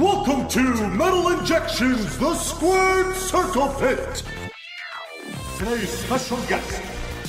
Welcome 0.00 0.48
to 0.48 0.88
Metal 0.88 1.28
Injections, 1.28 2.16
the 2.16 2.34
Squared 2.34 3.14
Circle 3.14 3.68
Pit. 3.78 4.22
Today's 5.58 5.90
special 5.90 6.38
guest 6.46 6.80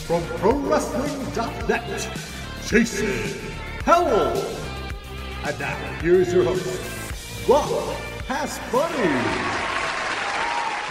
from 0.08 0.24
ProWrestling.net, 0.40 2.18
Jason 2.66 3.42
Powell. 3.80 4.38
And 5.44 5.60
now, 5.60 5.76
here's 6.00 6.32
your 6.32 6.46
host, 6.46 7.50
Rob 7.50 7.98
Pass 8.30 8.58
Bunny. 8.72 9.04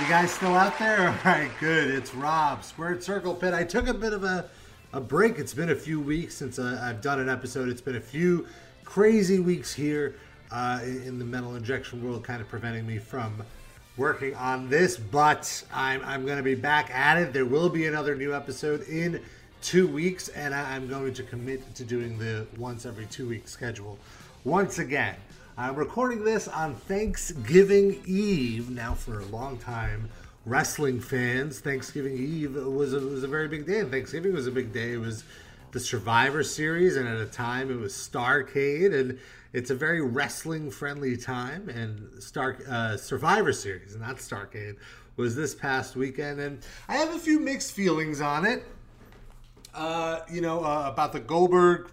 You 0.02 0.10
guys 0.10 0.32
still 0.32 0.54
out 0.54 0.78
there? 0.78 1.08
All 1.24 1.32
right, 1.32 1.50
good. 1.60 1.90
It's 1.90 2.14
Rob, 2.14 2.62
Squared 2.62 3.02
Circle 3.02 3.36
Pit. 3.36 3.54
I 3.54 3.64
took 3.64 3.88
a 3.88 3.94
bit 3.94 4.12
of 4.12 4.22
a, 4.24 4.44
a 4.92 5.00
break. 5.00 5.38
It's 5.38 5.54
been 5.54 5.70
a 5.70 5.74
few 5.74 5.98
weeks 5.98 6.34
since 6.34 6.58
I, 6.58 6.90
I've 6.90 7.00
done 7.00 7.20
an 7.20 7.30
episode. 7.30 7.70
It's 7.70 7.80
been 7.80 7.96
a 7.96 8.02
few 8.02 8.46
crazy 8.84 9.38
weeks 9.38 9.72
here 9.72 10.16
uh, 10.52 10.80
in 10.82 11.18
the 11.18 11.24
metal 11.24 11.54
injection 11.56 12.04
world, 12.04 12.24
kind 12.24 12.40
of 12.40 12.48
preventing 12.48 12.86
me 12.86 12.98
from 12.98 13.42
working 13.96 14.34
on 14.34 14.68
this. 14.68 14.96
But 14.96 15.64
I'm, 15.72 16.02
I'm 16.04 16.24
going 16.24 16.38
to 16.38 16.42
be 16.42 16.54
back 16.54 16.90
at 16.90 17.18
it. 17.18 17.32
There 17.32 17.44
will 17.44 17.68
be 17.68 17.86
another 17.86 18.14
new 18.14 18.34
episode 18.34 18.82
in 18.88 19.20
two 19.62 19.86
weeks, 19.86 20.28
and 20.28 20.54
I, 20.54 20.74
I'm 20.74 20.88
going 20.88 21.14
to 21.14 21.22
commit 21.22 21.74
to 21.76 21.84
doing 21.84 22.18
the 22.18 22.46
once 22.56 22.86
every 22.86 23.06
two 23.06 23.28
week 23.28 23.48
schedule 23.48 23.98
once 24.44 24.78
again. 24.78 25.16
I'm 25.58 25.76
recording 25.76 26.24
this 26.24 26.48
on 26.48 26.74
Thanksgiving 26.74 28.02
Eve. 28.06 28.70
Now, 28.70 28.94
for 28.94 29.20
a 29.20 29.24
long 29.26 29.58
time, 29.58 30.08
wrestling 30.46 31.00
fans, 31.00 31.60
Thanksgiving 31.60 32.16
Eve 32.16 32.54
was 32.54 32.94
a, 32.94 33.00
was 33.00 33.22
a 33.22 33.28
very 33.28 33.48
big 33.48 33.66
day, 33.66 33.80
and 33.80 33.90
Thanksgiving 33.90 34.32
was 34.32 34.46
a 34.46 34.50
big 34.50 34.72
day. 34.72 34.94
It 34.94 35.00
was 35.00 35.24
the 35.72 35.80
Survivor 35.80 36.42
Series, 36.42 36.96
and 36.96 37.06
at 37.06 37.20
a 37.20 37.26
time 37.26 37.70
it 37.70 37.78
was 37.78 37.92
Starcade, 37.92 38.98
and 38.98 39.18
it's 39.52 39.70
a 39.70 39.74
very 39.74 40.00
wrestling 40.00 40.70
friendly 40.70 41.16
time. 41.16 41.68
And 41.68 42.22
Star 42.22 42.58
uh, 42.68 42.96
Survivor 42.96 43.52
Series, 43.52 43.96
not 43.96 44.16
Starcade, 44.16 44.76
was 45.16 45.36
this 45.36 45.54
past 45.54 45.96
weekend, 45.96 46.40
and 46.40 46.62
I 46.88 46.96
have 46.96 47.14
a 47.14 47.18
few 47.18 47.40
mixed 47.40 47.72
feelings 47.72 48.20
on 48.20 48.46
it. 48.46 48.64
Uh, 49.74 50.20
you 50.30 50.40
know, 50.40 50.64
uh, 50.64 50.88
about 50.92 51.12
the 51.12 51.20
Goldberg 51.20 51.90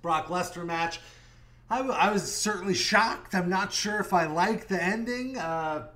Brock 0.00 0.28
Lesnar 0.28 0.64
match. 0.64 1.00
I, 1.68 1.80
I 1.80 2.12
was 2.12 2.32
certainly 2.32 2.74
shocked. 2.74 3.34
I'm 3.34 3.48
not 3.48 3.72
sure 3.72 3.98
if 3.98 4.12
I 4.12 4.26
like 4.26 4.68
the 4.68 4.82
ending. 4.82 5.36
Uh, 5.36 5.88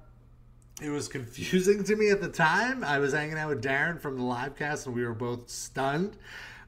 it 0.82 0.90
was 0.90 1.08
confusing 1.08 1.84
to 1.84 1.96
me 1.96 2.10
at 2.10 2.20
the 2.20 2.28
time. 2.28 2.82
I 2.82 2.98
was 2.98 3.12
hanging 3.12 3.38
out 3.38 3.50
with 3.50 3.62
Darren 3.62 4.00
from 4.00 4.16
the 4.16 4.24
live 4.24 4.56
cast, 4.56 4.86
and 4.86 4.94
we 4.94 5.04
were 5.04 5.14
both 5.14 5.48
stunned. 5.48 6.16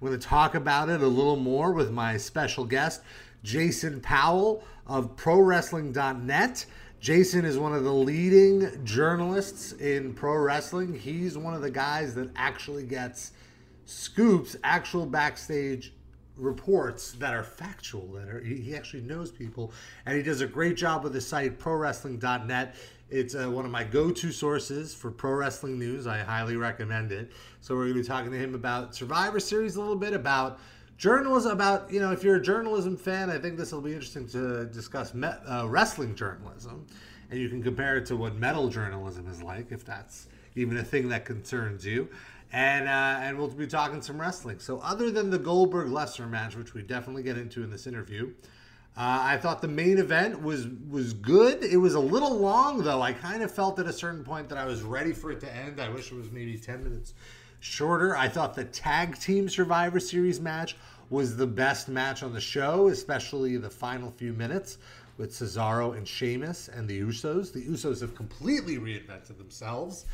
I'm 0.02 0.08
going 0.08 0.18
to 0.18 0.26
talk 0.26 0.56
about 0.56 0.88
it 0.88 1.00
a 1.00 1.06
little 1.06 1.36
more 1.36 1.70
with 1.70 1.92
my 1.92 2.16
special 2.16 2.64
guest, 2.64 3.02
Jason 3.44 4.00
Powell 4.00 4.64
of 4.84 5.14
ProWrestling.net. 5.14 6.66
Jason 6.98 7.44
is 7.44 7.56
one 7.56 7.72
of 7.72 7.84
the 7.84 7.92
leading 7.92 8.84
journalists 8.84 9.70
in 9.74 10.12
pro 10.12 10.34
wrestling. 10.34 10.98
He's 10.98 11.38
one 11.38 11.54
of 11.54 11.62
the 11.62 11.70
guys 11.70 12.16
that 12.16 12.30
actually 12.34 12.82
gets 12.82 13.30
scoops, 13.86 14.56
actual 14.64 15.06
backstage 15.06 15.92
reports 16.36 17.12
that 17.12 17.32
are 17.32 17.44
factual 17.44 18.06
that 18.14 18.28
are 18.28 18.40
he 18.40 18.74
actually 18.74 19.02
knows 19.02 19.30
people 19.30 19.70
and 20.06 20.16
he 20.16 20.22
does 20.22 20.40
a 20.40 20.46
great 20.46 20.76
job 20.76 21.04
with 21.04 21.12
the 21.12 21.20
site 21.20 21.58
prowrestling.net 21.58 22.74
it's 23.12 23.34
uh, 23.34 23.50
one 23.50 23.66
of 23.66 23.70
my 23.70 23.84
go-to 23.84 24.32
sources 24.32 24.94
for 24.94 25.10
pro 25.10 25.32
wrestling 25.32 25.78
news. 25.78 26.06
I 26.06 26.18
highly 26.18 26.56
recommend 26.56 27.12
it. 27.12 27.30
So 27.60 27.74
we're 27.74 27.84
going 27.84 27.96
to 27.96 28.00
be 28.00 28.06
talking 28.08 28.32
to 28.32 28.38
him 28.38 28.54
about 28.54 28.94
survivor 28.94 29.38
series 29.38 29.76
a 29.76 29.80
little 29.80 29.96
bit 29.96 30.14
about 30.14 30.58
journalism 30.96 31.52
about 31.52 31.92
you 31.92 32.00
know 32.00 32.12
if 32.12 32.22
you're 32.22 32.36
a 32.36 32.42
journalism 32.42 32.96
fan 32.96 33.28
i 33.28 33.36
think 33.36 33.56
this 33.56 33.72
will 33.72 33.80
be 33.80 33.92
interesting 33.92 34.24
to 34.28 34.66
discuss 34.66 35.14
uh, 35.14 35.66
wrestling 35.68 36.14
journalism. 36.14 36.86
And 37.30 37.40
you 37.40 37.48
can 37.48 37.62
compare 37.62 37.96
it 37.96 38.06
to 38.06 38.16
what 38.16 38.34
metal 38.36 38.68
journalism 38.68 39.26
is 39.26 39.42
like 39.42 39.72
if 39.72 39.84
that's 39.84 40.28
even 40.54 40.76
a 40.76 40.84
thing 40.84 41.08
that 41.08 41.24
concerns 41.24 41.84
you. 41.84 42.08
And 42.52 42.86
uh, 42.88 43.18
and 43.20 43.38
we'll 43.38 43.48
be 43.48 43.66
talking 43.66 44.02
some 44.02 44.20
wrestling. 44.20 44.58
So 44.58 44.78
other 44.80 45.10
than 45.10 45.30
the 45.30 45.38
Goldberg 45.38 45.88
Lesnar 45.88 46.28
match, 46.28 46.56
which 46.56 46.74
we 46.74 46.82
definitely 46.82 47.22
get 47.22 47.38
into 47.38 47.62
in 47.62 47.70
this 47.70 47.86
interview, 47.86 48.32
uh, 48.94 49.20
I 49.22 49.38
thought 49.38 49.62
the 49.62 49.68
main 49.68 49.98
event 49.98 50.42
was 50.42 50.66
was 50.90 51.14
good. 51.14 51.64
It 51.64 51.78
was 51.78 51.94
a 51.94 52.00
little 52.00 52.36
long 52.36 52.82
though. 52.82 53.00
I 53.00 53.12
kind 53.12 53.42
of 53.42 53.50
felt 53.50 53.78
at 53.78 53.86
a 53.86 53.92
certain 53.92 54.22
point 54.22 54.48
that 54.50 54.58
I 54.58 54.66
was 54.66 54.82
ready 54.82 55.12
for 55.12 55.30
it 55.30 55.40
to 55.40 55.54
end. 55.54 55.80
I 55.80 55.88
wish 55.88 56.12
it 56.12 56.14
was 56.14 56.30
maybe 56.30 56.58
ten 56.58 56.84
minutes 56.84 57.14
shorter. 57.60 58.16
I 58.16 58.28
thought 58.28 58.54
the 58.54 58.64
tag 58.64 59.18
team 59.18 59.48
Survivor 59.48 59.98
Series 59.98 60.40
match 60.40 60.76
was 61.08 61.36
the 61.36 61.46
best 61.46 61.88
match 61.88 62.22
on 62.22 62.32
the 62.32 62.40
show, 62.40 62.88
especially 62.88 63.56
the 63.56 63.70
final 63.70 64.10
few 64.10 64.32
minutes 64.32 64.78
with 65.16 65.30
Cesaro 65.30 65.96
and 65.96 66.06
Sheamus 66.06 66.68
and 66.68 66.88
the 66.88 67.00
Usos. 67.00 67.52
The 67.52 67.62
Usos 67.62 68.00
have 68.00 68.14
completely 68.14 68.78
reinvented 68.78 69.38
themselves. 69.38 70.06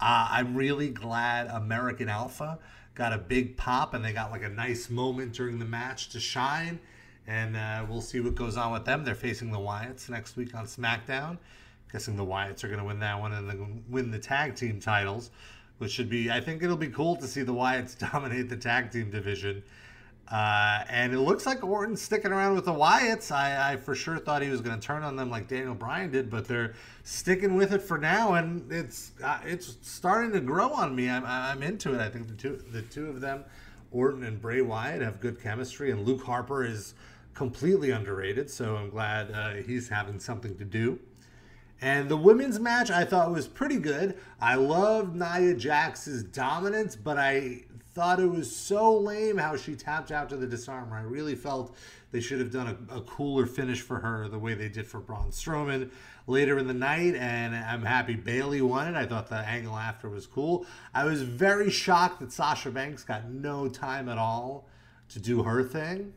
Uh, 0.00 0.28
I'm 0.30 0.54
really 0.54 0.90
glad 0.90 1.48
American 1.48 2.08
Alpha 2.08 2.58
got 2.94 3.12
a 3.12 3.18
big 3.18 3.56
pop 3.56 3.94
and 3.94 4.04
they 4.04 4.12
got 4.12 4.30
like 4.30 4.42
a 4.42 4.48
nice 4.48 4.90
moment 4.90 5.32
during 5.32 5.58
the 5.58 5.64
match 5.64 6.10
to 6.10 6.20
shine. 6.20 6.80
And 7.30 7.56
uh, 7.56 7.86
we'll 7.88 8.00
see 8.00 8.18
what 8.18 8.34
goes 8.34 8.56
on 8.56 8.72
with 8.72 8.84
them. 8.84 9.04
They're 9.04 9.14
facing 9.14 9.52
the 9.52 9.58
Wyatts 9.58 10.10
next 10.10 10.36
week 10.36 10.52
on 10.52 10.66
SmackDown. 10.66 11.38
Guessing 11.92 12.16
the 12.16 12.24
Wyatts 12.24 12.64
are 12.64 12.66
going 12.66 12.80
to 12.80 12.84
win 12.84 12.98
that 12.98 13.20
one 13.20 13.32
and 13.32 13.48
then 13.48 13.84
win 13.88 14.10
the 14.10 14.18
tag 14.18 14.56
team 14.56 14.80
titles, 14.80 15.30
which 15.78 15.92
should 15.92 16.10
be, 16.10 16.28
I 16.28 16.40
think 16.40 16.60
it'll 16.60 16.76
be 16.76 16.88
cool 16.88 17.14
to 17.14 17.28
see 17.28 17.42
the 17.42 17.54
Wyatts 17.54 17.96
dominate 18.12 18.48
the 18.48 18.56
tag 18.56 18.90
team 18.90 19.12
division. 19.12 19.62
Uh, 20.28 20.82
and 20.88 21.12
it 21.12 21.20
looks 21.20 21.46
like 21.46 21.62
Orton's 21.62 22.02
sticking 22.02 22.32
around 22.32 22.56
with 22.56 22.64
the 22.64 22.72
Wyatts. 22.72 23.30
I, 23.30 23.74
I 23.74 23.76
for 23.76 23.94
sure 23.94 24.18
thought 24.18 24.42
he 24.42 24.48
was 24.48 24.60
going 24.60 24.80
to 24.80 24.84
turn 24.84 25.04
on 25.04 25.14
them 25.14 25.30
like 25.30 25.46
Daniel 25.46 25.76
Bryan 25.76 26.10
did, 26.10 26.30
but 26.30 26.48
they're 26.48 26.74
sticking 27.04 27.54
with 27.54 27.72
it 27.72 27.82
for 27.82 27.96
now, 27.96 28.34
and 28.34 28.70
it's 28.72 29.12
uh, 29.24 29.38
it's 29.44 29.76
starting 29.82 30.32
to 30.32 30.40
grow 30.40 30.70
on 30.72 30.94
me. 30.94 31.10
I'm, 31.10 31.24
I'm 31.24 31.62
into 31.64 31.94
it. 31.94 32.00
I 32.00 32.08
think 32.08 32.28
the 32.28 32.34
two 32.34 32.62
the 32.70 32.82
two 32.82 33.08
of 33.08 33.20
them, 33.20 33.44
Orton 33.90 34.22
and 34.22 34.40
Bray 34.40 34.62
Wyatt, 34.62 35.02
have 35.02 35.20
good 35.20 35.40
chemistry, 35.40 35.90
and 35.90 36.06
Luke 36.06 36.22
Harper 36.22 36.64
is 36.64 36.94
completely 37.34 37.90
underrated. 37.90 38.50
So 38.50 38.76
I'm 38.76 38.90
glad 38.90 39.30
uh, 39.30 39.54
he's 39.54 39.88
having 39.88 40.20
something 40.20 40.56
to 40.58 40.64
do. 40.64 40.98
And 41.82 42.08
the 42.10 42.16
women's 42.16 42.60
match 42.60 42.90
I 42.90 43.04
thought 43.04 43.32
was 43.32 43.48
pretty 43.48 43.78
good. 43.78 44.18
I 44.40 44.56
loved 44.56 45.14
Nia 45.14 45.54
Jax's 45.54 46.22
dominance, 46.22 46.94
but 46.94 47.16
I 47.16 47.64
thought 47.94 48.20
it 48.20 48.26
was 48.26 48.54
so 48.54 48.96
lame 48.96 49.38
how 49.38 49.56
she 49.56 49.74
tapped 49.74 50.12
out 50.12 50.28
to 50.28 50.36
the 50.36 50.46
disarmer. 50.46 50.96
I 50.96 51.02
really 51.02 51.34
felt 51.34 51.74
they 52.12 52.20
should 52.20 52.38
have 52.38 52.52
done 52.52 52.78
a, 52.90 52.96
a, 52.96 53.00
cooler 53.02 53.46
finish 53.46 53.80
for 53.80 53.98
her 53.98 54.28
the 54.28 54.38
way 54.38 54.54
they 54.54 54.68
did 54.68 54.86
for 54.86 55.00
Braun 55.00 55.30
Strowman 55.30 55.90
later 56.26 56.58
in 56.58 56.66
the 56.66 56.74
night. 56.74 57.14
And 57.14 57.54
I'm 57.54 57.84
happy 57.84 58.14
Bayley 58.14 58.60
won 58.60 58.88
it. 58.88 58.96
I 58.96 59.06
thought 59.06 59.28
the 59.28 59.36
angle 59.36 59.76
after 59.76 60.08
was 60.08 60.26
cool. 60.26 60.66
I 60.94 61.04
was 61.04 61.22
very 61.22 61.70
shocked 61.70 62.20
that 62.20 62.32
Sasha 62.32 62.70
Banks 62.70 63.04
got 63.04 63.30
no 63.30 63.68
time 63.68 64.08
at 64.08 64.18
all 64.18 64.68
to 65.10 65.18
do 65.18 65.42
her 65.42 65.64
thing. 65.64 66.12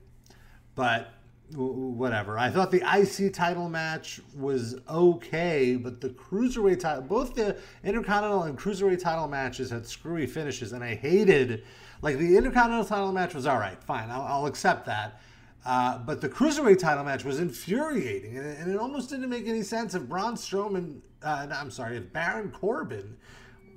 But 0.75 1.13
whatever. 1.56 2.39
I 2.39 2.50
thought 2.50 2.72
the 2.72 2.81
IC 2.81 3.34
title 3.34 3.69
match 3.69 4.19
was 4.35 4.75
okay, 4.89 5.75
but 5.75 6.01
the 6.01 6.09
cruiserweight 6.09 6.79
title, 6.79 7.03
both 7.03 7.35
the 7.35 7.57
Intercontinental 7.84 8.44
and 8.44 8.57
cruiserweight 8.57 9.00
title 9.00 9.28
matches 9.28 9.69
had 9.69 9.85
screwy 9.85 10.25
finishes, 10.25 10.73
and 10.73 10.83
I 10.83 10.95
hated. 10.95 11.63
Like 12.01 12.17
the 12.17 12.38
Intercontinental 12.38 12.85
title 12.85 13.12
match 13.12 13.33
was 13.33 13.45
all 13.45 13.59
right, 13.59 13.81
fine, 13.83 14.09
I'll, 14.09 14.23
I'll 14.23 14.45
accept 14.45 14.85
that. 14.88 15.22
Uh, 15.66 15.97
but 16.00 16.19
the 16.19 16.28
cruiserweight 16.28 16.79
title 16.79 17.03
match 17.03 17.23
was 17.23 17.39
infuriating, 17.39 18.38
and 18.38 18.45
and 18.45 18.72
it, 18.72 18.78
almost 18.78 19.09
didn't 19.09 19.29
make 19.29 19.47
any 19.47 19.62
sense 19.62 19.94
if 19.94 20.03
Braun 20.03 20.35
Strowman, 20.35 21.00
uh, 21.22 21.47
I'm 21.51 21.72
sorry, 21.72 21.97
if 21.97 22.12
Baron 22.12 22.51
Corbin 22.51 23.16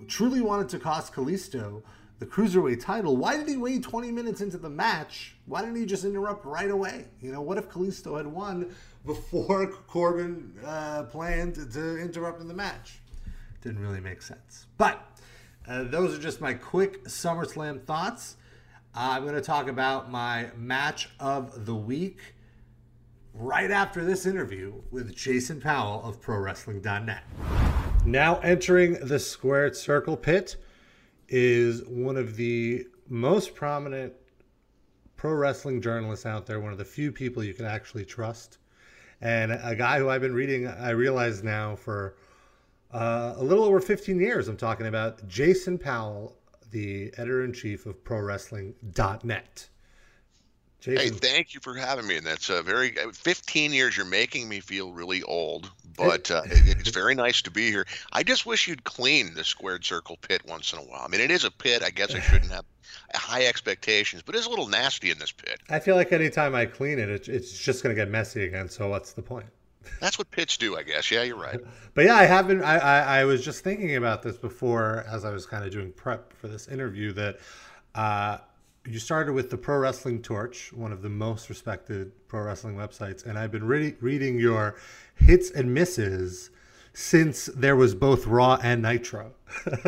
truly 0.08 0.40
wanted 0.40 0.68
to 0.70 0.78
cost 0.78 1.12
Kalisto 1.12 1.82
the 2.18 2.26
cruiserweight 2.26 2.82
title. 2.82 3.16
Why 3.16 3.36
did 3.36 3.48
he 3.48 3.56
wait 3.56 3.82
20 3.82 4.10
minutes 4.10 4.40
into 4.40 4.56
the 4.56 4.70
match? 4.70 5.36
Why 5.46 5.60
didn't 5.60 5.76
he 5.76 5.84
just 5.84 6.04
interrupt 6.04 6.44
right 6.46 6.70
away? 6.70 7.06
You 7.20 7.32
know, 7.32 7.42
what 7.42 7.58
if 7.58 7.68
Kalisto 7.68 8.16
had 8.16 8.26
won 8.26 8.74
before 9.04 9.66
Corbin 9.86 10.54
uh, 10.64 11.04
planned 11.04 11.56
to 11.72 11.98
interrupt 11.98 12.40
in 12.40 12.48
the 12.48 12.54
match? 12.54 13.00
Didn't 13.62 13.80
really 13.80 14.00
make 14.00 14.22
sense. 14.22 14.66
But 14.78 15.20
uh, 15.68 15.84
those 15.84 16.16
are 16.16 16.20
just 16.20 16.40
my 16.40 16.54
quick 16.54 17.04
SummerSlam 17.04 17.84
thoughts. 17.84 18.36
Uh, 18.94 19.10
I'm 19.12 19.24
going 19.24 19.34
to 19.34 19.42
talk 19.42 19.68
about 19.68 20.10
my 20.10 20.48
match 20.56 21.10
of 21.20 21.66
the 21.66 21.74
week 21.74 22.20
right 23.34 23.70
after 23.70 24.02
this 24.02 24.24
interview 24.24 24.72
with 24.90 25.14
Jason 25.14 25.60
Powell 25.60 26.02
of 26.02 26.22
ProWrestling.net. 26.22 27.22
Now 28.06 28.38
entering 28.38 28.94
the 28.94 29.18
squared 29.18 29.76
circle 29.76 30.16
pit 30.16 30.56
is 31.28 31.84
one 31.84 32.16
of 32.16 32.36
the 32.36 32.86
most 33.08 33.54
prominent 33.54 34.12
pro 35.16 35.32
wrestling 35.32 35.80
journalists 35.80 36.26
out 36.26 36.46
there, 36.46 36.60
one 36.60 36.72
of 36.72 36.78
the 36.78 36.84
few 36.84 37.10
people 37.10 37.42
you 37.42 37.54
can 37.54 37.64
actually 37.64 38.04
trust. 38.04 38.58
And 39.20 39.52
a 39.52 39.74
guy 39.74 39.98
who 39.98 40.10
I've 40.10 40.20
been 40.20 40.34
reading, 40.34 40.66
I 40.66 40.90
realize 40.90 41.42
now, 41.42 41.74
for 41.74 42.16
uh, 42.92 43.34
a 43.36 43.42
little 43.42 43.64
over 43.64 43.80
15 43.80 44.20
years. 44.20 44.48
I'm 44.48 44.56
talking 44.56 44.86
about 44.86 45.26
Jason 45.26 45.78
Powell, 45.78 46.36
the 46.70 47.12
editor 47.16 47.44
in 47.44 47.52
chief 47.52 47.86
of 47.86 48.02
ProWrestling.net. 48.04 49.68
Jason. 50.80 51.04
Hey, 51.04 51.10
thank 51.10 51.54
you 51.54 51.60
for 51.60 51.74
having 51.74 52.06
me. 52.06 52.18
And 52.18 52.26
that's 52.26 52.48
a 52.48 52.62
very 52.62 52.90
15 52.90 53.72
years. 53.72 53.96
You're 53.96 54.06
making 54.06 54.48
me 54.48 54.60
feel 54.60 54.92
really 54.92 55.22
old, 55.22 55.70
but 55.96 56.30
uh, 56.30 56.42
it's 56.46 56.90
very 56.90 57.14
nice 57.14 57.42
to 57.42 57.50
be 57.50 57.70
here. 57.70 57.86
I 58.12 58.22
just 58.22 58.46
wish 58.46 58.68
you'd 58.68 58.84
clean 58.84 59.34
the 59.34 59.44
squared 59.44 59.84
circle 59.84 60.16
pit 60.20 60.42
once 60.46 60.72
in 60.72 60.78
a 60.78 60.82
while. 60.82 61.02
I 61.04 61.08
mean, 61.08 61.20
it 61.20 61.30
is 61.30 61.44
a 61.44 61.50
pit. 61.50 61.82
I 61.82 61.90
guess 61.90 62.14
I 62.14 62.20
shouldn't 62.20 62.52
have 62.52 62.64
high 63.14 63.46
expectations, 63.46 64.22
but 64.22 64.34
it's 64.34 64.46
a 64.46 64.50
little 64.50 64.68
nasty 64.68 65.10
in 65.10 65.18
this 65.18 65.32
pit. 65.32 65.60
I 65.68 65.78
feel 65.78 65.96
like 65.96 66.12
anytime 66.12 66.54
I 66.54 66.66
clean 66.66 66.98
it, 66.98 67.28
it's 67.28 67.58
just 67.58 67.82
going 67.82 67.94
to 67.94 68.00
get 68.00 68.10
messy 68.10 68.44
again. 68.44 68.68
So 68.68 68.88
what's 68.88 69.12
the 69.12 69.22
point? 69.22 69.46
That's 70.00 70.18
what 70.18 70.30
pits 70.30 70.56
do, 70.56 70.76
I 70.76 70.82
guess. 70.82 71.10
Yeah, 71.10 71.22
you're 71.22 71.36
right. 71.36 71.60
but 71.94 72.04
yeah, 72.04 72.16
I 72.16 72.24
haven't. 72.24 72.62
I, 72.62 72.78
I, 72.78 73.20
I 73.20 73.24
was 73.24 73.44
just 73.44 73.62
thinking 73.62 73.96
about 73.96 74.22
this 74.22 74.36
before 74.36 75.04
as 75.08 75.24
I 75.24 75.30
was 75.30 75.46
kind 75.46 75.64
of 75.64 75.70
doing 75.70 75.92
prep 75.92 76.32
for 76.32 76.48
this 76.48 76.68
interview 76.68 77.12
that. 77.12 77.38
Uh, 77.94 78.38
you 78.88 78.98
started 78.98 79.32
with 79.32 79.50
the 79.50 79.56
Pro 79.56 79.78
Wrestling 79.78 80.22
Torch, 80.22 80.72
one 80.72 80.92
of 80.92 81.02
the 81.02 81.08
most 81.08 81.48
respected 81.48 82.12
pro 82.28 82.42
wrestling 82.42 82.76
websites, 82.76 83.26
and 83.26 83.38
I've 83.38 83.50
been 83.50 83.64
re- 83.64 83.96
reading 84.00 84.38
your 84.38 84.76
hits 85.16 85.50
and 85.50 85.74
misses 85.74 86.50
since 86.92 87.46
there 87.46 87.76
was 87.76 87.94
both 87.94 88.26
Raw 88.26 88.58
and 88.62 88.82
Nitro. 88.82 89.32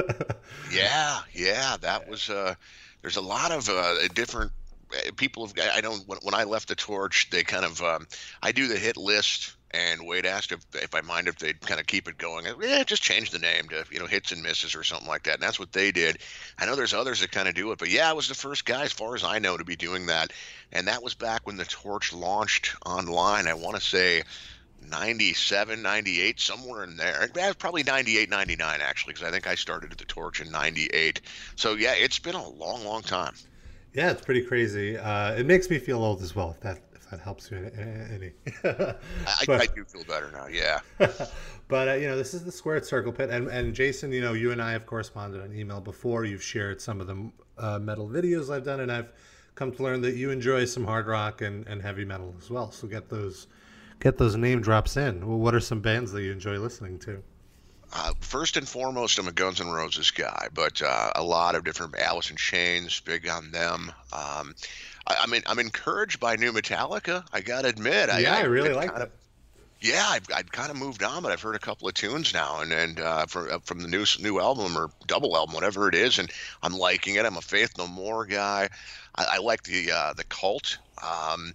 yeah, 0.73 1.21
yeah, 1.33 1.77
that 1.81 2.09
was. 2.09 2.29
Uh, 2.29 2.55
there's 3.03 3.17
a 3.17 3.23
lot 3.23 3.53
of 3.53 3.69
uh, 3.69 4.09
different 4.15 4.53
uh, 4.93 5.11
people. 5.17 5.47
Have, 5.47 5.57
I 5.75 5.81
don't. 5.81 6.07
When, 6.07 6.19
when 6.23 6.35
I 6.35 6.45
left 6.45 6.69
the 6.69 6.75
Torch, 6.75 7.31
they 7.31 7.45
kind 7.45 7.65
of. 7.65 7.81
Um, 7.83 8.07
I 8.43 8.53
do 8.53 8.69
the 8.69 8.77
hit 8.77 8.97
list 8.97 9.55
and 9.71 10.07
Wade 10.07 10.25
asked 10.25 10.53
if 10.53 10.65
if 10.75 10.95
I 10.95 11.03
mind 11.03 11.29
if 11.29 11.39
they'd 11.39 11.61
kind 11.61 11.81
of 11.81 11.87
keep 11.87 12.09
it 12.09 12.17
going. 12.17 12.47
Yeah, 12.61 12.83
just 12.85 13.03
change 13.03 13.31
the 13.31 13.39
name 13.39 13.69
to 13.69 13.85
you 13.91 13.99
know 13.99 14.07
hits 14.07 14.33
and 14.33 14.43
misses 14.43 14.75
or 14.75 14.83
something 14.83 15.09
like 15.09 15.25
that. 15.25 15.35
And 15.35 15.43
that's 15.43 15.59
what 15.59 15.73
they 15.73 15.93
did. 15.93 16.19
I 16.59 16.67
know 16.67 16.75
there's 16.75 16.95
others 16.95 17.21
that 17.21 17.33
kind 17.33 17.49
of 17.49 17.55
do 17.55 17.71
it, 17.73 17.79
but 17.79 17.91
yeah, 17.91 18.09
I 18.09 18.15
was 18.15 18.29
the 18.29 18.35
first 18.35 18.65
guy, 18.65 18.83
as 18.83 18.93
far 18.93 19.15
as 19.15 19.25
I 19.25 19.39
know, 19.39 19.57
to 19.57 19.65
be 19.65 19.77
doing 19.77 20.07
that. 20.07 20.33
And 20.73 20.89
that 20.89 21.03
was 21.03 21.15
back 21.15 21.47
when 21.47 21.57
the 21.57 21.65
Torch 21.65 22.13
launched 22.13 22.75
online. 22.87 23.47
I 23.47 23.55
want 23.55 23.77
to 23.77 23.83
say 23.83 24.23
97, 24.91 25.83
98, 25.83 26.41
somewhere 26.41 26.85
in 26.85 26.97
there. 26.97 27.29
Probably 27.59 27.83
98, 27.83 28.31
99 28.31 28.81
actually, 28.81 29.15
because 29.15 29.29
I 29.29 29.31
think 29.31 29.47
I 29.47 29.55
started 29.55 29.93
at 29.93 29.99
the 29.99 30.05
Torch 30.05 30.41
in 30.41 30.51
98. 30.51 31.21
So 31.57 31.75
yeah, 31.75 31.95
it's 31.95 32.19
been 32.19 32.35
a 32.35 32.49
long, 32.49 32.85
long 32.85 33.03
time. 33.03 33.35
Yeah, 33.95 34.11
it's 34.11 34.23
pretty 34.23 34.43
crazy. 34.43 34.97
Uh, 34.97 35.33
it 35.33 35.47
makes 35.47 35.71
me 35.71 35.79
feel 35.79 36.03
old 36.03 36.23
as 36.23 36.35
well. 36.35 36.51
If 36.51 36.61
that 36.61 36.81
if 36.95 37.11
that 37.11 37.21
helps 37.21 37.51
you 37.51 37.71
any. 38.15 38.33
I, 38.65 38.95
I, 39.49 39.67
do 39.67 39.85
feel 39.85 40.05
better 40.05 40.31
now. 40.31 40.47
Yeah. 40.47 40.81
but 41.69 41.89
uh, 41.89 41.95
you 41.95 42.07
know, 42.07 42.17
this 42.17 42.35
is 42.35 42.45
the 42.45 42.53
squared 42.53 42.85
circle 42.85 43.13
pit, 43.13 43.31
and 43.31 43.49
and 43.49 43.75
Jason, 43.75 44.13
you 44.13 44.21
know, 44.21 44.35
you 44.35 44.53
and 44.53 44.63
I 44.63 44.73
have 44.73 44.87
corresponded 44.87 45.41
on 45.41 45.55
email 45.55 45.81
before. 45.81 46.25
You've 46.25 46.43
shared 46.43 46.81
some 46.81 47.01
of 47.01 47.07
the 47.07 47.31
uh, 47.57 47.79
metal 47.79 48.09
videos 48.09 48.55
I've 48.55 48.65
done, 48.65 48.81
and 48.81 48.93
I've 48.93 49.13
come 49.55 49.73
to 49.73 49.83
learn 49.83 50.01
that 50.03 50.15
you 50.15 50.31
enjoy 50.31 50.65
some 50.65 50.85
hard 50.85 51.09
rock 51.09 51.41
and, 51.41 51.67
and 51.67 51.83
heavy 51.83 52.05
metal 52.05 52.33
as 52.39 52.49
well. 52.49 52.71
So 52.71 52.87
get 52.87 53.09
those 53.09 53.49
get 54.01 54.19
those 54.19 54.37
name 54.37 54.61
drops 54.61 54.97
in. 54.97 55.27
Well, 55.27 55.39
what 55.39 55.55
are 55.55 55.61
some 55.61 55.81
bands 55.81 56.13
that 56.13 56.23
you 56.23 56.33
enjoy 56.33 56.59
listening 56.59 56.99
to? 57.01 57.23
Uh, 57.93 58.13
first 58.21 58.57
and 58.57 58.69
foremost, 58.69 59.19
I'm 59.19 59.29
a 59.29 59.33
Guns 59.33 59.61
N' 59.61 59.69
Roses 59.69 60.11
guy, 60.11 60.49
but 60.53 60.83
uh, 60.83 61.13
a 61.17 61.23
lot 61.23 61.55
of 61.55 61.65
different 61.65 61.99
Alice 61.99 62.31
in 62.31 62.37
Chains, 62.37 63.01
big 63.01 63.27
on 63.29 63.51
them. 63.51 63.91
Um, 64.13 64.55
I, 65.07 65.17
I, 65.23 65.27
mean, 65.27 65.43
I'm 65.47 65.59
encouraged 65.59 66.21
by 66.21 66.37
new 66.37 66.53
Metallica. 66.53 67.25
I 67.33 67.41
gotta 67.41 67.69
admit, 67.69 68.11
yeah, 68.21 68.37
I, 68.37 68.41
I 68.41 68.43
really 68.43 68.75
like 68.75 68.95
that. 68.95 69.11
Yeah, 69.81 70.05
I've, 70.09 70.27
I've 70.35 70.51
kind 70.51 70.71
of 70.71 70.77
moved 70.77 71.05
on, 71.05 71.23
but 71.23 71.31
I've 71.31 71.41
heard 71.41 71.55
a 71.55 71.61
couple 71.61 71.87
of 71.87 71.95
tunes 71.95 72.35
now, 72.35 72.61
and 72.61 72.73
and 72.73 72.99
uh, 72.99 73.27
from 73.27 73.49
uh, 73.51 73.59
from 73.61 73.81
the 73.81 73.89
new 73.89 74.05
new 74.19 74.41
album 74.41 74.77
or 74.77 74.91
double 75.07 75.37
album, 75.37 75.55
whatever 75.55 75.89
it 75.89 75.95
is, 75.95 76.19
and 76.19 76.31
I'm 76.63 76.77
liking 76.77 77.15
it. 77.15 77.25
I'm 77.25 77.37
a 77.37 77.41
Faith 77.41 77.79
No 77.79 77.87
More 77.87 78.27
guy. 78.27 78.69
I, 79.15 79.27
I 79.33 79.39
like 79.39 79.63
the 79.63 79.93
uh, 79.93 80.13
the 80.15 80.25
Cult. 80.25 80.79
Um, 81.01 81.55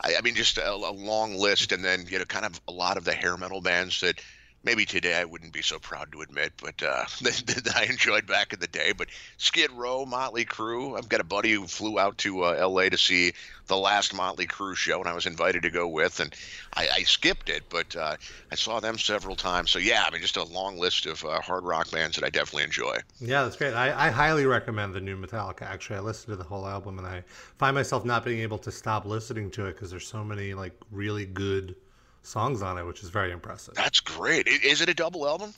I, 0.00 0.14
I, 0.16 0.20
mean, 0.22 0.36
just 0.36 0.56
a, 0.56 0.72
a, 0.72 0.92
long 0.92 1.34
list, 1.34 1.72
and 1.72 1.84
then 1.84 2.06
you 2.08 2.20
know, 2.20 2.24
kind 2.26 2.46
of 2.46 2.60
a 2.68 2.72
lot 2.72 2.96
of 2.96 3.04
the 3.04 3.12
hair 3.12 3.36
metal 3.36 3.60
bands 3.60 4.00
that 4.00 4.20
maybe 4.64 4.84
today 4.86 5.14
I 5.14 5.24
wouldn't 5.24 5.52
be 5.52 5.62
so 5.62 5.78
proud 5.78 6.10
to 6.12 6.22
admit, 6.22 6.52
but 6.60 6.82
uh, 6.82 7.04
that, 7.22 7.72
I 7.76 7.84
enjoyed 7.84 8.26
back 8.26 8.52
in 8.52 8.60
the 8.60 8.66
day. 8.66 8.92
But 8.96 9.08
Skid 9.36 9.70
Row, 9.70 10.04
Motley 10.06 10.44
Crue. 10.44 10.96
I've 10.96 11.08
got 11.08 11.20
a 11.20 11.24
buddy 11.24 11.52
who 11.52 11.66
flew 11.66 11.98
out 11.98 12.18
to 12.18 12.44
uh, 12.44 12.56
L.A. 12.58 12.90
to 12.90 12.98
see 12.98 13.32
the 13.66 13.76
last 13.76 14.14
Motley 14.14 14.46
Crue 14.46 14.76
show, 14.76 14.98
and 15.00 15.08
I 15.08 15.14
was 15.14 15.26
invited 15.26 15.62
to 15.62 15.70
go 15.70 15.88
with, 15.88 16.20
and 16.20 16.34
I, 16.74 16.88
I 16.88 17.02
skipped 17.02 17.48
it, 17.48 17.64
but 17.70 17.94
uh, 17.96 18.16
I 18.50 18.54
saw 18.54 18.80
them 18.80 18.98
several 18.98 19.36
times. 19.36 19.70
So 19.70 19.78
yeah, 19.78 20.04
I 20.06 20.10
mean, 20.10 20.20
just 20.20 20.36
a 20.36 20.44
long 20.44 20.78
list 20.78 21.06
of 21.06 21.24
uh, 21.24 21.40
hard 21.40 21.64
rock 21.64 21.90
bands 21.90 22.16
that 22.16 22.24
I 22.24 22.30
definitely 22.30 22.64
enjoy. 22.64 22.98
Yeah, 23.20 23.42
that's 23.44 23.56
great. 23.56 23.74
I, 23.74 24.08
I 24.08 24.10
highly 24.10 24.46
recommend 24.46 24.94
the 24.94 25.00
new 25.00 25.16
Metallica. 25.16 25.62
Actually, 25.62 25.96
I 25.96 26.00
listened 26.00 26.32
to 26.32 26.36
the 26.36 26.44
whole 26.44 26.66
album, 26.66 26.98
and 26.98 27.06
I 27.06 27.24
find 27.58 27.74
myself 27.74 28.04
not 28.04 28.24
being 28.24 28.40
able 28.40 28.58
to 28.58 28.72
stop 28.72 29.06
listening 29.06 29.50
to 29.52 29.66
it 29.66 29.74
because 29.74 29.90
there's 29.90 30.06
so 30.06 30.24
many 30.24 30.54
like 30.54 30.74
really 30.90 31.26
good 31.26 31.76
songs 32.24 32.62
on 32.62 32.78
it, 32.78 32.84
which 32.84 33.02
is 33.02 33.10
very 33.10 33.32
impressive. 33.32 33.74
That's 33.74 34.00
great. 34.00 34.48
Is 34.48 34.80
it 34.80 34.88
a 34.88 34.94
double 34.94 35.26
album? 35.26 35.54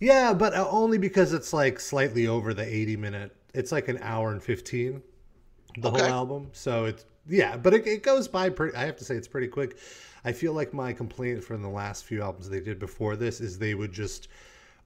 Yeah, 0.00 0.34
but 0.34 0.52
uh, 0.52 0.66
only 0.68 0.98
because 0.98 1.32
it's 1.32 1.52
like 1.52 1.78
slightly 1.78 2.26
over 2.26 2.52
the 2.52 2.64
80 2.64 2.96
minute. 2.96 3.36
It's 3.54 3.70
like 3.70 3.88
an 3.88 3.98
hour 4.02 4.32
and 4.32 4.42
15, 4.42 5.02
the 5.78 5.88
okay. 5.88 6.00
whole 6.00 6.10
album. 6.10 6.48
So 6.52 6.86
it's, 6.86 7.04
yeah, 7.28 7.56
but 7.56 7.74
it, 7.74 7.86
it 7.86 8.02
goes 8.02 8.26
by 8.26 8.50
pretty, 8.50 8.76
I 8.76 8.84
have 8.84 8.96
to 8.96 9.04
say 9.04 9.14
it's 9.14 9.28
pretty 9.28 9.48
quick. 9.48 9.78
I 10.24 10.32
feel 10.32 10.52
like 10.52 10.72
my 10.72 10.92
complaint 10.92 11.42
from 11.44 11.62
the 11.62 11.68
last 11.68 12.04
few 12.04 12.22
albums 12.22 12.48
they 12.48 12.60
did 12.60 12.78
before 12.78 13.16
this 13.16 13.40
is 13.40 13.58
they 13.58 13.74
would 13.74 13.92
just 13.92 14.28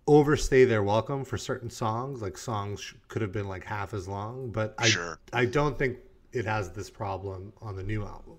overstay 0.06 0.64
their 0.64 0.82
welcome 0.82 1.24
for 1.24 1.38
certain 1.38 1.70
songs. 1.70 2.22
Like 2.22 2.36
songs 2.36 2.94
could 3.08 3.22
have 3.22 3.32
been 3.32 3.48
like 3.48 3.64
half 3.64 3.94
as 3.94 4.06
long, 4.08 4.50
but 4.50 4.74
I, 4.78 4.88
sure. 4.88 5.18
I 5.32 5.46
don't 5.46 5.78
think 5.78 5.98
it 6.32 6.44
has 6.44 6.70
this 6.70 6.90
problem 6.90 7.52
on 7.62 7.76
the 7.76 7.82
new 7.82 8.02
album. 8.04 8.36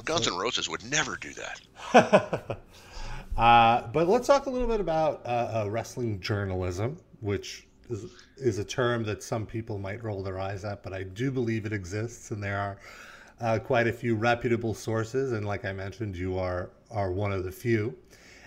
Now, 0.00 0.14
Guns 0.14 0.28
N' 0.28 0.36
Roses 0.36 0.66
would 0.66 0.82
never 0.90 1.16
do 1.16 1.30
that. 1.34 1.60
uh, 3.36 3.86
but 3.88 4.08
let's 4.08 4.26
talk 4.26 4.46
a 4.46 4.50
little 4.50 4.68
bit 4.68 4.80
about 4.80 5.20
uh, 5.26 5.64
uh, 5.64 5.70
wrestling 5.70 6.20
journalism, 6.20 6.96
which 7.20 7.66
is, 7.90 8.06
is 8.38 8.58
a 8.58 8.64
term 8.64 9.04
that 9.04 9.22
some 9.22 9.44
people 9.44 9.78
might 9.78 10.02
roll 10.02 10.22
their 10.22 10.38
eyes 10.38 10.64
at, 10.64 10.82
but 10.82 10.94
I 10.94 11.02
do 11.02 11.30
believe 11.30 11.66
it 11.66 11.74
exists, 11.74 12.30
and 12.30 12.42
there 12.42 12.58
are 12.58 12.78
uh, 13.42 13.58
quite 13.58 13.88
a 13.88 13.92
few 13.92 14.14
reputable 14.14 14.72
sources. 14.72 15.32
And 15.32 15.46
like 15.46 15.66
I 15.66 15.72
mentioned, 15.74 16.16
you 16.16 16.38
are 16.38 16.70
are 16.90 17.12
one 17.12 17.32
of 17.32 17.44
the 17.44 17.52
few. 17.52 17.94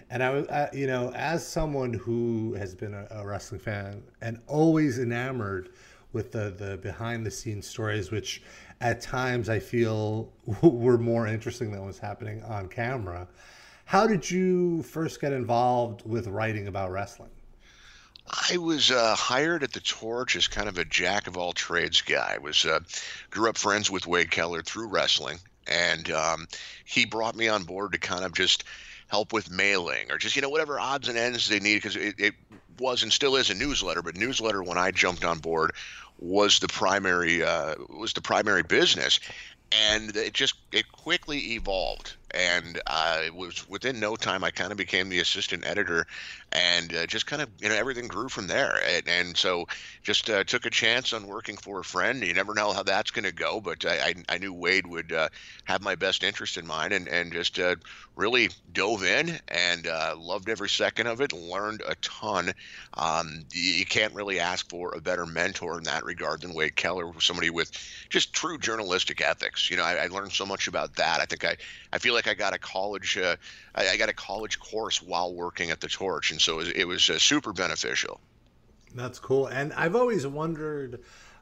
And 0.09 0.23
I 0.23 0.33
uh, 0.33 0.69
you 0.73 0.87
know, 0.87 1.11
as 1.13 1.45
someone 1.45 1.93
who 1.93 2.55
has 2.55 2.73
been 2.73 2.95
a, 2.95 3.07
a 3.11 3.27
wrestling 3.27 3.61
fan 3.61 4.01
and 4.21 4.39
always 4.47 4.97
enamored 4.97 5.69
with 6.13 6.31
the 6.31 6.49
the 6.57 6.77
behind 6.77 7.25
the 7.25 7.31
scenes 7.31 7.67
stories, 7.67 8.09
which 8.09 8.41
at 8.83 9.01
times 9.01 9.49
I 9.49 9.59
feel 9.59 10.31
were 10.61 10.97
more 10.97 11.25
interesting 11.25 11.71
than 11.71 11.85
was 11.85 11.97
happening 11.97 12.43
on 12.43 12.67
camera. 12.67 13.27
How 13.85 14.05
did 14.05 14.29
you 14.29 14.83
first 14.83 15.19
get 15.19 15.33
involved 15.33 16.03
with 16.05 16.27
writing 16.27 16.67
about 16.67 16.91
wrestling? 16.91 17.29
I 18.49 18.57
was 18.57 18.91
uh, 18.91 19.15
hired 19.15 19.63
at 19.63 19.73
the 19.73 19.81
Torch 19.81 20.35
as 20.35 20.47
kind 20.47 20.69
of 20.69 20.77
a 20.77 20.85
jack 20.85 21.27
of 21.27 21.37
all 21.37 21.51
trades 21.51 22.01
guy. 22.01 22.33
I 22.35 22.37
was 22.37 22.65
uh, 22.65 22.79
grew 23.29 23.49
up 23.49 23.57
friends 23.57 23.89
with 23.91 24.07
Wade 24.07 24.31
Keller 24.31 24.61
through 24.61 24.87
wrestling, 24.87 25.39
and 25.67 26.09
um, 26.11 26.47
he 26.85 27.05
brought 27.05 27.35
me 27.35 27.49
on 27.49 27.63
board 27.63 27.91
to 27.93 27.99
kind 27.99 28.23
of 28.23 28.33
just 28.33 28.63
help 29.07 29.33
with 29.33 29.51
mailing 29.51 30.09
or 30.09 30.17
just 30.17 30.35
you 30.35 30.41
know 30.41 30.49
whatever 30.49 30.79
odds 30.79 31.09
and 31.09 31.17
ends 31.17 31.49
they 31.49 31.59
need 31.59 31.75
because 31.75 31.97
it, 31.97 32.15
it 32.17 32.33
was 32.79 33.03
and 33.03 33.11
still 33.11 33.35
is 33.35 33.49
a 33.49 33.53
newsletter. 33.53 34.01
But 34.01 34.15
newsletter 34.15 34.63
when 34.63 34.77
I 34.77 34.91
jumped 34.91 35.23
on 35.23 35.39
board 35.39 35.73
was 36.19 36.59
the 36.59 36.67
primary 36.67 37.43
uh, 37.43 37.75
was 37.89 38.13
the 38.13 38.21
primary 38.21 38.63
business, 38.63 39.19
and 39.71 40.15
it 40.15 40.33
just 40.33 40.55
it 40.71 40.91
quickly 40.91 41.53
evolved 41.53 42.15
and 42.33 42.79
it 43.23 43.33
was 43.33 43.67
within 43.69 43.99
no 43.99 44.15
time 44.15 44.43
I 44.43 44.51
kind 44.51 44.71
of 44.71 44.77
became 44.77 45.09
the 45.09 45.19
assistant 45.19 45.65
editor, 45.65 46.07
and 46.51 46.93
uh, 46.93 47.05
just 47.07 47.25
kind 47.25 47.41
of 47.41 47.49
you 47.59 47.69
know 47.69 47.75
everything 47.75 48.07
grew 48.07 48.29
from 48.29 48.47
there. 48.47 48.79
And, 48.87 49.07
and 49.07 49.37
so 49.37 49.67
just 50.01 50.29
uh, 50.29 50.43
took 50.43 50.65
a 50.65 50.69
chance 50.69 51.13
on 51.13 51.27
working 51.27 51.57
for 51.57 51.79
a 51.79 51.83
friend. 51.83 52.23
You 52.23 52.33
never 52.33 52.53
know 52.53 52.73
how 52.73 52.83
that's 52.83 53.11
going 53.11 53.25
to 53.25 53.31
go, 53.31 53.59
but 53.61 53.85
I, 53.85 53.97
I, 53.97 54.13
I, 54.29 54.37
knew 54.37 54.53
Wade 54.53 54.85
would 54.87 55.11
uh, 55.11 55.29
have 55.65 55.81
my 55.81 55.95
best 55.95 56.23
interest 56.23 56.57
in 56.57 56.67
mind, 56.67 56.93
and 56.93 57.07
and 57.07 57.31
just 57.33 57.59
uh, 57.59 57.75
really 58.15 58.49
dove 58.71 59.03
in 59.03 59.39
and 59.47 59.87
uh, 59.87 60.15
loved 60.17 60.49
every 60.49 60.69
second 60.69 61.07
of 61.07 61.21
it. 61.21 61.33
Learned 61.33 61.81
a 61.87 61.95
ton. 61.95 62.53
Um, 62.93 63.45
you 63.51 63.85
can't 63.85 64.13
really 64.13 64.39
ask 64.39 64.69
for 64.69 64.95
a 64.95 65.01
better 65.01 65.25
mentor 65.25 65.77
in 65.77 65.83
that 65.85 66.05
regard 66.05 66.41
than 66.41 66.53
Wade 66.53 66.75
Keller, 66.75 67.11
somebody 67.19 67.49
with 67.49 67.71
just 68.09 68.33
true 68.33 68.57
journalistic 68.57 69.21
ethics. 69.21 69.69
You 69.69 69.77
know, 69.77 69.83
I, 69.83 69.95
I 69.95 70.07
learned 70.07 70.33
so 70.33 70.45
much 70.45 70.67
about 70.67 70.95
that. 70.95 71.19
I 71.19 71.25
think 71.25 71.43
I 71.45 71.57
I 71.91 71.97
feel 71.97 72.13
like 72.13 72.22
I 72.27 72.33
got 72.33 72.53
a 72.53 72.57
college 72.57 73.17
uh, 73.17 73.35
I, 73.75 73.89
I, 73.89 73.97
got 73.97 74.09
a 74.09 74.13
college 74.13 74.59
course 74.59 75.01
while 75.01 75.33
working 75.33 75.71
at 75.71 75.79
the 75.81 75.87
Torch, 75.87 76.31
and 76.31 76.39
so 76.39 76.53
it 76.53 76.57
was, 76.57 76.69
it 76.69 76.87
was 76.87 77.09
uh, 77.09 77.19
super 77.19 77.53
beneficial. 77.53 78.19
That's 78.95 79.19
cool. 79.19 79.47
And 79.47 79.73
I've 79.73 79.95
always 79.95 80.27
wondered 80.27 81.01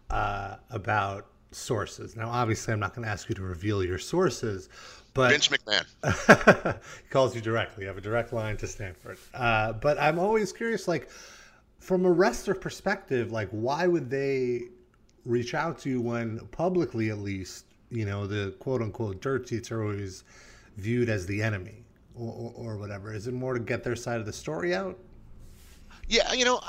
uh, 0.10 0.56
about 0.70 1.28
sources. 1.52 2.16
Now, 2.16 2.30
obviously, 2.30 2.74
I'm 2.74 2.80
not 2.80 2.96
going 2.96 3.06
to 3.06 3.12
ask 3.12 3.28
you 3.30 3.36
to 3.36 3.42
reveal 3.42 3.84
your 3.84 4.00
sources, 4.00 4.70
but 5.14 5.32
Vince 5.32 5.50
McMahon 5.50 5.86
he 7.04 7.10
calls 7.10 7.36
you 7.36 7.42
directly. 7.42 7.84
You 7.84 7.88
have 7.90 7.98
a 7.98 8.02
direct 8.02 8.32
line 8.32 8.58
to 8.58 8.68
Stamford. 8.68 9.18
Uh, 9.34 9.74
but 9.74 10.00
I'm 10.00 10.18
always 10.18 10.54
curious, 10.54 10.88
like 10.88 11.10
from 11.80 12.06
a 12.06 12.12
wrestler 12.12 12.56
perspective, 12.56 13.32
like 13.32 13.50
why 13.50 13.88
would 13.88 14.10
they 14.10 14.70
reach 15.26 15.54
out 15.54 15.80
to 15.80 15.90
you 15.90 16.02
when 16.02 16.40
publicly, 16.52 17.10
at 17.10 17.18
least, 17.18 17.66
you 17.92 18.06
know 18.06 18.26
the 18.26 18.56
quote 18.60 18.82
unquote 18.82 19.22
dirt 19.22 19.48
sheets 19.48 19.72
are 19.72 19.84
always 19.84 20.24
viewed 20.78 21.10
as 21.10 21.26
the 21.26 21.42
enemy 21.42 21.84
or, 22.16 22.34
or, 22.34 22.54
or 22.56 22.78
whatever? 22.78 23.14
Is 23.14 23.28
it 23.28 23.34
more 23.34 23.54
to 23.54 23.60
get 23.60 23.84
their 23.84 23.96
side 23.96 24.20
of 24.20 24.26
the 24.26 24.34
story 24.34 24.74
out? 24.74 24.98
Yeah, 26.08 26.34
you 26.34 26.44
know, 26.44 26.60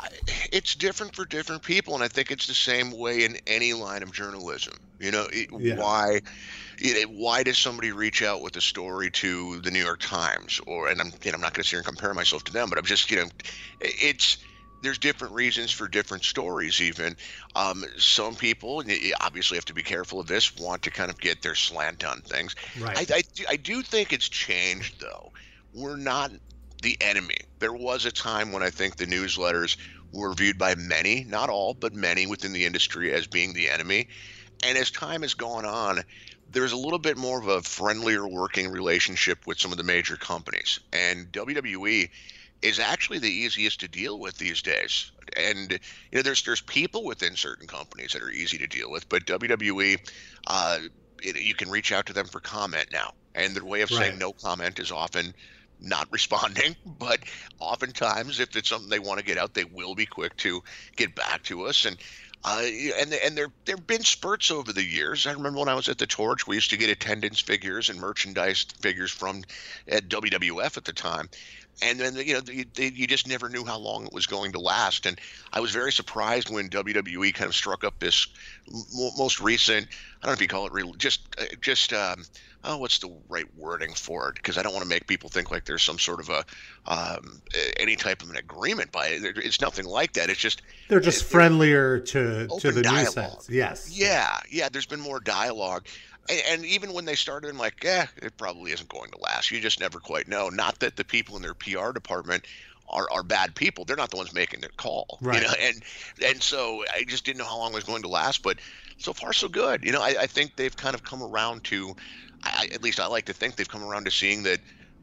it's 0.52 0.76
different 0.76 1.16
for 1.16 1.25
different 1.25 1.64
people, 1.64 1.94
and 1.94 2.04
I 2.04 2.06
think 2.06 2.30
it's 2.30 2.47
the 2.47 2.54
same 2.54 2.92
way 2.92 3.25
in 3.25 3.38
any 3.49 3.73
line 3.73 4.04
of 4.04 4.12
journalism. 4.12 4.75
You 5.00 5.11
know, 5.11 5.26
it, 5.32 5.49
yeah. 5.59 5.75
why, 5.75 6.21
it, 6.78 7.11
why 7.11 7.42
does 7.42 7.59
somebody 7.59 7.90
reach 7.90 8.23
out 8.23 8.40
with 8.40 8.56
a 8.56 8.61
story 8.61 9.11
to 9.11 9.61
the 9.62 9.71
New 9.73 9.82
York 9.82 9.99
Times, 9.99 10.61
or 10.68 10.88
and 10.88 11.00
I'm, 11.00 11.12
you 11.25 11.32
know, 11.32 11.37
I'm 11.37 11.40
not 11.40 11.54
going 11.54 11.64
to 11.64 11.68
sit 11.68 11.71
here 11.71 11.78
and 11.80 11.87
compare 11.87 12.14
myself 12.14 12.44
to 12.44 12.52
them, 12.52 12.68
but 12.68 12.78
I'm 12.78 12.85
just, 12.85 13.11
you 13.11 13.16
know, 13.16 13.28
it's 13.80 14.38
there's 14.82 14.98
different 14.98 15.34
reasons 15.34 15.70
for 15.70 15.88
different 15.88 16.24
stories. 16.24 16.80
Even 16.80 17.16
um, 17.56 17.84
some 17.96 18.34
people, 18.34 18.84
you 18.84 19.14
obviously 19.20 19.56
have 19.56 19.64
to 19.66 19.74
be 19.74 19.82
careful 19.82 20.20
of 20.20 20.26
this, 20.26 20.56
want 20.56 20.82
to 20.82 20.90
kind 20.90 21.10
of 21.10 21.18
get 21.20 21.40
their 21.42 21.54
slant 21.54 22.04
on 22.04 22.20
things. 22.20 22.54
Right. 22.78 23.10
I, 23.10 23.16
I, 23.16 23.22
I 23.50 23.56
do 23.56 23.82
think 23.82 24.12
it's 24.12 24.28
changed 24.28 25.00
though. 25.00 25.32
We're 25.72 25.96
not 25.96 26.32
the 26.82 26.96
enemy. 27.00 27.38
There 27.60 27.72
was 27.72 28.04
a 28.04 28.12
time 28.12 28.52
when 28.52 28.62
I 28.62 28.70
think 28.70 28.96
the 28.96 29.06
newsletters 29.06 29.76
were 30.12 30.34
viewed 30.34 30.58
by 30.58 30.74
many, 30.74 31.24
not 31.24 31.48
all, 31.48 31.74
but 31.74 31.94
many 31.94 32.26
within 32.26 32.52
the 32.52 32.66
industry 32.66 33.12
as 33.12 33.26
being 33.26 33.54
the 33.54 33.70
enemy. 33.70 34.08
And 34.64 34.76
as 34.76 34.90
time 34.90 35.22
has 35.22 35.34
gone 35.34 35.64
on, 35.64 36.02
there's 36.50 36.72
a 36.72 36.76
little 36.76 36.98
bit 36.98 37.16
more 37.16 37.40
of 37.40 37.48
a 37.48 37.62
friendlier 37.62 38.28
working 38.28 38.70
relationship 38.70 39.46
with 39.46 39.58
some 39.58 39.72
of 39.72 39.78
the 39.78 39.84
major 39.84 40.16
companies. 40.16 40.80
And 40.92 41.32
WWE 41.32 42.10
is 42.62 42.78
actually 42.78 43.19
the 43.19 43.31
easiest 43.31 43.81
to 43.81 43.88
deal 43.88 44.19
with 44.19 44.38
these 44.38 44.62
days. 44.62 45.11
And 45.37 45.73
you 45.73 46.19
know, 46.19 46.23
there's 46.23 46.42
there's 46.42 46.61
people 46.61 47.04
within 47.04 47.37
certain 47.37 47.66
companies 47.66 48.12
that 48.12 48.23
are 48.23 48.31
easy 48.31 48.59
to 48.59 48.66
deal 48.66 48.90
with, 48.90 49.09
but 49.09 49.26
WWE, 49.26 49.99
uh, 50.47 50.78
it, 51.23 51.40
you 51.40 51.54
can 51.54 51.71
reach 51.71 51.92
out 51.92 52.07
to 52.07 52.12
them 52.12 52.26
for 52.26 52.40
comment 52.40 52.87
now, 52.92 53.12
and 53.35 53.54
their 53.54 53.64
way 53.64 53.83
of 53.83 53.90
right. 53.90 53.99
saying 53.99 54.19
no 54.19 54.33
comment 54.33 54.78
is 54.78 54.92
often 54.92 55.35
not 55.81 56.09
responding, 56.12 56.76
but 56.99 57.21
oftentimes 57.59 58.40
if 58.40 58.57
it's 58.57 58.69
something 58.69 58.90
they 58.90 58.99
want 58.99 59.19
to 59.19 59.25
get 59.25 59.38
out, 59.38 59.54
they 59.54 59.64
will 59.64 59.95
be 59.95 60.07
quick 60.07 60.37
to 60.38 60.62
get 60.97 61.14
back 61.14 61.42
to 61.45 61.66
us. 61.66 61.85
And 61.85 61.97
uh, 62.45 62.62
and 62.99 63.12
and 63.12 63.37
there 63.37 63.52
there've 63.64 63.87
been 63.87 64.02
spurts 64.02 64.50
over 64.50 64.73
the 64.73 64.83
years. 64.83 65.26
I 65.26 65.33
remember 65.33 65.61
when 65.61 65.69
I 65.69 65.75
was 65.75 65.88
at 65.88 65.99
the 65.99 66.09
Torch, 66.09 66.47
we 66.47 66.57
used 66.57 66.71
to 66.71 66.76
get 66.76 66.90
attendance 66.90 67.40
figures 67.40 67.88
and 67.88 68.00
merchandise 68.00 68.66
figures 68.81 69.12
from 69.12 69.45
at 69.87 70.09
WWF 70.09 70.76
at 70.76 70.85
the 70.85 70.92
time, 70.92 71.28
and 71.80 71.98
then 71.98 72.14
you 72.16 72.34
know 72.34 72.40
you, 72.46 72.64
you 72.76 73.06
just 73.06 73.26
never 73.26 73.48
knew 73.48 73.64
how 73.64 73.78
long 73.78 74.06
it 74.06 74.12
was 74.12 74.26
going 74.26 74.52
to 74.52 74.60
last. 74.60 75.06
And 75.06 75.20
I 75.52 75.60
was 75.60 75.70
very 75.70 75.92
surprised 75.92 76.50
when 76.50 76.68
WWE 76.68 77.34
kind 77.34 77.48
of 77.48 77.54
struck 77.54 77.84
up 77.84 77.98
this 77.98 78.26
most 79.16 79.40
recent. 79.40 79.88
I 80.22 80.26
don't 80.26 80.30
know 80.30 80.34
if 80.34 80.40
you 80.40 80.48
call 80.48 80.66
it 80.66 80.72
real, 80.72 80.92
just 80.94 81.20
uh, 81.38 81.44
just. 81.60 81.92
Um, 81.92 82.24
oh, 82.64 82.78
what's 82.78 82.98
the 82.98 83.12
right 83.28 83.46
wording 83.56 83.92
for 83.92 84.28
it? 84.28 84.36
Because 84.36 84.56
I 84.56 84.62
don't 84.62 84.72
want 84.72 84.84
to 84.84 84.88
make 84.88 85.06
people 85.06 85.28
think 85.28 85.50
like 85.50 85.64
there's 85.64 85.82
some 85.82 85.98
sort 85.98 86.20
of 86.20 86.28
a 86.28 86.44
um, 86.86 87.42
any 87.78 87.96
type 87.96 88.22
of 88.22 88.30
an 88.30 88.36
agreement 88.36 88.92
by 88.92 89.08
it. 89.08 89.36
It's 89.38 89.60
nothing 89.60 89.84
like 89.84 90.12
that. 90.14 90.30
It's 90.30 90.40
just 90.40 90.62
they're 90.88 91.00
just 91.00 91.24
friendlier 91.24 91.98
to 92.00 92.48
to 92.48 92.72
the 92.72 92.82
dialogue. 92.82 93.04
new 93.04 93.10
sets. 93.10 93.50
Yes. 93.50 93.98
Yeah, 93.98 94.38
yeah. 94.50 94.68
There's 94.70 94.86
been 94.86 95.00
more 95.00 95.20
dialogue. 95.20 95.86
And, 96.28 96.64
even 96.64 96.92
when 96.92 97.04
they 97.04 97.16
started, 97.16 97.50
I'm 97.50 97.58
like, 97.58 97.82
yeah, 97.82 98.06
it 98.16 98.36
probably 98.36 98.72
isn't 98.72 98.88
going 98.88 99.10
to 99.10 99.18
last. 99.18 99.50
You 99.50 99.60
just 99.60 99.80
never 99.80 99.98
quite 99.98 100.28
know. 100.28 100.48
Not 100.48 100.78
that 100.78 100.96
the 100.96 101.04
people 101.04 101.36
in 101.36 101.42
their 101.42 101.54
PR 101.54 101.90
department 101.90 102.46
are, 102.88 103.08
are 103.10 103.22
bad 103.22 103.54
people. 103.54 103.84
They're 103.84 103.96
not 103.96 104.10
the 104.10 104.16
ones 104.18 104.32
making 104.32 104.60
the 104.60 104.68
call. 104.68 105.18
Right. 105.20 105.42
You 105.42 105.48
know? 105.48 105.54
And 105.60 105.82
and 106.24 106.42
so 106.42 106.84
I 106.94 107.04
just 107.04 107.24
didn't 107.24 107.38
know 107.38 107.44
how 107.44 107.58
long 107.58 107.72
it 107.72 107.76
was 107.76 107.84
going 107.84 108.02
to 108.02 108.08
last. 108.08 108.42
But 108.42 108.58
so 108.98 109.12
far 109.12 109.32
so 109.32 109.48
good. 109.48 109.84
You 109.84 109.92
know, 109.92 110.00
I, 110.00 110.14
I 110.20 110.26
think 110.26 110.56
they've 110.56 110.76
kind 110.76 110.94
of 110.94 111.02
come 111.02 111.22
around 111.22 111.64
to 111.64 111.96
I, 112.44 112.68
at 112.72 112.82
least 112.82 113.00
I 113.00 113.06
like 113.06 113.26
to 113.26 113.32
think 113.32 113.56
they've 113.56 113.68
come 113.68 113.84
around 113.84 114.04
to 114.04 114.10
seeing 114.10 114.42
that 114.44 114.60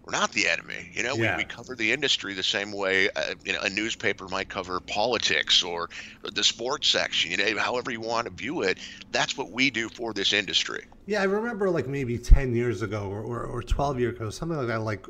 we're 0.10 0.18
not 0.18 0.32
the 0.32 0.48
enemy. 0.48 0.90
You 0.94 1.04
know, 1.04 1.14
yeah. 1.16 1.38
we, 1.38 1.44
we 1.44 1.48
cover 1.48 1.76
the 1.76 1.92
industry 1.92 2.34
the 2.34 2.44
same 2.44 2.72
way 2.72 3.10
uh, 3.16 3.36
you 3.44 3.54
know 3.54 3.60
a 3.62 3.70
newspaper 3.70 4.28
might 4.28 4.50
cover 4.50 4.80
politics 4.80 5.62
or 5.62 5.90
the 6.24 6.44
sports 6.44 6.88
section. 6.88 7.32
You 7.32 7.38
know, 7.38 7.60
however 7.60 7.92
you 7.92 8.02
want 8.02 8.26
to 8.26 8.34
view 8.34 8.64
it, 8.64 8.80
that's 9.12 9.38
what 9.38 9.52
we 9.52 9.70
do 9.70 9.88
for 9.88 10.14
this 10.14 10.34
industry. 10.34 10.86
Yeah, 11.06 11.22
I 11.22 11.26
remember 11.26 11.70
like 11.70 11.88
maybe 11.88 12.18
ten 12.18 12.56
years 12.56 12.82
ago 12.82 13.08
or, 13.10 13.22
or, 13.22 13.44
or 13.44 13.62
twelve 13.62 14.00
years 14.00 14.16
ago, 14.16 14.32
something 14.32 14.58
like 14.58 14.68
that. 14.68 14.82
Like 14.82 15.06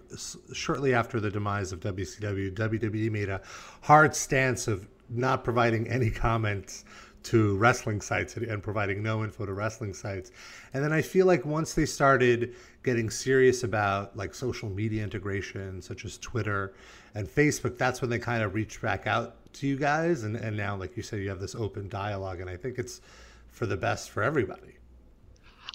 shortly 0.54 0.94
after 0.94 1.22
the 1.22 1.32
demise 1.32 1.72
of 1.72 1.80
WCW, 1.80 2.54
WWE 2.54 3.10
made 3.10 3.30
a 3.30 3.42
hard 3.82 4.16
stance 4.16 4.68
of 4.68 4.86
not 5.10 5.44
providing 5.44 5.88
any 5.88 6.12
comments 6.12 6.84
to 7.22 7.58
wrestling 7.58 8.02
sites 8.02 8.36
and 8.38 8.64
providing 8.64 9.04
no 9.04 9.24
info 9.24 9.46
to 9.46 9.54
wrestling 9.54 9.94
sites. 9.94 10.32
And 10.74 10.84
then 10.84 10.94
I 10.94 11.02
feel 11.02 11.26
like 11.26 11.46
once 11.46 11.74
they 11.74 11.86
started 11.86 12.56
getting 12.84 13.10
serious 13.10 13.64
about 13.64 14.16
like 14.16 14.34
social 14.34 14.70
media 14.70 15.04
integration, 15.04 15.82
such 15.82 16.06
as 16.06 16.18
Twitter 16.18 16.74
and 17.16 17.28
Facebook, 17.28 17.78
that's 17.78 18.02
when 18.02 18.10
they 18.10 18.20
kind 18.20 18.42
of 18.42 18.54
reached 18.54 18.82
back 18.82 19.06
out 19.06 19.36
to 19.54 19.68
you 19.68 19.76
guys. 19.76 20.24
And, 20.24 20.36
and 20.36 20.56
now, 20.56 20.78
like 20.78 20.96
you 20.96 21.04
said, 21.04 21.20
you 21.20 21.30
have 21.30 21.40
this 21.40 21.56
open 21.56 21.90
dialogue. 21.90 22.40
And 22.40 22.50
I 22.50 22.56
think 22.56 22.78
it's 22.78 23.02
for 23.50 23.66
the 23.66 23.78
best 23.78 24.12
for 24.12 24.24
everybody. 24.24 24.78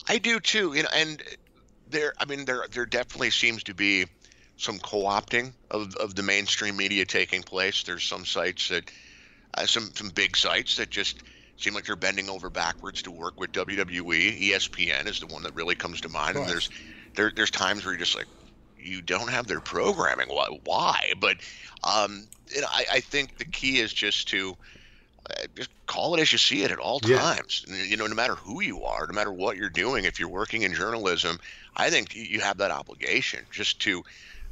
I 0.08 0.18
do 0.18 0.40
too. 0.40 0.72
You 0.74 0.84
know, 0.84 0.88
and 0.94 1.22
there, 1.90 2.14
I 2.18 2.24
mean, 2.24 2.46
there, 2.46 2.64
there 2.70 2.86
definitely 2.86 3.30
seems 3.30 3.62
to 3.64 3.74
be 3.74 4.06
some 4.56 4.78
co-opting 4.78 5.52
of, 5.70 5.94
of 5.96 6.14
the 6.14 6.22
mainstream 6.22 6.76
media 6.76 7.04
taking 7.04 7.42
place. 7.42 7.82
There's 7.82 8.04
some 8.04 8.24
sites 8.24 8.68
that, 8.68 8.90
uh, 9.56 9.66
some 9.66 9.90
some 9.94 10.08
big 10.08 10.36
sites 10.36 10.76
that 10.76 10.90
just 10.90 11.22
seem 11.56 11.74
like 11.74 11.84
they're 11.84 11.96
bending 11.96 12.28
over 12.28 12.50
backwards 12.50 13.02
to 13.02 13.10
work 13.10 13.38
with 13.38 13.52
WWE. 13.52 14.50
ESPN 14.50 15.06
is 15.06 15.20
the 15.20 15.26
one 15.26 15.42
that 15.42 15.54
really 15.54 15.74
comes 15.74 16.00
to 16.02 16.08
mind. 16.08 16.36
And 16.36 16.48
there's 16.48 16.70
there, 17.14 17.32
there's 17.34 17.50
times 17.50 17.84
where 17.84 17.94
you're 17.94 18.00
just 18.00 18.16
like, 18.16 18.26
you 18.76 19.00
don't 19.00 19.30
have 19.30 19.46
their 19.46 19.60
programming. 19.60 20.28
Why? 20.28 20.48
Why? 20.64 21.12
But 21.18 21.38
um, 21.82 22.26
I, 22.68 22.84
I 22.94 23.00
think 23.00 23.38
the 23.38 23.44
key 23.44 23.78
is 23.78 23.92
just 23.92 24.28
to 24.28 24.56
uh, 25.30 25.46
just 25.56 25.70
call 25.86 26.14
it 26.14 26.20
as 26.20 26.32
you 26.32 26.38
see 26.38 26.62
it 26.64 26.70
at 26.70 26.78
all 26.78 27.00
times. 27.00 27.64
Yeah. 27.66 27.82
You 27.84 27.96
know, 27.96 28.06
no 28.06 28.14
matter 28.14 28.34
who 28.34 28.60
you 28.60 28.84
are, 28.84 29.06
no 29.06 29.14
matter 29.14 29.32
what 29.32 29.56
you're 29.56 29.70
doing, 29.70 30.04
if 30.04 30.20
you're 30.20 30.28
working 30.28 30.62
in 30.62 30.74
journalism, 30.74 31.38
I 31.76 31.88
think 31.88 32.14
you 32.14 32.40
have 32.40 32.58
that 32.58 32.70
obligation 32.70 33.44
just 33.50 33.80
to, 33.80 34.02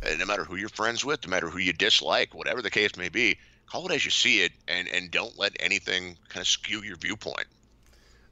uh, 0.03 0.15
no 0.19 0.25
matter 0.25 0.45
who 0.45 0.57
you're 0.57 0.71
friends 0.71 1.05
with, 1.05 1.27
no 1.27 1.31
matter 1.31 1.51
who 1.51 1.59
you 1.59 1.75
dislike, 1.75 2.35
whatever 2.35 2.63
the 2.63 2.71
case 2.71 2.97
may 2.97 3.11
be, 3.11 3.39
call 3.73 3.87
it 3.87 3.95
as 3.95 4.05
you 4.05 4.11
see 4.11 4.43
it 4.43 4.53
and 4.69 4.87
and 4.89 5.11
don't 5.11 5.39
let 5.39 5.57
anything 5.59 6.15
kind 6.29 6.43
of 6.43 6.47
skew 6.47 6.83
your 6.83 6.97
viewpoint. 6.97 7.47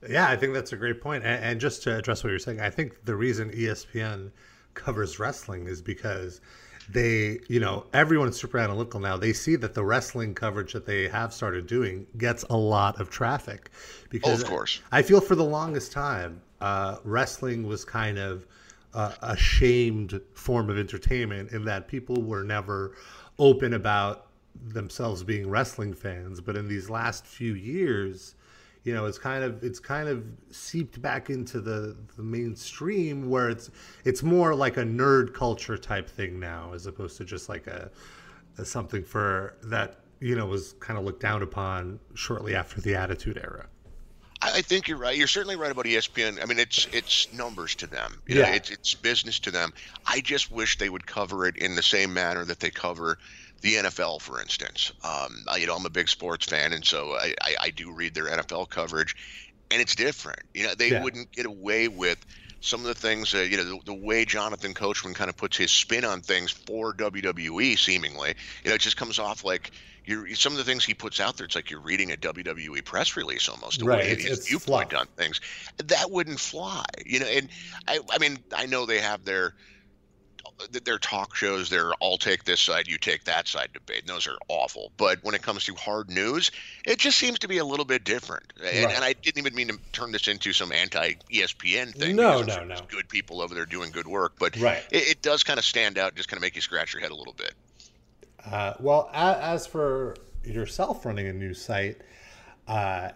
Yeah 0.09 0.29
i 0.29 0.37
think 0.37 0.53
that's 0.53 0.73
a 0.73 0.77
great 0.77 1.01
point. 1.01 1.25
And, 1.25 1.43
and 1.43 1.61
just 1.61 1.83
to 1.85 1.97
address 1.97 2.23
what 2.23 2.31
you're 2.31 2.39
saying 2.39 2.61
i 2.61 2.69
think 2.69 3.05
the 3.07 3.17
reason 3.17 3.51
espn 3.51 4.31
covers 4.75 5.19
wrestling 5.19 5.67
is 5.67 5.81
because 5.81 6.43
they 6.91 7.39
you 7.49 7.59
know 7.59 7.87
everyone's 7.95 8.39
super 8.39 8.59
analytical 8.59 9.01
now 9.01 9.17
they 9.17 9.33
see 9.33 9.57
that 9.57 9.73
the 9.75 9.83
wrestling 9.83 10.35
coverage 10.35 10.73
that 10.75 10.85
they 10.85 11.09
have 11.09 11.33
started 11.33 11.67
doing 11.67 12.07
gets 12.19 12.45
a 12.51 12.57
lot 12.57 13.01
of 13.01 13.09
traffic. 13.09 13.71
Because 14.11 14.41
oh, 14.41 14.45
of 14.45 14.51
course. 14.51 14.81
I 14.93 15.01
feel 15.03 15.21
for 15.21 15.37
the 15.37 15.45
longest 15.45 15.91
time 15.93 16.43
uh, 16.61 16.99
wrestling 17.05 17.67
was 17.67 17.85
kind 17.85 18.19
of 18.19 18.47
uh, 18.93 19.13
a 19.23 19.37
shamed 19.37 20.21
form 20.35 20.69
of 20.69 20.77
entertainment 20.77 21.53
in 21.53 21.65
that 21.65 21.89
people 21.89 22.23
were 22.23 22.43
never 22.43 22.97
open 23.39 23.73
about 23.75 24.27
themselves 24.55 25.23
being 25.23 25.49
wrestling 25.49 25.95
fans, 25.95 26.41
but 26.41 26.57
in 26.57 26.69
these 26.69 26.91
last 26.91 27.27
few 27.27 27.55
years, 27.55 28.35
you 28.85 28.95
know, 28.95 29.07
it's 29.07 29.19
kind 29.19 29.45
of 29.45 29.63
it's 29.63 29.79
kind 29.79 30.09
of 30.09 30.25
seeped 30.51 31.01
back 31.03 31.29
into 31.29 31.61
the, 31.61 31.97
the 32.17 32.23
mainstream 32.23 33.29
where 33.29 33.51
it's 33.51 33.71
it's 34.05 34.23
more 34.23 34.55
like 34.55 34.77
a 34.77 34.83
nerd 34.83 35.35
culture 35.35 35.77
type 35.77 36.09
thing 36.09 36.41
now, 36.41 36.73
as 36.73 36.87
opposed 36.87 37.17
to 37.19 37.25
just 37.25 37.49
like 37.49 37.67
a, 37.67 37.91
a 38.59 38.65
something 38.65 39.05
for 39.05 39.57
that 39.65 40.01
you 40.21 40.35
know 40.35 40.47
was 40.47 40.75
kind 40.81 40.99
of 40.99 41.05
looked 41.05 41.21
down 41.21 41.43
upon 41.43 42.01
shortly 42.15 42.55
after 42.55 42.81
the 42.81 42.95
Attitude 42.95 43.39
Era. 43.39 43.67
I 44.43 44.63
think 44.63 44.89
you're 44.89 44.99
right. 44.99 45.17
You're 45.17 45.27
certainly 45.27 45.57
right 45.57 45.71
about 45.71 45.85
ESPN. 45.85 46.43
I 46.43 46.47
mean, 46.47 46.59
it's 46.59 46.87
it's 46.93 47.33
numbers 47.33 47.75
to 47.77 47.87
them. 47.87 48.23
You 48.27 48.37
yeah. 48.39 48.47
Know, 48.47 48.53
it's 48.53 48.71
it's 48.71 48.95
business 48.95 49.39
to 49.41 49.51
them. 49.51 49.73
I 50.07 50.21
just 50.21 50.51
wish 50.51 50.79
they 50.79 50.89
would 50.89 51.07
cover 51.07 51.47
it 51.47 51.57
in 51.57 51.77
the 51.77 51.83
same 51.83 52.15
manner 52.15 52.45
that 52.45 52.59
they 52.59 52.71
cover 52.71 53.19
the 53.61 53.75
NFL, 53.75 54.23
for 54.23 54.41
instance. 54.41 54.93
Um, 55.05 55.45
I, 55.49 55.57
you 55.59 55.67
know, 55.67 55.77
I'm 55.77 55.85
a 55.85 55.91
big 55.91 56.09
sports 56.09 56.47
fan, 56.47 56.73
and 56.73 56.85
so 56.85 57.13
I, 57.13 57.35
I, 57.43 57.57
I, 57.61 57.71
do 57.71 57.93
read 57.93 58.15
their 58.15 58.25
NFL 58.25 58.71
coverage, 58.71 59.15
and 59.71 59.83
it's 59.83 59.95
different. 59.95 60.41
You 60.55 60.65
know, 60.65 60.75
they 60.75 60.93
yeah. 60.93 61.03
wouldn't 61.03 61.31
get 61.33 61.45
away 61.45 61.89
with 61.89 62.25
some 62.61 62.81
of 62.81 62.87
the 62.87 62.95
things 62.95 63.33
that 63.33 63.51
you 63.51 63.57
know 63.57 63.65
the, 63.65 63.81
the, 63.87 63.95
way 63.95 64.25
Jonathan 64.25 64.75
Coachman 64.75 65.15
kind 65.15 65.29
of 65.29 65.37
puts 65.37 65.57
his 65.57 65.71
spin 65.71 66.05
on 66.05 66.21
things 66.21 66.51
for 66.51 66.95
WWE, 66.95 67.79
seemingly. 67.79 68.35
You 68.65 68.71
know, 68.71 68.75
it 68.75 68.81
just 68.81 68.97
comes 68.97 69.19
off 69.19 69.45
like 69.45 69.71
you're 70.11 70.35
some 70.35 70.53
of 70.53 70.59
the 70.59 70.65
things 70.65 70.85
he 70.85 70.95
puts 70.95 71.21
out 71.21 71.37
there. 71.37 71.47
It's 71.47 71.55
like 71.55 71.71
you're 71.71 71.81
reading 71.81 72.13
a 72.13 72.17
WWE 72.17 72.85
press 72.85 73.17
release 73.17 73.49
almost. 73.49 73.79
The 73.79 73.87
right, 73.87 74.01
way 74.01 74.11
it's, 74.11 74.25
his 74.25 74.39
it's 74.39 74.49
viewpoint 74.49 74.91
fluff. 74.91 75.03
on 75.03 75.07
things 75.17 75.41
that 75.79 76.11
wouldn't 76.11 76.41
fly. 76.41 76.85
You 77.07 77.21
know, 77.21 77.27
and 77.27 77.49
I, 77.87 78.01
I 78.11 78.19
mean, 78.19 78.39
I 78.55 78.67
know 78.67 78.87
they 78.87 79.01
have 79.01 79.25
their 79.25 79.55
their 80.85 80.99
talk 80.99 81.35
shows, 81.35 81.71
they're 81.71 81.93
all 81.95 82.19
take 82.19 82.45
this 82.45 82.61
side, 82.61 82.87
you 82.87 82.99
take 82.99 83.25
that 83.25 83.49
side 83.49 83.71
debate. 83.73 84.01
And 84.01 84.09
those 84.09 84.27
are 84.27 84.37
awful. 84.49 84.93
But 84.97 85.23
when 85.23 85.35
it 85.35 85.43
comes 85.43 85.65
to 85.65 85.75
hard 85.75 86.11
news, 86.11 86.51
it 86.87 86.99
just 86.99 87.19
seems 87.19 87.39
to 87.41 87.49
be 87.49 87.59
a 87.59 87.65
little 87.65 87.85
bit 87.85 88.05
different. 88.05 88.53
And, 88.63 88.85
right. 88.85 88.95
and 88.95 89.05
I 89.05 89.15
didn't 89.15 89.39
even 89.39 89.55
mean 89.55 89.69
to 89.69 89.79
turn 89.93 90.13
this 90.13 90.29
into 90.29 90.53
some 90.53 90.73
anti 90.73 91.15
ESPN 91.33 91.95
thing. 91.95 92.17
No, 92.17 92.43
no, 92.43 92.65
no. 92.65 92.77
Good 92.89 93.09
people 93.09 93.41
over 93.41 93.55
there 93.55 93.67
doing 93.67 93.91
good 93.91 94.07
work, 94.07 94.35
but 94.39 94.57
right. 94.59 94.83
it, 94.91 95.09
it 95.09 95.23
does 95.23 95.43
kind 95.43 95.59
of 95.59 95.65
stand 95.65 95.99
out, 95.99 96.15
just 96.15 96.29
kind 96.29 96.39
of 96.39 96.43
make 96.43 96.57
you 96.57 96.63
scratch 96.63 96.93
your 96.93 97.01
head 97.01 97.11
a 97.11 97.17
little 97.17 97.35
bit. 97.35 97.55
Uh, 98.45 98.75
well, 98.81 99.11
as 99.13 99.67
for 99.67 100.17
yourself 100.45 101.05
running 101.05 101.27
a 101.27 101.33
new 101.33 101.55
site, 101.55 102.01
uh, 102.69 103.11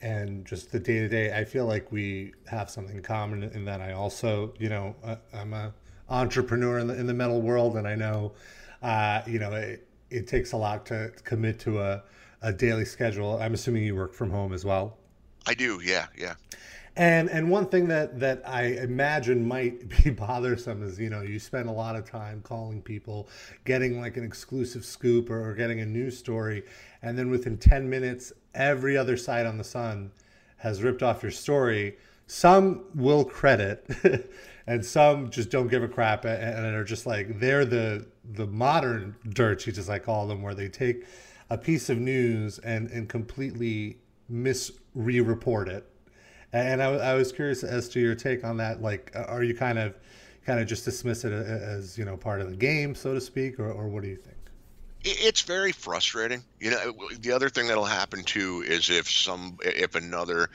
and 0.00 0.44
just 0.44 0.70
the 0.70 0.78
day 0.78 1.00
to 1.00 1.08
day, 1.08 1.36
I 1.36 1.44
feel 1.44 1.66
like 1.66 1.90
we 1.90 2.32
have 2.46 2.70
something 2.70 2.96
in 2.96 3.02
common 3.02 3.42
in 3.42 3.64
that 3.64 3.80
I 3.80 3.92
also, 3.92 4.54
you 4.58 4.68
know, 4.68 4.94
uh, 5.02 5.16
I'm 5.32 5.52
a 5.52 5.72
entrepreneur 6.08 6.78
in 6.78 6.86
the 6.86 6.98
in 6.98 7.06
the 7.06 7.14
metal 7.14 7.42
world, 7.42 7.76
and 7.76 7.86
I 7.86 7.94
know, 7.94 8.32
uh, 8.82 9.22
you 9.26 9.38
know, 9.38 9.52
it, 9.52 9.86
it 10.10 10.26
takes 10.26 10.52
a 10.52 10.56
lot 10.56 10.86
to 10.86 11.12
commit 11.24 11.58
to 11.60 11.80
a, 11.80 12.02
a 12.42 12.52
daily 12.52 12.84
schedule. 12.84 13.38
I'm 13.40 13.54
assuming 13.54 13.82
you 13.82 13.96
work 13.96 14.14
from 14.14 14.30
home 14.30 14.52
as 14.52 14.64
well. 14.64 14.98
I 15.46 15.54
do, 15.54 15.80
yeah, 15.82 16.06
yeah. 16.16 16.34
And 16.98 17.30
and 17.30 17.48
one 17.48 17.66
thing 17.66 17.86
that 17.88 18.18
that 18.18 18.42
I 18.44 18.64
imagine 18.64 19.46
might 19.46 19.88
be 20.04 20.10
bothersome 20.10 20.82
is 20.82 20.98
you 20.98 21.08
know 21.08 21.22
you 21.22 21.38
spend 21.38 21.68
a 21.68 21.72
lot 21.72 21.94
of 21.94 22.04
time 22.04 22.42
calling 22.42 22.82
people, 22.82 23.28
getting 23.64 24.00
like 24.00 24.16
an 24.16 24.24
exclusive 24.24 24.84
scoop 24.84 25.30
or, 25.30 25.48
or 25.48 25.54
getting 25.54 25.80
a 25.80 25.86
news 25.86 26.18
story, 26.18 26.64
and 27.00 27.16
then 27.16 27.30
within 27.30 27.56
ten 27.56 27.88
minutes, 27.88 28.32
every 28.52 28.96
other 28.96 29.16
site 29.16 29.46
on 29.46 29.56
the 29.56 29.64
sun 29.64 30.10
has 30.56 30.82
ripped 30.82 31.04
off 31.04 31.22
your 31.22 31.30
story. 31.30 31.96
Some 32.26 32.86
will 32.96 33.24
credit, 33.24 33.86
and 34.66 34.84
some 34.84 35.30
just 35.30 35.50
don't 35.50 35.68
give 35.68 35.84
a 35.84 35.88
crap 35.88 36.24
and, 36.24 36.42
and 36.42 36.74
are 36.74 36.84
just 36.84 37.06
like 37.06 37.38
they're 37.38 37.64
the 37.64 38.06
the 38.32 38.46
modern 38.48 39.14
dirt 39.28 39.60
sheets 39.60 39.78
as 39.78 39.88
I 39.88 40.00
call 40.00 40.26
them, 40.26 40.42
where 40.42 40.54
they 40.54 40.68
take 40.68 41.06
a 41.48 41.56
piece 41.56 41.90
of 41.90 41.98
news 41.98 42.58
and 42.58 42.90
and 42.90 43.08
completely 43.08 43.98
mis 44.28 44.72
re-report 44.94 45.68
it 45.68 45.88
and 46.52 46.82
I, 46.82 46.86
I, 46.86 47.14
was 47.14 47.32
curious 47.32 47.62
as 47.62 47.88
to 47.90 48.00
your 48.00 48.14
take 48.14 48.44
on 48.44 48.56
that. 48.58 48.80
Like, 48.80 49.12
are 49.14 49.42
you 49.42 49.54
kind 49.54 49.78
of, 49.78 49.94
kind 50.46 50.60
of 50.60 50.66
just 50.66 50.84
dismiss 50.84 51.24
it 51.24 51.32
as 51.32 51.98
you 51.98 52.04
know 52.04 52.16
part 52.16 52.40
of 52.40 52.50
the 52.50 52.56
game, 52.56 52.94
so 52.94 53.14
to 53.14 53.20
speak, 53.20 53.58
or, 53.58 53.70
or 53.70 53.88
what 53.88 54.02
do 54.02 54.08
you 54.08 54.16
think? 54.16 54.36
It's 55.04 55.42
very 55.42 55.72
frustrating. 55.72 56.42
You 56.58 56.70
know, 56.72 56.94
the 57.20 57.32
other 57.32 57.48
thing 57.48 57.68
that'll 57.68 57.84
happen 57.84 58.24
too 58.24 58.64
is 58.66 58.90
if 58.90 59.08
some, 59.08 59.58
if 59.62 59.94
another 59.94 60.50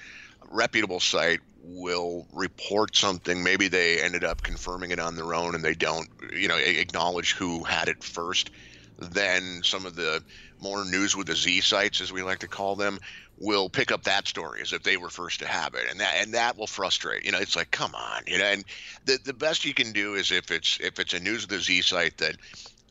reputable 0.52 1.00
site 1.00 1.40
will 1.64 2.28
report 2.34 2.96
something, 2.96 3.42
maybe 3.42 3.68
they 3.68 4.02
ended 4.02 4.24
up 4.24 4.44
confirming 4.44 4.92
it 4.92 5.00
on 5.00 5.16
their 5.16 5.34
own 5.34 5.56
and 5.56 5.64
they 5.64 5.74
don't, 5.74 6.10
you 6.36 6.48
know, 6.48 6.58
acknowledge 6.58 7.34
who 7.34 7.64
had 7.64 7.88
it 7.88 8.04
first. 8.04 8.52
Then 9.00 9.62
some 9.64 9.86
of 9.86 9.96
the 9.96 10.24
more 10.60 10.84
news 10.86 11.16
with 11.16 11.28
the 11.28 11.36
Z 11.36 11.62
sites, 11.62 12.02
as 12.02 12.12
we 12.12 12.22
like 12.22 12.40
to 12.40 12.48
call 12.48 12.76
them, 12.76 13.00
will 13.44 13.70
pick 13.70 13.92
up 13.92 14.04
that 14.04 14.26
story 14.26 14.62
as 14.62 14.72
if 14.72 14.84
they 14.84 14.96
were 14.96 15.10
first 15.10 15.40
to 15.40 15.46
have 15.46 15.76
it. 15.76 15.86
And 15.90 16.00
that 16.00 16.16
and 16.18 16.34
that 16.34 16.58
will 16.58 16.68
frustrate 16.68 17.26
you 17.26 17.32
know 17.32 17.40
it's 17.40 17.56
like 17.56 17.72
come 17.72 17.94
on 17.94 18.24
you 18.26 18.38
know 18.38 18.46
and 18.46 18.64
the 19.06 19.20
the 19.24 19.34
best 19.34 19.66
you 19.66 19.74
can 19.74 19.92
do 19.92 20.16
is 20.16 20.32
if 20.32 20.50
it's 20.50 20.80
if 20.82 21.00
it's 21.00 21.14
a 21.14 21.20
news 21.20 21.44
of 21.44 21.50
the 21.50 21.60
z 21.60 21.82
site 21.82 22.18
that 22.18 22.38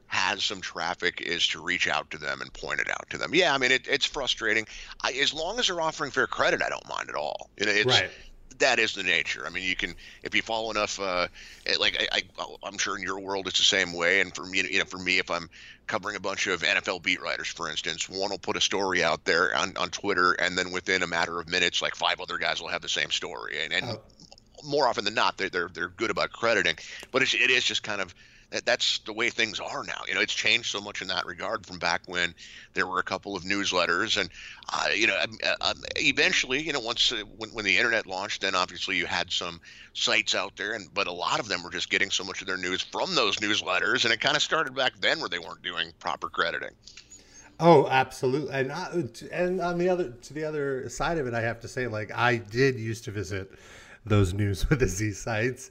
has 0.07 0.45
some 0.45 0.61
traffic 0.61 1.23
is 1.23 1.47
to 1.49 1.63
reach 1.63 1.89
out 1.89 2.11
to 2.11 2.19
them 2.19 2.43
and 2.43 2.53
point 2.53 2.81
it 2.81 2.91
out 2.91 3.09
to 3.09 3.19
them. 3.19 3.35
Yeah 3.35 3.55
i 3.55 3.59
mean 3.59 3.73
it, 3.73 3.87
it's 3.89 4.05
frustrating. 4.05 4.67
I, 5.03 5.13
as 5.13 5.33
long 5.33 5.59
as 5.59 5.69
they're 5.69 5.81
offering 5.81 6.11
fair 6.11 6.27
credit 6.27 6.63
i 6.63 6.69
don't 6.69 6.89
mind 6.89 7.09
at 7.09 7.15
all. 7.15 7.51
You 7.59 7.67
know 7.67 7.73
it's 7.73 7.87
right 7.87 8.11
that 8.63 8.79
is 8.79 8.95
the 8.95 9.03
nature. 9.03 9.45
I 9.45 9.51
mean, 9.51 9.65
you 9.65 9.77
can 9.77 9.95
if 10.23 10.35
you 10.35 10.43
follow 10.43 10.71
enough. 10.71 10.99
Uh, 10.99 11.27
like 11.79 12.09
I, 12.13 12.23
I, 12.39 12.69
am 12.69 12.79
sure 12.79 12.97
in 12.97 13.03
your 13.03 13.19
world 13.19 13.47
it's 13.49 13.59
the 13.59 13.65
same 13.65 13.93
way. 13.93 14.21
And 14.21 14.35
for 14.35 14.47
me, 14.47 14.63
you 14.71 14.79
know, 14.79 14.85
for 14.85 14.99
me, 14.99 15.19
if 15.19 15.31
I'm 15.31 15.51
covering 15.87 16.17
a 16.17 16.21
bunch 16.21 16.47
of 16.47 16.63
NFL 16.63 17.03
beat 17.03 17.21
writers, 17.21 17.49
for 17.49 17.69
instance, 17.69 18.09
one 18.09 18.31
will 18.31 18.39
put 18.39 18.57
a 18.57 18.61
story 18.61 19.03
out 19.03 19.25
there 19.25 19.55
on, 19.55 19.77
on 19.77 19.91
Twitter, 19.91 20.33
and 20.33 20.57
then 20.57 20.71
within 20.71 21.03
a 21.03 21.07
matter 21.07 21.41
of 21.41 21.49
minutes, 21.49 21.83
like 21.83 21.97
five 21.97 22.21
other 22.21 22.39
guys 22.39 22.61
will 22.61 22.69
have 22.69 22.83
the 22.83 22.89
same 22.89 23.11
story. 23.11 23.63
And, 23.65 23.73
and 23.73 23.87
oh. 23.87 24.01
more 24.65 24.87
often 24.87 25.05
than 25.05 25.15
not, 25.15 25.37
they're, 25.37 25.51
they're 25.51 25.71
they're 25.73 25.89
good 25.89 26.11
about 26.11 26.31
crediting. 26.31 26.77
But 27.11 27.23
it's, 27.23 27.35
it 27.35 27.51
is 27.51 27.65
just 27.65 27.83
kind 27.83 28.01
of 28.01 28.15
that's 28.65 28.99
the 29.01 29.13
way 29.13 29.31
things 29.31 29.61
are 29.61 29.85
now. 29.85 30.03
You 30.07 30.15
know, 30.15 30.21
it's 30.21 30.35
changed 30.35 30.71
so 30.71 30.81
much 30.81 31.03
in 31.03 31.09
that 31.09 31.27
regard 31.27 31.67
from 31.67 31.79
back 31.79 32.03
when 32.07 32.35
there 32.75 32.87
were 32.87 32.99
a 32.99 33.03
couple 33.03 33.37
of 33.37 33.43
newsletters, 33.45 34.21
and 34.21 34.29
uh, 34.73 34.89
you 34.95 35.07
know, 35.07 35.19
um, 35.21 35.39
uh, 35.45 35.55
um, 35.61 35.83
eventually, 35.97 36.63
you 36.63 36.73
know, 36.73 36.81
once 36.81 37.13
uh, 37.13 37.23
when, 37.37 37.51
when 37.51 37.65
the 37.65 37.77
internet 37.77 38.07
launched, 38.07 38.43
then 38.43 38.55
obviously 38.55 38.97
you 38.97 39.07
had 39.07 39.31
some 39.31 39.61
sites 39.95 40.35
out 40.35 40.57
there, 40.57 40.73
and 40.73 40.93
but 40.93 41.07
a 41.07 41.13
lot 41.13 41.41
of 41.41 41.49
them 41.49 41.63
were 41.63 41.71
just 41.71 41.91
getting 41.91 42.11
so 42.11 42.25
much 42.25 42.41
of 42.41 42.47
their 42.47 42.59
news 42.59 42.83
from 42.83 43.15
those 43.15 43.37
newsletters, 43.37 44.05
and 44.05 44.13
it 44.13 44.21
kind 44.21 44.37
of 44.37 44.43
started 44.43 44.75
back 44.75 44.93
then 45.01 45.21
where 45.21 45.29
they 45.29 45.39
weren't 45.39 45.63
doing 45.63 45.93
proper 45.99 46.29
crediting. 46.29 46.71
Oh, 47.61 47.87
absolutely, 47.87 48.53
and 48.55 48.73
I, 48.73 48.85
uh, 48.85 49.03
and 49.31 49.61
on 49.61 49.79
the 49.79 49.89
other 49.89 50.11
to 50.11 50.35
the 50.35 50.45
other 50.45 50.89
side 50.89 51.19
of 51.19 51.27
it, 51.27 51.35
I 51.35 51.43
have 51.43 51.61
to 51.61 51.69
say, 51.69 51.87
like 51.87 52.11
I 52.13 52.37
did 52.37 52.79
used 52.79 53.05
to 53.05 53.11
visit 53.11 53.53
those 54.05 54.35
news 54.35 54.69
with 54.71 54.81
the 54.81 54.89
Z 54.89 55.13
sites, 55.13 55.71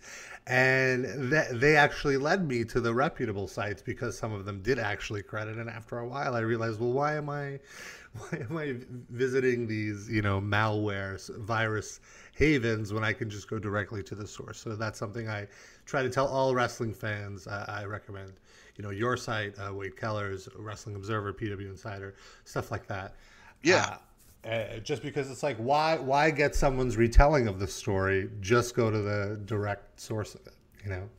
and 0.52 1.06
they 1.32 1.78
actually 1.78 2.18
led 2.18 2.46
me 2.46 2.66
to 2.66 2.82
the 2.82 2.94
reputable 2.94 3.48
sites 3.48 3.82
because 3.82 4.18
some 4.18 4.34
of 4.34 4.44
them 4.44 4.62
did 4.62 4.80
actually 4.80 5.24
credit. 5.24 5.58
And 5.58 5.70
after 5.70 6.00
a 6.00 6.08
while 6.08 6.36
i 6.36 6.42
realized 6.42 6.78
well 6.80 6.92
why 6.92 7.16
am 7.16 7.30
i 7.30 7.58
why 8.18 8.46
am 8.50 8.58
i 8.58 8.76
visiting 9.10 9.66
these 9.66 10.10
you 10.10 10.22
know 10.22 10.42
malware 10.42 11.18
virus 11.38 12.02
havens 12.36 12.92
when 12.92 13.02
i 13.02 13.14
can 13.14 13.30
just 13.30 13.50
go 13.50 13.60
directly 13.60 14.04
to 14.04 14.14
the 14.14 14.28
source? 14.28 14.60
So 14.60 14.76
that's 14.76 15.00
something 15.00 15.30
i 15.30 15.48
try 15.86 16.04
to 16.04 16.10
tell 16.10 16.28
all 16.28 16.54
wrestling 16.54 16.94
fans. 16.94 17.48
Uh, 17.48 17.66
i 17.70 17.86
recommend 17.86 18.34
you 18.76 18.84
know 18.84 18.90
your 18.90 19.16
site 19.16 19.56
uh, 19.58 19.74
wade 19.74 19.96
keller's 19.96 20.50
wrestling 20.58 20.96
observer 20.96 21.32
pw 21.32 21.62
insider 21.62 22.14
stuff 22.44 22.72
like 22.72 22.88
that. 22.88 23.16
Yeah. 23.64 23.86
Uh, 23.86 23.98
uh, 24.46 24.78
just 24.84 25.02
because 25.02 25.30
it's 25.30 25.44
like 25.44 25.58
why 25.58 25.98
why 25.98 26.32
get 26.32 26.56
someone's 26.56 26.98
retelling 26.98 27.48
of 27.48 27.60
the 27.60 27.68
story 27.68 28.30
just 28.40 28.76
go 28.76 28.90
to 28.90 29.00
the 29.00 29.40
direct 29.46 30.00
source 30.00 30.36
of 30.36 30.46
it 30.48 30.54
you 30.84 30.90
know? 30.90 31.10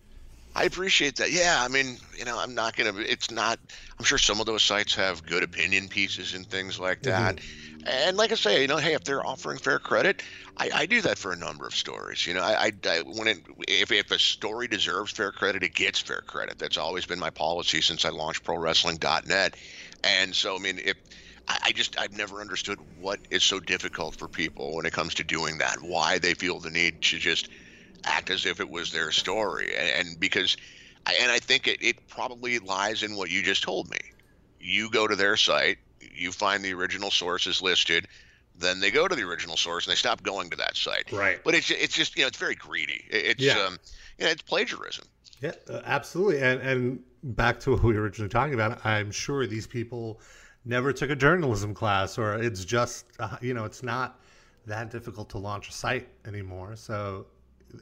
I 0.55 0.65
appreciate 0.65 1.17
that. 1.17 1.33
Yeah 1.33 1.57
i 1.61 1.69
mean 1.69 1.97
you 2.19 2.25
know 2.25 2.39
i'm 2.39 2.55
not 2.55 2.77
gonna 2.77 2.93
it's 2.99 3.31
not 3.31 3.59
i'm 3.99 4.05
sure 4.05 4.19
some 4.19 4.41
of 4.41 4.47
those 4.47 4.63
sites 4.63 4.95
have 4.95 5.25
good 5.25 5.43
opinion 5.43 5.89
pieces 5.89 6.35
and 6.35 6.47
things 6.47 6.79
like 6.79 7.03
that. 7.03 7.37
Mm-hmm. 7.37 7.89
and 7.89 8.17
like 8.17 8.33
i 8.33 8.35
say 8.35 8.61
you 8.61 8.69
know 8.69 8.77
hey 8.77 8.93
if 8.93 9.05
they're 9.05 9.27
offering 9.27 9.59
fair 9.59 9.79
credit 9.79 10.23
I, 10.59 10.71
I 10.75 10.87
do 10.87 11.01
that 11.01 11.17
for 11.17 11.33
a 11.33 11.37
number 11.37 11.67
of 11.67 11.75
stories 11.75 12.27
you 12.27 12.35
know? 12.35 12.43
I, 12.43 12.67
I, 12.67 12.73
I 12.87 12.99
when 13.01 13.29
it 13.29 13.39
if, 13.67 13.91
if 13.93 14.11
a 14.11 14.19
story 14.19 14.69
deserves 14.69 15.13
fair 15.13 15.33
credit 15.33 15.63
it 15.63 15.75
gets 15.75 15.99
fair 16.01 16.21
credit. 16.21 16.59
That's 16.59 16.77
always 16.77 17.07
been 17.07 17.19
my 17.19 17.31
policy 17.31 17.81
since 17.81 18.05
i 18.05 18.11
launched 18.11 18.45
pro 18.45 18.59
wrestling.net 18.59 19.57
and 20.05 20.35
so 20.35 20.57
i 20.57 20.59
mean 20.59 20.81
if 20.85 20.97
I 21.49 21.73
just 21.73 21.99
I've 21.99 22.17
never 22.17 22.41
understood 22.41 22.79
what 22.99 23.21
is 23.31 23.43
so 23.43 23.61
difficult 23.61 24.17
for 24.17 24.29
people 24.29 24.77
when 24.77 24.87
it 24.87 24.93
comes 24.93 25.15
to 25.15 25.25
doing 25.25 25.59
that. 25.59 25.77
Why 25.81 26.19
they 26.19 26.35
feel 26.35 26.61
the 26.61 26.71
need 26.71 27.03
to 27.03 27.19
just 27.19 27.49
act 28.05 28.31
as 28.31 28.47
if 28.47 28.61
it 28.61 28.69
was 28.69 28.91
their 28.91 29.11
story, 29.11 29.75
and, 29.77 30.09
and 30.09 30.21
because, 30.21 30.57
I, 31.07 31.17
and 31.21 31.31
I 31.31 31.39
think 31.39 31.67
it, 31.67 31.83
it 31.83 32.09
probably 32.09 32.59
lies 32.59 33.03
in 33.03 33.17
what 33.17 33.31
you 33.31 33.43
just 33.43 33.63
told 33.63 33.91
me. 33.91 33.99
You 34.61 34.91
go 34.91 35.07
to 35.07 35.17
their 35.17 35.37
site, 35.37 35.79
you 36.01 36.33
find 36.33 36.65
the 36.65 36.75
original 36.75 37.11
sources 37.11 37.61
listed, 37.61 38.07
then 38.55 38.81
they 38.81 38.91
go 38.91 39.09
to 39.09 39.15
the 39.15 39.23
original 39.23 39.57
source 39.57 39.87
and 39.87 39.93
they 39.93 39.97
stop 39.97 40.23
going 40.23 40.51
to 40.51 40.57
that 40.57 40.77
site. 40.77 41.11
Right. 41.13 41.43
But 41.45 41.55
it's 41.55 41.71
it's 41.71 41.95
just 41.95 42.17
you 42.17 42.23
know 42.23 42.29
it's 42.29 42.39
very 42.39 42.55
greedy. 42.55 43.05
It's 43.11 43.43
yeah. 43.43 43.55
um 43.55 43.79
you 44.19 44.27
know, 44.27 44.31
it's 44.31 44.43
plagiarism. 44.43 45.07
Yeah, 45.41 45.53
uh, 45.69 45.81
absolutely. 45.85 46.41
And 46.41 46.61
and 46.61 47.01
back 47.23 47.61
to 47.61 47.73
what 47.73 47.83
we 47.83 47.95
were 47.95 48.03
originally 48.03 48.29
talking 48.29 48.55
about, 48.55 48.85
I'm 48.85 49.11
sure 49.11 49.47
these 49.47 49.67
people 49.67 50.21
never 50.65 50.93
took 50.93 51.11
a 51.11 51.17
journalism 51.17 51.75
class 51.75 52.19
or 52.19 52.35
it's 52.35 52.65
just 52.65 53.07
uh, 53.19 53.37
you 53.41 53.55
know 53.55 53.65
it's 53.65 53.83
not 53.83 54.21
that 54.67 54.91
difficult 54.91 55.29
to 55.31 55.39
launch 55.39 55.69
a 55.69 55.73
site 55.73 56.09
anymore. 56.27 56.77
So 56.77 57.27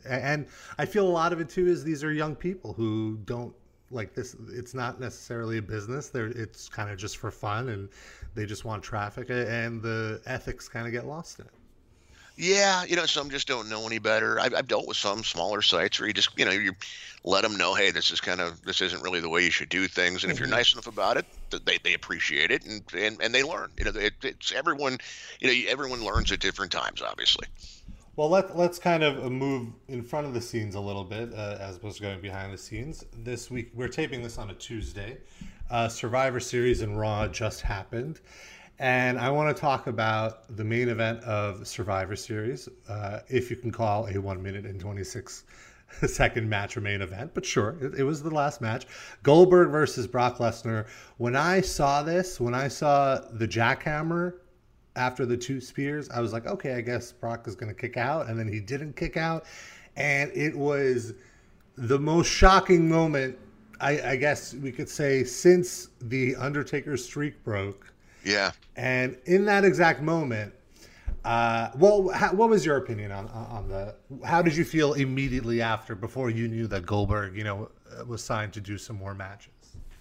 and 0.09 0.47
i 0.79 0.87
feel 0.87 1.05
a 1.05 1.11
lot 1.11 1.33
of 1.33 1.41
it 1.41 1.49
too 1.49 1.67
is 1.67 1.83
these 1.83 2.05
are 2.05 2.13
young 2.13 2.37
people 2.37 2.73
who 2.73 3.19
don't 3.25 3.53
like 3.91 4.15
this 4.15 4.37
it's 4.51 4.73
not 4.73 5.01
necessarily 5.01 5.59
a 5.59 5.63
business. 5.63 6.11
They're 6.11 6.29
it's 6.29 6.69
kind 6.69 6.91
of 6.91 6.97
just 6.97 7.17
for 7.17 7.31
fun 7.31 7.71
and 7.71 7.89
they 8.35 8.47
just 8.47 8.65
want 8.65 8.83
traffic 8.83 9.31
and 9.31 9.83
the 9.83 10.21
ethics 10.27 10.69
kind 10.69 10.87
of 10.87 10.93
get 10.93 11.07
lost 11.07 11.41
in 11.41 11.47
it 11.47 11.53
yeah, 12.41 12.85
you 12.85 12.97
know, 12.97 13.05
some 13.05 13.29
just 13.29 13.47
don't 13.47 13.69
know 13.69 13.87
any 13.87 13.99
better. 13.99 14.41
I've, 14.41 14.55
I've 14.55 14.67
dealt 14.67 14.89
with 14.89 14.97
some 14.97 15.23
smaller 15.23 15.61
sites 15.61 16.01
where 16.01 16.09
you 16.09 16.15
just, 16.15 16.39
you 16.39 16.47
know, 16.47 16.51
you 16.51 16.73
let 17.23 17.43
them 17.43 17.59
know, 17.59 17.75
hey, 17.75 17.91
this 17.91 18.11
is 18.11 18.21
kind 18.21 18.41
of, 18.41 18.63
this 18.65 18.81
isn't 18.81 19.03
really 19.03 19.21
the 19.21 19.29
way 19.29 19.45
you 19.45 19.51
should 19.51 19.69
do 19.69 19.87
things. 19.87 20.25
And 20.25 20.31
mm-hmm. 20.31 20.31
if 20.31 20.39
you're 20.39 20.49
mm-hmm. 20.49 20.57
nice 20.57 20.73
enough 20.73 20.87
about 20.87 21.19
it, 21.19 21.27
they, 21.67 21.79
they 21.85 21.93
appreciate 21.93 22.51
it 22.51 22.65
and, 22.65 22.83
and, 22.97 23.21
and 23.21 23.35
they 23.35 23.43
learn. 23.43 23.71
You 23.77 23.85
know, 23.85 23.93
it, 23.95 24.15
it's 24.23 24.53
everyone, 24.53 24.97
you 25.41 25.49
know, 25.49 25.71
everyone 25.71 26.03
learns 26.03 26.33
at 26.33 26.41
different 26.41 26.73
times, 26.73 27.03
obviously. 27.03 27.47
Well, 28.17 28.31
let, 28.31 28.57
let's 28.57 28.79
kind 28.79 29.03
of 29.03 29.23
uh, 29.23 29.29
move 29.29 29.69
in 29.89 30.03
front 30.03 30.27
of 30.27 30.33
the 30.33 30.41
scenes 30.41 30.75
a 30.75 30.81
little 30.81 31.05
bit 31.05 31.35
uh, 31.35 31.59
as 31.61 31.77
opposed 31.77 31.99
to 31.99 32.03
going 32.03 32.23
behind 32.23 32.55
the 32.55 32.59
scenes. 32.59 33.05
This 33.13 33.51
week, 33.51 33.71
we're 33.75 33.89
taping 33.89 34.23
this 34.23 34.39
on 34.39 34.49
a 34.49 34.55
Tuesday. 34.55 35.19
Uh, 35.71 35.89
Survivor 35.89 36.41
Series 36.41 36.81
and 36.81 36.99
Raw 36.99 37.29
just 37.29 37.61
happened. 37.61 38.19
And 38.81 39.19
I 39.19 39.31
want 39.31 39.55
to 39.55 39.61
talk 39.61 39.89
about 39.89 40.57
the 40.57 40.65
main 40.65 40.89
event 40.89 41.23
of 41.25 41.67
Survivor 41.67 42.17
Series, 42.17 42.67
uh, 42.89 43.21
if 43.29 43.51
you 43.51 43.57
can 43.57 43.71
call 43.71 44.07
a 44.07 44.19
one 44.19 44.43
minute 44.43 44.65
and 44.65 44.81
26 44.81 45.45
second 46.07 46.49
match 46.49 46.79
or 46.79 46.81
main 46.81 47.03
event, 47.03 47.33
but 47.35 47.45
sure, 47.45 47.77
it, 47.83 47.97
it, 47.97 48.05
was 48.05 48.23
the 48.23 48.31
last 48.31 48.63
match. 48.63 48.87
Goldberg 49.23 49.69
versus 49.69 50.07
Brock 50.07 50.39
Lesnar. 50.39 50.87
When 51.19 51.37
I 51.37 51.61
saw 51.61 52.03
this, 52.03 52.41
when 52.41 52.55
I 52.55 52.69
saw 52.69 53.21
the 53.33 53.47
jackhammer 53.47 54.37
after 54.97 55.27
the 55.27 55.37
two 55.37 55.61
spears, 55.61 56.09
I 56.09 56.21
was 56.23 56.33
like, 56.33 56.47
okay, 56.47 56.73
I 56.73 56.81
guess 56.81 57.13
Brock 57.13 57.47
is 57.47 57.55
going 57.55 57.69
to 57.69 57.79
kick 57.79 57.99
out. 57.99 58.29
And 58.29 58.39
then 58.39 58.49
he 58.49 58.61
didn't 58.61 58.97
kick 58.97 59.19
out. 59.19 59.45
And 59.97 60.31
it 60.35 60.57
was 60.57 61.13
the 61.77 61.99
most 61.99 62.29
shocking 62.29 62.89
moment, 62.89 63.37
I, 63.79 64.13
I 64.13 64.17
guess 64.17 64.55
we 64.55 64.73
could 64.73 64.89
say, 64.89 65.23
since 65.23 65.89
the 66.01 66.35
Undertaker 66.37 66.97
streak 66.97 67.45
broke. 67.45 67.93
Yeah. 68.25 68.53
And 68.77 69.17
in 69.27 69.45
that 69.47 69.65
exact 69.65 70.03
moment, 70.03 70.55
uh, 71.25 71.71
well, 71.77 72.09
how, 72.09 72.33
what 72.33 72.49
was 72.49 72.65
your 72.65 72.77
opinion 72.77 73.13
on 73.13 73.29
on 73.29 73.69
the? 73.69 73.95
How 74.25 74.41
did 74.43 74.57
you 74.57 74.65
feel 74.65 74.95
immediately 74.95 75.61
after, 75.61 75.95
before 75.95 76.31
you 76.31 76.49
knew 76.49 76.67
that 76.69 76.87
Goldberg, 76.87 77.37
you 77.37 77.45
know, 77.45 77.71
was 78.07 78.23
signed 78.23 78.53
to 78.55 78.61
do 78.61 78.79
some 78.79 78.97
more 78.97 79.15
matches? 79.15 79.53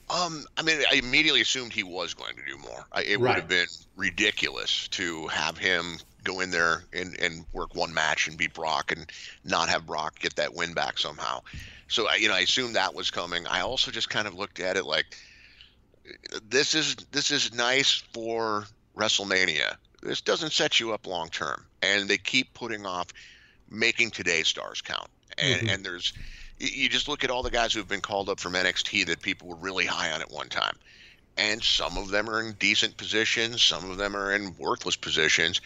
Um, 0.09 0.45
I 0.57 0.63
mean, 0.63 0.81
I 0.91 0.95
immediately 0.95 1.41
assumed 1.41 1.71
he 1.71 1.83
was 1.83 2.13
going 2.13 2.35
to 2.35 2.41
do 2.45 2.57
more. 2.57 2.85
I, 2.91 3.03
it 3.03 3.19
right. 3.19 3.35
would 3.35 3.41
have 3.41 3.47
been 3.47 3.67
ridiculous 3.95 4.87
to 4.89 5.27
have 5.27 5.57
him 5.57 5.97
go 6.23 6.39
in 6.39 6.49
there 6.49 6.83
and, 6.93 7.19
and 7.19 7.45
work 7.53 7.75
one 7.75 7.93
match 7.93 8.27
and 8.27 8.37
beat 8.37 8.53
Brock 8.53 8.91
and 8.91 9.11
not 9.43 9.69
have 9.69 9.85
Brock 9.85 10.19
get 10.19 10.35
that 10.37 10.53
win 10.53 10.73
back 10.73 10.97
somehow. 10.97 11.41
So, 11.89 12.07
I, 12.07 12.15
you 12.15 12.27
know, 12.27 12.33
I 12.33 12.39
assumed 12.39 12.75
that 12.75 12.93
was 12.93 13.11
coming. 13.11 13.45
I 13.47 13.61
also 13.61 13.91
just 13.91 14.09
kind 14.09 14.27
of 14.27 14.33
looked 14.33 14.59
at 14.59 14.77
it 14.77 14.85
like 14.85 15.15
this 16.49 16.75
is 16.75 16.95
this 17.11 17.31
is 17.31 17.53
nice 17.53 18.03
for 18.13 18.65
WrestleMania 18.97 19.75
this 20.01 20.21
doesn't 20.21 20.51
set 20.51 20.79
you 20.79 20.93
up 20.93 21.07
long 21.07 21.29
term. 21.29 21.65
And 21.81 22.09
they 22.09 22.17
keep 22.17 22.53
putting 22.53 22.85
off 22.85 23.07
making 23.69 24.11
today's 24.11 24.47
stars 24.47 24.81
count. 24.81 25.09
And 25.37 25.61
mm-hmm. 25.61 25.69
and 25.69 25.85
there's 25.85 26.13
you 26.57 26.89
just 26.89 27.07
look 27.07 27.23
at 27.23 27.29
all 27.29 27.43
the 27.43 27.51
guys 27.51 27.73
who've 27.73 27.87
been 27.87 28.01
called 28.01 28.27
up 28.27 28.39
from 28.39 28.53
NXT 28.53 29.05
that 29.07 29.21
people 29.21 29.47
were 29.47 29.55
really 29.55 29.85
high 29.85 30.11
on 30.11 30.21
at 30.21 30.29
one 30.29 30.49
time. 30.49 30.77
And 31.37 31.63
some 31.63 31.97
of 31.97 32.09
them 32.09 32.29
are 32.29 32.41
in 32.41 32.53
decent 32.53 32.97
positions, 32.97 33.63
some 33.63 33.89
of 33.89 33.97
them 33.97 34.15
are 34.15 34.33
in 34.33 34.55
worthless 34.57 34.97
positions. 34.97 35.61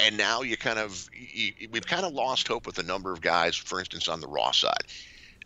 And 0.00 0.16
now 0.16 0.42
you 0.42 0.56
kind 0.56 0.78
of 0.78 1.08
you, 1.12 1.52
we've 1.70 1.86
kind 1.86 2.04
of 2.04 2.12
lost 2.12 2.48
hope 2.48 2.66
with 2.66 2.78
a 2.78 2.82
number 2.82 3.12
of 3.12 3.20
guys, 3.20 3.54
for 3.54 3.78
instance, 3.78 4.08
on 4.08 4.20
the 4.20 4.26
Raw 4.26 4.50
side. 4.50 4.84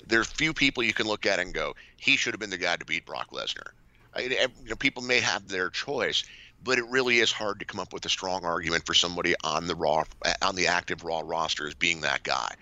there 0.06 0.18
There's 0.18 0.28
few 0.28 0.54
people 0.54 0.82
you 0.82 0.94
can 0.94 1.06
look 1.06 1.26
at 1.26 1.40
and 1.40 1.52
go, 1.52 1.74
he 1.98 2.16
should 2.16 2.32
have 2.32 2.40
been 2.40 2.50
the 2.50 2.56
guy 2.56 2.76
to 2.76 2.84
beat 2.84 3.04
Brock 3.04 3.32
Lesnar. 3.32 3.72
I, 4.16 4.48
you 4.62 4.70
know, 4.70 4.76
people 4.76 5.02
may 5.02 5.20
have 5.20 5.48
their 5.48 5.70
choice, 5.70 6.24
but 6.62 6.78
it 6.78 6.84
really 6.88 7.18
is 7.18 7.30
hard 7.30 7.58
to 7.60 7.64
come 7.64 7.80
up 7.80 7.92
with 7.92 8.04
a 8.06 8.08
strong 8.08 8.44
argument 8.44 8.86
for 8.86 8.94
somebody 8.94 9.34
on 9.44 9.66
the 9.66 9.74
raw 9.74 10.04
on 10.42 10.54
the 10.56 10.66
active 10.66 11.04
raw 11.04 11.22
roster 11.24 11.66
as 11.66 11.74
being 11.74 12.00
that 12.00 12.22
guy 12.22 12.54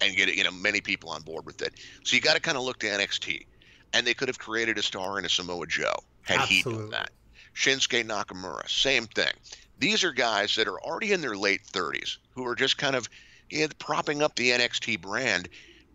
and 0.00 0.16
get 0.16 0.34
you 0.34 0.44
know 0.44 0.50
many 0.50 0.80
people 0.80 1.10
on 1.10 1.22
board 1.22 1.44
with 1.46 1.62
it. 1.62 1.74
So 2.04 2.16
you 2.16 2.22
got 2.22 2.34
to 2.34 2.40
kind 2.40 2.56
of 2.56 2.64
look 2.64 2.78
to 2.80 2.86
NXT 2.86 3.46
and 3.92 4.06
they 4.06 4.14
could 4.14 4.28
have 4.28 4.38
created 4.38 4.78
a 4.78 4.82
star 4.82 5.18
in 5.18 5.24
a 5.24 5.28
Samoa 5.28 5.66
Joe 5.66 5.94
had 6.22 6.40
Absolutely. 6.40 6.72
he 6.72 6.78
done 6.78 6.90
that. 6.90 7.10
Shinsuke 7.54 8.04
Nakamura 8.04 8.68
same 8.68 9.06
thing. 9.06 9.32
These 9.78 10.04
are 10.04 10.12
guys 10.12 10.56
that 10.56 10.68
are 10.68 10.80
already 10.80 11.12
in 11.12 11.20
their 11.20 11.36
late 11.36 11.62
30s 11.64 12.16
who 12.34 12.44
are 12.46 12.54
just 12.54 12.78
kind 12.78 12.96
of 12.96 13.08
you 13.50 13.60
know, 13.60 13.68
propping 13.78 14.22
up 14.22 14.34
the 14.36 14.50
NXT 14.50 15.00
brand 15.00 15.48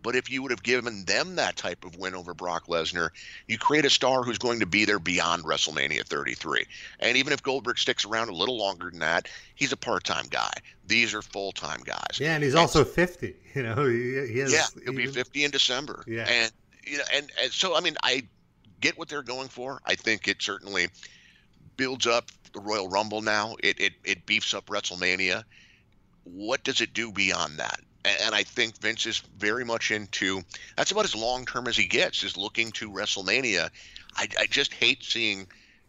but 0.04 0.14
if 0.14 0.30
you 0.30 0.42
would 0.42 0.50
have 0.50 0.62
given 0.62 1.04
them 1.06 1.36
that 1.36 1.56
type 1.56 1.82
of 1.82 1.96
win 1.96 2.14
over 2.14 2.34
Brock 2.34 2.66
Lesnar, 2.66 3.08
you 3.48 3.56
create 3.58 3.86
a 3.86 3.90
star 3.90 4.22
who's 4.22 4.38
going 4.38 4.60
to 4.60 4.66
be 4.66 4.84
there 4.84 4.98
beyond 4.98 5.44
WrestleMania 5.44 6.06
33. 6.06 6.66
And 7.00 7.16
even 7.16 7.32
if 7.32 7.42
Goldberg 7.42 7.78
sticks 7.78 8.04
around 8.04 8.28
a 8.28 8.34
little 8.34 8.58
longer 8.58 8.90
than 8.90 9.00
that, 9.00 9.28
he's 9.54 9.72
a 9.72 9.76
part-time 9.78 10.26
guy. 10.30 10.52
These 10.86 11.14
are 11.14 11.22
full-time 11.22 11.80
guys. 11.84 12.20
Yeah, 12.20 12.34
and 12.34 12.44
he's 12.44 12.52
and 12.52 12.60
also 12.60 12.84
50. 12.84 13.34
You 13.54 13.62
know, 13.62 13.86
he, 13.86 14.32
he 14.32 14.38
has, 14.40 14.52
yeah, 14.52 14.66
he'll 14.84 14.92
be 14.92 15.06
50 15.06 15.44
in 15.44 15.50
December. 15.50 16.04
Yeah, 16.06 16.26
and 16.28 16.52
you 16.86 16.98
know, 16.98 17.04
and, 17.14 17.32
and 17.42 17.50
so 17.50 17.74
I 17.74 17.80
mean, 17.80 17.96
I 18.02 18.24
get 18.80 18.98
what 18.98 19.08
they're 19.08 19.22
going 19.22 19.48
for. 19.48 19.80
I 19.86 19.94
think 19.94 20.28
it 20.28 20.42
certainly 20.42 20.88
builds 21.78 22.06
up 22.06 22.30
the 22.52 22.60
Royal 22.60 22.88
Rumble 22.88 23.22
now. 23.22 23.56
It 23.62 23.80
it 23.80 23.92
it 24.04 24.26
beefs 24.26 24.52
up 24.52 24.66
WrestleMania. 24.66 25.44
What 26.24 26.62
does 26.64 26.82
it 26.82 26.92
do 26.92 27.10
beyond 27.10 27.58
that? 27.58 27.80
And 28.04 28.34
I 28.34 28.42
think 28.42 28.78
Vince 28.78 29.06
is 29.06 29.18
very 29.38 29.64
much 29.64 29.90
into 29.90 30.42
that's 30.76 30.92
about 30.92 31.04
as 31.04 31.14
long 31.14 31.46
term 31.46 31.66
as 31.66 31.76
he 31.76 31.86
gets 31.86 32.22
is 32.22 32.36
looking 32.36 32.72
to 32.72 32.90
WrestleMania. 32.90 33.70
I, 34.16 34.28
I 34.38 34.46
just 34.46 34.72
hate 34.72 35.02
seeing 35.02 35.46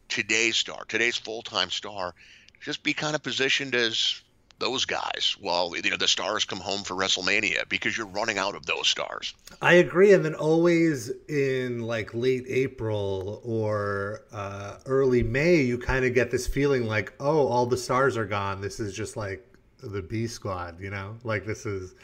today's 0.08 0.58
star, 0.58 0.86
today's 0.88 1.18
full 1.18 1.42
time 1.42 1.70
star, 1.70 2.14
just 2.62 2.84
be 2.84 2.94
kind 2.94 3.16
of 3.16 3.24
positioned 3.24 3.76
as 3.76 4.22
those 4.58 4.86
guys 4.86 5.36
while 5.42 5.76
you 5.76 5.90
know 5.90 5.98
the 5.98 6.08
stars 6.08 6.46
come 6.46 6.60
home 6.60 6.84
for 6.84 6.94
WrestleMania 6.94 7.68
because 7.68 7.98
you're 7.98 8.08
running 8.08 8.38
out 8.38 8.56
of 8.56 8.66
those 8.66 8.88
stars. 8.88 9.34
I 9.62 9.74
agree, 9.74 10.14
and 10.14 10.24
then 10.24 10.36
always 10.36 11.12
in 11.28 11.82
like 11.82 12.14
late 12.14 12.46
April 12.48 13.42
or 13.44 14.22
uh, 14.32 14.78
early 14.86 15.24
May, 15.24 15.62
you 15.62 15.78
kind 15.78 16.06
of 16.06 16.14
get 16.14 16.32
this 16.32 16.48
feeling 16.48 16.86
like, 16.86 17.14
oh, 17.20 17.48
all 17.48 17.66
the 17.66 17.78
stars 17.78 18.16
are 18.18 18.26
gone. 18.26 18.62
This 18.62 18.80
is 18.80 18.94
just 18.94 19.18
like 19.18 19.46
the 19.92 20.02
B 20.02 20.28
squad, 20.28 20.80
you 20.80 20.90
know, 20.90 21.16
like 21.24 21.46
this 21.46 21.66
is 21.66 21.96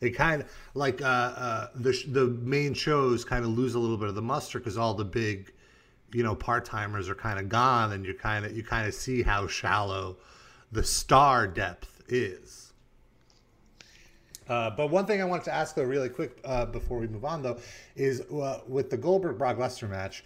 it 0.00 0.10
kind 0.10 0.42
of 0.42 0.48
like 0.74 1.02
uh, 1.02 1.04
uh, 1.04 1.68
the 1.74 1.92
the 2.08 2.26
main 2.26 2.74
shows 2.74 3.24
kind 3.24 3.44
of 3.44 3.50
lose 3.50 3.74
a 3.74 3.78
little 3.78 3.96
bit 3.96 4.08
of 4.08 4.14
the 4.14 4.22
muster 4.22 4.58
because 4.58 4.78
all 4.78 4.94
the 4.94 5.04
big, 5.04 5.52
you 6.12 6.22
know, 6.22 6.34
part 6.34 6.64
timers 6.64 7.08
are 7.08 7.14
kind 7.14 7.38
of 7.38 7.48
gone, 7.48 7.92
and 7.92 8.04
you 8.04 8.14
kind 8.14 8.44
of 8.44 8.56
you 8.56 8.62
kind 8.62 8.86
of 8.86 8.94
see 8.94 9.22
how 9.22 9.46
shallow 9.46 10.16
the 10.72 10.82
star 10.82 11.46
depth 11.46 12.02
is. 12.08 12.72
Uh, 14.48 14.68
but 14.70 14.90
one 14.90 15.06
thing 15.06 15.22
I 15.22 15.24
wanted 15.24 15.44
to 15.44 15.54
ask 15.54 15.76
though, 15.76 15.84
really 15.84 16.08
quick, 16.08 16.38
uh, 16.44 16.66
before 16.66 16.98
we 16.98 17.06
move 17.06 17.24
on 17.24 17.42
though, 17.42 17.58
is 17.94 18.22
uh, 18.22 18.60
with 18.66 18.90
the 18.90 18.96
Goldberg 18.96 19.38
Brock 19.38 19.58
Lesnar 19.58 19.88
match 19.88 20.24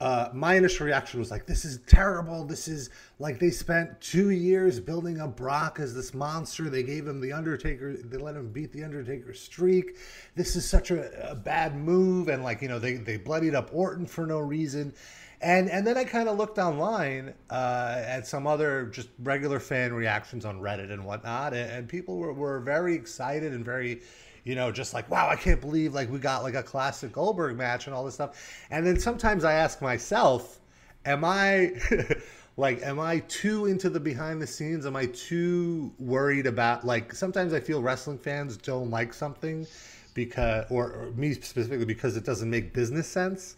uh, 0.00 0.30
my 0.32 0.54
initial 0.54 0.86
reaction 0.86 1.20
was 1.20 1.30
like, 1.30 1.46
this 1.46 1.64
is 1.64 1.80
terrible. 1.86 2.44
This 2.44 2.68
is 2.68 2.88
like 3.18 3.38
they 3.38 3.50
spent 3.50 4.00
two 4.00 4.30
years 4.30 4.80
building 4.80 5.20
up 5.20 5.36
Brock 5.36 5.78
as 5.78 5.94
this 5.94 6.14
monster. 6.14 6.70
They 6.70 6.82
gave 6.82 7.06
him 7.06 7.20
the 7.20 7.32
Undertaker, 7.32 7.94
they 7.94 8.16
let 8.16 8.34
him 8.34 8.50
beat 8.50 8.72
the 8.72 8.82
Undertaker 8.82 9.34
streak. 9.34 9.98
This 10.36 10.56
is 10.56 10.68
such 10.68 10.90
a, 10.90 11.30
a 11.30 11.34
bad 11.34 11.76
move. 11.76 12.28
And 12.28 12.42
like, 12.42 12.62
you 12.62 12.68
know, 12.68 12.78
they, 12.78 12.94
they 12.94 13.18
bloodied 13.18 13.54
up 13.54 13.70
Orton 13.74 14.06
for 14.06 14.26
no 14.26 14.38
reason. 14.38 14.94
And 15.42 15.70
and 15.70 15.86
then 15.86 15.96
I 15.96 16.04
kind 16.04 16.28
of 16.28 16.36
looked 16.36 16.58
online 16.58 17.32
uh, 17.48 18.02
at 18.04 18.26
some 18.26 18.46
other 18.46 18.86
just 18.86 19.08
regular 19.20 19.58
fan 19.58 19.94
reactions 19.94 20.44
on 20.44 20.60
Reddit 20.60 20.92
and 20.92 21.02
whatnot, 21.02 21.54
and, 21.54 21.70
and 21.70 21.88
people 21.88 22.18
were, 22.18 22.34
were 22.34 22.60
very 22.60 22.94
excited 22.94 23.54
and 23.54 23.64
very 23.64 24.02
you 24.50 24.56
know, 24.56 24.72
just 24.72 24.92
like, 24.92 25.08
wow, 25.08 25.28
I 25.28 25.36
can't 25.36 25.60
believe 25.60 25.94
like 25.94 26.10
we 26.10 26.18
got 26.18 26.42
like 26.42 26.56
a 26.56 26.62
classic 26.64 27.12
Goldberg 27.12 27.56
match 27.56 27.86
and 27.86 27.94
all 27.94 28.04
this 28.04 28.14
stuff. 28.14 28.66
And 28.72 28.84
then 28.84 28.98
sometimes 28.98 29.44
I 29.44 29.52
ask 29.52 29.80
myself, 29.80 30.58
am 31.04 31.24
I 31.24 31.74
like 32.56 32.82
am 32.82 32.98
I 32.98 33.20
too 33.28 33.66
into 33.66 33.88
the 33.88 34.00
behind 34.00 34.42
the 34.42 34.48
scenes? 34.48 34.86
Am 34.86 34.96
I 34.96 35.06
too 35.06 35.92
worried 36.00 36.48
about 36.48 36.84
like 36.84 37.14
sometimes 37.14 37.52
I 37.52 37.60
feel 37.60 37.80
wrestling 37.80 38.18
fans 38.18 38.56
don't 38.56 38.90
like 38.90 39.14
something 39.14 39.68
because 40.14 40.66
or, 40.68 40.90
or 40.94 41.10
me 41.12 41.32
specifically 41.34 41.84
because 41.84 42.16
it 42.16 42.24
doesn't 42.24 42.50
make 42.50 42.74
business 42.74 43.06
sense. 43.06 43.54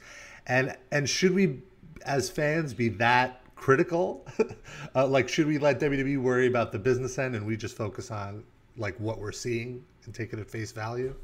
And 0.46 0.76
and 0.90 1.08
should 1.08 1.32
we 1.32 1.62
as 2.04 2.28
fans 2.28 2.74
be 2.74 2.90
that 2.90 3.40
critical? 3.56 4.26
uh, 4.94 5.06
like 5.06 5.30
should 5.30 5.46
we 5.46 5.56
let 5.56 5.80
WWE 5.80 6.20
worry 6.20 6.48
about 6.48 6.70
the 6.70 6.78
business 6.78 7.18
end 7.18 7.34
and 7.34 7.46
we 7.46 7.56
just 7.56 7.78
focus 7.78 8.10
on 8.10 8.44
like 8.76 8.98
what 8.98 9.18
we're 9.18 9.32
seeing 9.32 9.84
and 10.04 10.14
take 10.14 10.32
it 10.32 10.38
at 10.38 10.48
face 10.48 10.72
value? 10.72 11.14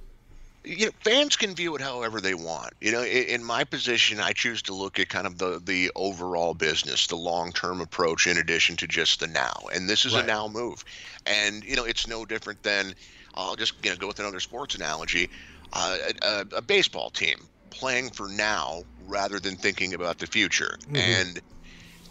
You 0.65 0.87
know, 0.87 0.93
fans 1.03 1.37
can 1.37 1.55
view 1.55 1.77
it 1.77 1.81
however 1.81 2.21
they 2.21 2.35
want. 2.35 2.73
You 2.81 2.93
know, 2.93 3.03
in, 3.03 3.25
in 3.25 3.45
my 3.45 3.65
position, 3.65 4.21
I 4.21 4.33
choose 4.33 4.61
to 4.63 4.75
look 4.75 4.99
at 4.99 5.09
kind 5.09 5.27
of 5.27 5.39
the 5.39 5.61
the 5.65 5.91
overall 5.95 6.53
business, 6.53 7.07
the 7.07 7.17
long 7.17 7.53
term 7.53 7.81
approach, 7.81 8.27
in 8.27 8.39
addition 8.39 8.77
to 8.79 8.87
just 8.87 9.21
the 9.21 9.29
now. 9.29 9.55
And 9.73 9.89
this 9.89 10.05
is 10.05 10.15
right. 10.15 10.25
a 10.25 10.27
now 10.27 10.49
move, 10.49 10.85
and 11.27 11.65
you 11.65 11.77
know, 11.77 11.85
it's 11.85 12.07
no 12.07 12.25
different 12.25 12.63
than 12.63 12.95
I'll 13.35 13.57
just 13.57 13.75
you 13.85 13.91
know 13.91 13.97
go 13.97 14.09
with 14.09 14.19
another 14.19 14.41
sports 14.41 14.75
analogy, 14.75 15.31
uh, 15.73 15.97
a, 16.23 16.47
a, 16.57 16.63
baseball 16.63 17.11
team 17.11 17.39
playing 17.71 18.11
for 18.11 18.29
now 18.29 18.83
rather 19.07 19.39
than 19.39 19.57
thinking 19.57 19.95
about 19.95 20.19
the 20.19 20.27
future. 20.27 20.77
Mm-hmm. 20.83 20.97
And 20.97 21.41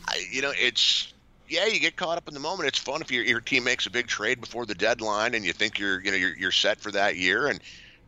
I, 0.08 0.24
you 0.32 0.42
know, 0.42 0.54
it's 0.56 1.14
yeah, 1.48 1.66
you 1.66 1.80
get 1.80 1.96
caught 1.96 2.18
up 2.18 2.28
in 2.28 2.34
the 2.34 2.40
moment. 2.40 2.68
It's 2.68 2.80
fun 2.80 3.02
if 3.02 3.12
your 3.12 3.24
your 3.24 3.42
team 3.42 3.64
makes 3.64 3.86
a 3.86 3.92
big 3.92 4.08
trade 4.08 4.42
before 4.42 4.66
the 4.66 4.76
deadline 4.76 5.34
and 5.34 5.46
you 5.46 5.54
think 5.54 5.80
you're 5.80 6.02
you 6.02 6.12
know 6.12 6.18
you're, 6.18 6.36
you're 6.36 6.52
set 6.52 6.80
for 6.82 6.92
that 6.92 7.16
year 7.16 7.48
and 7.48 7.60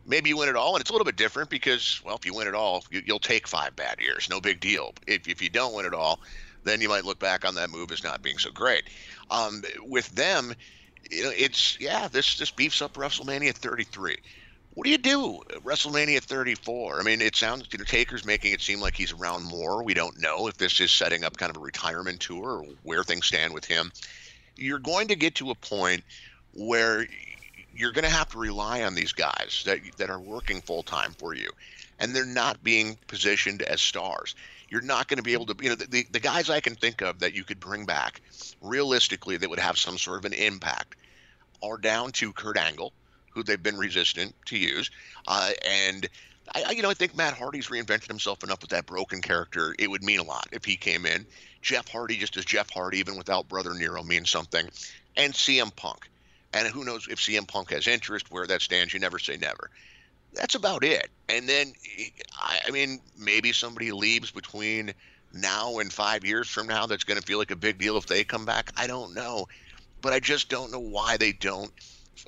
maybe 0.06 0.28
you 0.28 0.36
win 0.36 0.48
it 0.48 0.56
all. 0.56 0.74
And 0.74 0.80
it's 0.80 0.90
a 0.90 0.92
little 0.92 1.04
bit 1.04 1.16
different 1.16 1.50
because 1.50 2.00
well 2.04 2.16
if 2.16 2.26
you 2.26 2.34
win 2.34 2.48
it 2.48 2.54
all 2.54 2.84
you, 2.90 3.02
will 3.08 3.18
take 3.18 3.48
five 3.48 3.74
bad 3.76 4.00
years. 4.00 4.28
No 4.30 4.40
big 4.40 4.60
deal. 4.60 4.92
If, 5.06 5.28
if 5.28 5.42
you 5.42 5.48
don't 5.48 5.74
win 5.74 5.86
it 5.86 5.94
all 5.94 6.20
then 6.62 6.80
you 6.80 6.90
might 6.90 7.06
look 7.06 7.18
back 7.18 7.46
on 7.46 7.54
that 7.54 7.70
move 7.70 7.90
as 7.90 8.04
not 8.04 8.20
being 8.20 8.36
so 8.36 8.50
great. 8.50 8.84
Um, 9.30 9.62
with 9.82 10.08
them 10.10 10.54
you 11.10 11.24
know 11.24 11.32
it's 11.34 11.78
yeah 11.80 12.08
this 12.08 12.36
this 12.36 12.50
beefs 12.50 12.82
up 12.82 12.94
wrestlemania 12.94 13.52
33 13.52 14.18
what 14.74 14.84
do 14.84 14.90
you 14.90 14.98
do 14.98 15.40
WrestleMania 15.64 16.20
34? 16.20 17.00
I 17.00 17.02
mean, 17.02 17.20
it 17.20 17.34
sounds 17.34 17.66
you 17.72 17.78
know 17.78 17.84
Taker's 17.84 18.24
making 18.24 18.52
it 18.52 18.60
seem 18.60 18.80
like 18.80 18.94
he's 18.94 19.12
around 19.12 19.44
more. 19.44 19.82
We 19.82 19.94
don't 19.94 20.20
know 20.20 20.46
if 20.46 20.56
this 20.58 20.80
is 20.80 20.92
setting 20.92 21.24
up 21.24 21.36
kind 21.36 21.50
of 21.50 21.56
a 21.56 21.64
retirement 21.64 22.20
tour 22.20 22.62
or 22.62 22.64
where 22.84 23.02
things 23.02 23.26
stand 23.26 23.52
with 23.52 23.64
him. 23.64 23.90
You're 24.56 24.78
going 24.78 25.08
to 25.08 25.16
get 25.16 25.34
to 25.36 25.50
a 25.50 25.54
point 25.54 26.04
where 26.54 27.06
you're 27.74 27.92
going 27.92 28.04
to 28.04 28.10
have 28.10 28.28
to 28.30 28.38
rely 28.38 28.82
on 28.82 28.94
these 28.94 29.12
guys 29.12 29.62
that 29.66 29.80
that 29.96 30.10
are 30.10 30.20
working 30.20 30.60
full 30.60 30.82
time 30.82 31.12
for 31.18 31.34
you, 31.34 31.50
and 31.98 32.14
they're 32.14 32.24
not 32.24 32.62
being 32.62 32.96
positioned 33.08 33.62
as 33.62 33.80
stars. 33.80 34.34
You're 34.68 34.82
not 34.82 35.08
going 35.08 35.16
to 35.16 35.24
be 35.24 35.32
able 35.32 35.46
to, 35.46 35.56
you 35.60 35.70
know, 35.70 35.74
the, 35.74 35.86
the, 35.86 36.06
the 36.12 36.20
guys 36.20 36.48
I 36.48 36.60
can 36.60 36.76
think 36.76 37.02
of 37.02 37.18
that 37.18 37.34
you 37.34 37.42
could 37.42 37.58
bring 37.58 37.86
back 37.86 38.20
realistically 38.62 39.36
that 39.36 39.50
would 39.50 39.58
have 39.58 39.76
some 39.76 39.98
sort 39.98 40.20
of 40.20 40.24
an 40.26 40.32
impact 40.32 40.94
are 41.60 41.76
down 41.76 42.12
to 42.12 42.32
Kurt 42.32 42.56
Angle, 42.56 42.92
who 43.40 43.44
they've 43.44 43.62
been 43.62 43.78
resistant 43.78 44.34
to 44.44 44.58
use, 44.58 44.90
uh, 45.26 45.50
and 45.66 46.08
I, 46.54 46.72
you 46.72 46.82
know, 46.82 46.90
I 46.90 46.94
think 46.94 47.16
Matt 47.16 47.34
Hardy's 47.34 47.68
reinvented 47.68 48.08
himself 48.08 48.42
enough 48.42 48.60
with 48.60 48.70
that 48.70 48.86
broken 48.86 49.22
character. 49.22 49.74
It 49.78 49.90
would 49.90 50.02
mean 50.02 50.18
a 50.18 50.24
lot 50.24 50.48
if 50.52 50.64
he 50.64 50.76
came 50.76 51.06
in. 51.06 51.26
Jeff 51.62 51.88
Hardy, 51.88 52.16
just 52.16 52.36
as 52.36 52.44
Jeff 52.44 52.70
Hardy, 52.70 52.98
even 52.98 53.16
without 53.16 53.48
Brother 53.48 53.74
Nero, 53.74 54.02
means 54.02 54.30
something. 54.30 54.68
And 55.16 55.32
CM 55.32 55.74
Punk. 55.74 56.08
And 56.52 56.66
who 56.66 56.84
knows 56.84 57.06
if 57.08 57.20
CM 57.20 57.46
Punk 57.46 57.70
has 57.70 57.86
interest, 57.86 58.30
where 58.30 58.46
that 58.46 58.62
stands. 58.62 58.92
You 58.92 59.00
never 59.00 59.18
say 59.18 59.36
never. 59.36 59.70
That's 60.32 60.56
about 60.56 60.84
it. 60.84 61.08
And 61.28 61.48
then, 61.48 61.72
I 62.36 62.70
mean, 62.70 63.00
maybe 63.16 63.52
somebody 63.52 63.92
leaves 63.92 64.30
between 64.30 64.92
now 65.32 65.78
and 65.78 65.92
five 65.92 66.24
years 66.24 66.48
from 66.48 66.66
now 66.66 66.86
that's 66.86 67.04
going 67.04 67.20
to 67.20 67.26
feel 67.26 67.38
like 67.38 67.52
a 67.52 67.56
big 67.56 67.78
deal 67.78 67.96
if 67.96 68.06
they 68.06 68.24
come 68.24 68.44
back. 68.44 68.72
I 68.76 68.88
don't 68.88 69.14
know. 69.14 69.46
But 70.02 70.12
I 70.12 70.18
just 70.18 70.48
don't 70.48 70.72
know 70.72 70.80
why 70.80 71.16
they 71.16 71.32
don't. 71.32 71.70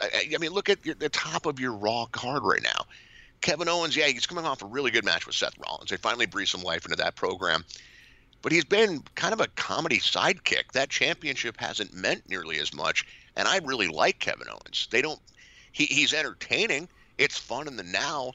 I, 0.00 0.30
I 0.34 0.38
mean, 0.38 0.52
look 0.52 0.68
at 0.68 0.84
your, 0.84 0.94
the 0.94 1.08
top 1.08 1.46
of 1.46 1.60
your 1.60 1.72
Raw 1.72 2.06
card 2.06 2.42
right 2.44 2.62
now. 2.62 2.86
Kevin 3.40 3.68
Owens, 3.68 3.96
yeah, 3.96 4.06
he's 4.06 4.26
coming 4.26 4.46
off 4.46 4.62
a 4.62 4.66
really 4.66 4.92
good 4.92 5.04
match 5.04 5.26
with 5.26 5.34
Seth 5.34 5.58
Rollins. 5.58 5.90
They 5.90 5.96
finally 5.96 6.26
breathed 6.26 6.50
some 6.50 6.62
life 6.62 6.84
into 6.84 6.96
that 6.96 7.16
program. 7.16 7.64
But 8.40 8.52
he's 8.52 8.64
been 8.64 9.02
kind 9.14 9.32
of 9.32 9.40
a 9.40 9.48
comedy 9.48 9.98
sidekick. 9.98 10.72
That 10.72 10.90
championship 10.90 11.56
hasn't 11.58 11.94
meant 11.94 12.28
nearly 12.28 12.58
as 12.58 12.72
much. 12.72 13.04
And 13.36 13.48
I 13.48 13.58
really 13.58 13.88
like 13.88 14.18
Kevin 14.18 14.48
Owens. 14.48 14.88
They 14.90 15.02
don't 15.02 15.20
he, 15.72 15.86
he's 15.86 16.14
entertaining. 16.14 16.88
It's 17.18 17.38
fun 17.38 17.66
in 17.66 17.76
the 17.76 17.82
now, 17.82 18.32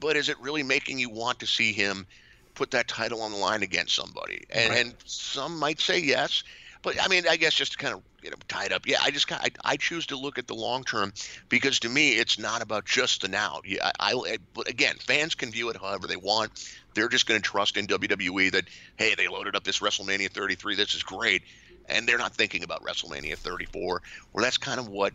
but 0.00 0.16
is 0.16 0.28
it 0.28 0.38
really 0.40 0.62
making 0.62 0.98
you 0.98 1.10
want 1.10 1.40
to 1.40 1.46
see 1.46 1.72
him 1.72 2.06
put 2.54 2.70
that 2.70 2.88
title 2.88 3.20
on 3.22 3.32
the 3.32 3.36
line 3.36 3.62
against 3.62 3.94
somebody? 3.94 4.44
And, 4.50 4.70
right. 4.70 4.86
and 4.86 4.94
some 5.04 5.58
might 5.58 5.80
say 5.80 5.98
yes. 5.98 6.44
But 6.82 7.02
I 7.02 7.08
mean, 7.08 7.24
I 7.28 7.36
guess 7.36 7.54
just 7.54 7.72
to 7.72 7.78
kind 7.78 7.94
of 7.94 8.02
you 8.22 8.30
know 8.30 8.36
tie 8.48 8.66
it 8.66 8.72
up. 8.72 8.86
Yeah, 8.86 8.98
I 9.02 9.10
just 9.10 9.30
I, 9.32 9.48
I 9.64 9.76
choose 9.76 10.06
to 10.06 10.16
look 10.16 10.38
at 10.38 10.46
the 10.46 10.54
long 10.54 10.84
term 10.84 11.12
because 11.48 11.80
to 11.80 11.88
me 11.88 12.12
it's 12.12 12.38
not 12.38 12.62
about 12.62 12.84
just 12.84 13.22
the 13.22 13.28
now. 13.28 13.60
Yeah, 13.64 13.90
I, 14.00 14.12
I 14.14 14.38
but 14.54 14.68
again, 14.68 14.96
fans 14.96 15.34
can 15.34 15.50
view 15.50 15.68
it 15.70 15.76
however 15.76 16.06
they 16.06 16.16
want. 16.16 16.76
They're 16.94 17.08
just 17.08 17.26
going 17.26 17.40
to 17.40 17.48
trust 17.48 17.76
in 17.76 17.86
WWE 17.86 18.52
that 18.52 18.64
hey, 18.96 19.14
they 19.14 19.28
loaded 19.28 19.56
up 19.56 19.64
this 19.64 19.80
WrestleMania 19.80 20.30
33. 20.30 20.74
This 20.74 20.94
is 20.94 21.02
great, 21.02 21.42
and 21.88 22.08
they're 22.08 22.18
not 22.18 22.34
thinking 22.34 22.62
about 22.62 22.82
WrestleMania 22.82 23.36
34. 23.36 24.02
Well, 24.32 24.44
that's 24.44 24.58
kind 24.58 24.80
of 24.80 24.88
what 24.88 25.12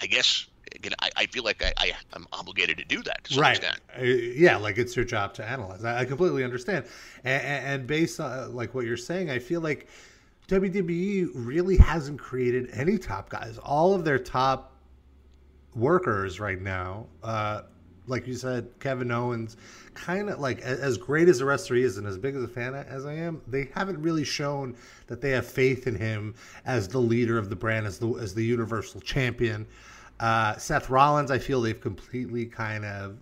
I 0.00 0.06
guess 0.06 0.46
again, 0.74 0.92
I, 1.00 1.10
I 1.16 1.26
feel 1.26 1.44
like 1.44 1.64
I, 1.64 1.72
I, 1.76 1.92
am 2.14 2.26
obligated 2.32 2.78
to 2.78 2.84
do 2.84 3.02
that 3.02 3.24
to 3.24 3.34
some 3.34 3.42
right. 3.42 3.56
extent. 3.56 3.80
Uh, 3.98 4.02
yeah, 4.04 4.56
like 4.56 4.78
it's 4.78 4.94
your 4.94 5.04
job 5.04 5.34
to 5.34 5.48
analyze. 5.48 5.84
I, 5.84 6.00
I 6.00 6.04
completely 6.04 6.44
understand. 6.44 6.86
And, 7.24 7.42
and, 7.42 7.86
based 7.86 8.20
on 8.20 8.54
like 8.54 8.74
what 8.74 8.84
you're 8.84 8.96
saying, 8.96 9.30
I 9.30 9.38
feel 9.38 9.60
like 9.60 9.88
WWE 10.50 11.30
really 11.32 11.76
hasn't 11.76 12.18
created 12.18 12.70
any 12.72 12.98
top 12.98 13.28
guys. 13.28 13.56
All 13.58 13.94
of 13.94 14.04
their 14.04 14.18
top 14.18 14.74
workers 15.76 16.40
right 16.40 16.60
now, 16.60 17.06
uh, 17.22 17.62
like 18.08 18.26
you 18.26 18.34
said, 18.34 18.68
Kevin 18.80 19.12
Owens, 19.12 19.56
kind 19.94 20.28
of 20.28 20.40
like 20.40 20.60
as 20.62 20.98
great 20.98 21.28
as 21.28 21.38
the 21.38 21.44
wrestler 21.44 21.76
he 21.76 21.84
is 21.84 21.98
and 21.98 22.06
as 22.06 22.18
big 22.18 22.34
as 22.34 22.42
a 22.42 22.48
fan 22.48 22.74
as 22.74 23.06
I 23.06 23.12
am, 23.14 23.40
they 23.46 23.70
haven't 23.76 24.02
really 24.02 24.24
shown 24.24 24.74
that 25.06 25.20
they 25.20 25.30
have 25.30 25.46
faith 25.46 25.86
in 25.86 25.94
him 25.94 26.34
as 26.66 26.88
the 26.88 26.98
leader 26.98 27.38
of 27.38 27.48
the 27.48 27.54
brand, 27.54 27.86
as 27.86 28.00
the 28.00 28.08
as 28.14 28.34
the 28.34 28.44
Universal 28.44 29.02
Champion. 29.02 29.68
Uh, 30.18 30.56
Seth 30.56 30.90
Rollins, 30.90 31.30
I 31.30 31.38
feel 31.38 31.62
they've 31.62 31.80
completely 31.80 32.44
kind 32.44 32.84
of 32.84 33.18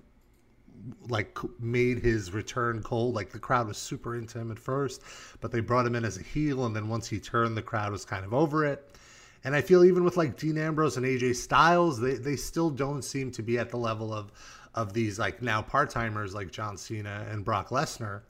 like 1.09 1.39
made 1.61 1.99
his 1.99 2.33
return 2.33 2.83
cold. 2.83 3.15
Like 3.15 3.31
the 3.31 3.39
crowd 3.39 3.69
was 3.69 3.79
super 3.79 4.17
into 4.17 4.39
him 4.39 4.51
at 4.51 4.59
first, 4.59 5.03
but 5.41 5.53
they 5.53 5.61
brought 5.61 5.87
him 5.87 5.95
in 5.95 6.05
as 6.05 6.19
a 6.19 6.23
heel, 6.23 6.67
and 6.67 6.75
then 6.75 6.89
once 6.89 7.09
he 7.09 7.19
turned, 7.19 7.57
the 7.57 7.63
crowd 7.63 7.93
was 7.93 8.05
kind 8.05 8.25
of 8.25 8.35
over 8.35 8.65
it. 8.65 8.97
And 9.45 9.55
I 9.55 9.61
feel 9.61 9.85
even 9.85 10.05
with 10.05 10.17
like 10.17 10.37
Dean 10.37 10.59
Ambrose 10.59 10.97
and 10.97 11.07
AJ 11.07 11.37
Styles, 11.37 12.01
they, 12.01 12.15
they 12.15 12.37
still 12.37 12.71
don't 12.71 13.03
seem 13.03 13.31
to 13.33 13.43
be 13.43 13.59
at 13.59 13.71
the 13.71 13.77
level 13.77 14.13
of 14.13 14.33
of 14.75 14.93
these 14.93 15.19
like 15.19 15.43
now 15.43 15.63
part 15.63 15.91
timers 15.91 16.35
like 16.35 16.51
John 16.51 16.77
Cena 16.77 17.27
and 17.31 17.45
Brock 17.45 17.71
Lesnar. 17.71 18.23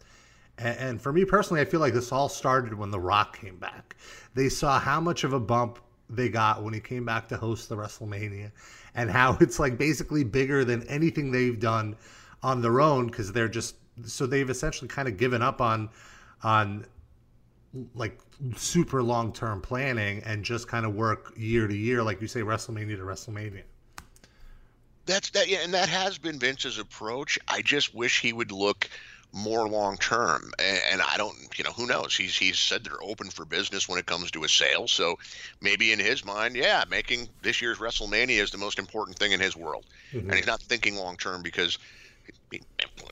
And, 0.57 0.79
and 0.79 1.03
for 1.03 1.13
me 1.13 1.25
personally, 1.25 1.61
I 1.61 1.65
feel 1.65 1.81
like 1.81 1.95
this 1.95 2.13
all 2.13 2.29
started 2.29 2.75
when 2.75 2.91
The 2.91 3.01
Rock 3.01 3.39
came 3.39 3.57
back. 3.57 3.97
They 4.35 4.49
saw 4.49 4.79
how 4.79 5.01
much 5.01 5.25
of 5.25 5.33
a 5.33 5.41
bump 5.41 5.79
they 6.11 6.29
got 6.29 6.63
when 6.63 6.73
he 6.73 6.81
came 6.81 7.05
back 7.05 7.29
to 7.29 7.37
host 7.37 7.69
the 7.69 7.77
WrestleMania 7.77 8.51
and 8.95 9.11
how 9.11 9.37
it's 9.41 9.59
like 9.59 9.79
basically 9.79 10.25
bigger 10.25 10.65
than 10.65 10.83
anything 10.89 11.31
they've 11.31 11.59
done 11.59 11.97
on 12.43 12.63
their 12.63 12.81
own 12.81 13.07
because 13.07 13.33
they're 13.33 13.49
just 13.49 13.77
so 14.05 14.27
they've 14.27 14.51
essentially 14.51 14.89
kind 14.89 15.09
of 15.09 15.17
given 15.17 15.43
up 15.43 15.61
on 15.61 15.91
on 16.43 16.87
like 17.95 18.19
super 18.57 19.03
long 19.03 19.33
term 19.33 19.61
planning 19.61 20.23
and 20.25 20.45
just 20.45 20.69
kind 20.69 20.87
of 20.87 20.95
work 20.95 21.33
year 21.37 21.67
to 21.67 21.77
year, 21.77 22.03
like 22.03 22.21
you 22.21 22.29
say, 22.29 22.41
WrestleMania 22.41 22.97
to 22.97 23.03
WrestleMania. 23.03 23.63
That's 25.07 25.31
that, 25.31 25.49
yeah, 25.49 25.59
and 25.63 25.73
that 25.75 25.89
has 25.89 26.19
been 26.19 26.39
Vince's 26.39 26.79
approach. 26.79 27.39
I 27.49 27.63
just 27.63 27.95
wish 27.95 28.21
he 28.21 28.33
would 28.33 28.53
look 28.53 28.89
more 29.33 29.69
long 29.69 29.97
term. 29.97 30.53
And, 30.59 30.81
and, 30.93 31.03
I 31.03 31.17
don't, 31.17 31.37
you 31.57 31.65
know, 31.65 31.73
who 31.73 31.87
knows? 31.87 32.17
He's 32.17 32.37
he's 32.37 32.59
said 32.59 32.85
they're 32.85 33.03
open 33.03 33.31
for 33.31 33.45
business 33.45 33.89
when 33.89 33.99
it 33.99 34.07
comes 34.07 34.31
to 34.31 34.45
a 34.45 34.49
sale. 34.49 34.87
So 34.87 35.19
maybe 35.61 35.93
in 35.93 35.99
his 35.99 36.25
mind, 36.25 36.57
yeah, 36.57 36.85
making 36.91 37.29
this 37.43 37.61
year's 37.61 37.79
WrestleMania 37.79 38.41
is 38.41 38.51
the 38.51 38.59
most 38.59 38.79
important 38.79 39.19
thing 39.19 39.33
in 39.33 39.41
his 39.41 39.57
world, 39.57 39.85
mm-hmm. 40.13 40.29
and 40.29 40.35
he's 40.35 40.47
not 40.47 40.61
thinking 40.63 40.97
long 40.97 41.17
term 41.17 41.43
because 41.43 41.79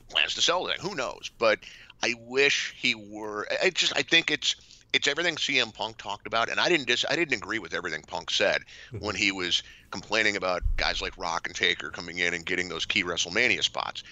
plans 0.09 0.35
to 0.35 0.41
sell 0.41 0.67
it. 0.67 0.79
Who 0.79 0.95
knows? 0.95 1.31
But 1.37 1.59
I 2.01 2.15
wish 2.19 2.73
he 2.77 2.95
were. 2.95 3.47
I 3.63 3.69
just 3.69 3.95
I 3.95 4.01
think 4.01 4.31
it's 4.31 4.55
it's 4.93 5.07
everything 5.07 5.35
CM 5.35 5.73
Punk 5.73 5.97
talked 5.97 6.27
about, 6.27 6.49
and 6.49 6.59
I 6.59 6.69
didn't 6.69 6.87
dis, 6.87 7.05
I 7.09 7.15
didn't 7.15 7.35
agree 7.35 7.59
with 7.59 7.73
everything 7.73 8.03
Punk 8.03 8.31
said 8.31 8.61
mm-hmm. 8.91 9.05
when 9.05 9.15
he 9.15 9.31
was 9.31 9.63
complaining 9.91 10.37
about 10.37 10.63
guys 10.75 11.01
like 11.01 11.17
Rock 11.17 11.47
and 11.47 11.55
Taker 11.55 11.89
coming 11.89 12.19
in 12.19 12.33
and 12.33 12.45
getting 12.45 12.69
those 12.69 12.85
key 12.85 13.03
WrestleMania 13.03 13.63
spots. 13.63 14.03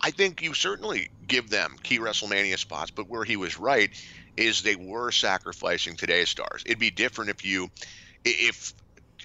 I 0.00 0.10
think 0.10 0.42
you 0.42 0.54
certainly 0.54 1.10
give 1.26 1.50
them 1.50 1.76
key 1.82 1.98
WrestleMania 1.98 2.58
spots, 2.58 2.90
but 2.90 3.08
where 3.08 3.24
he 3.24 3.36
was 3.36 3.58
right 3.58 3.90
is 4.36 4.62
they 4.62 4.76
were 4.76 5.10
sacrificing 5.10 5.96
today's 5.96 6.28
stars. 6.28 6.62
It'd 6.64 6.78
be 6.78 6.90
different 6.90 7.30
if 7.30 7.44
you 7.44 7.70
if 8.24 8.74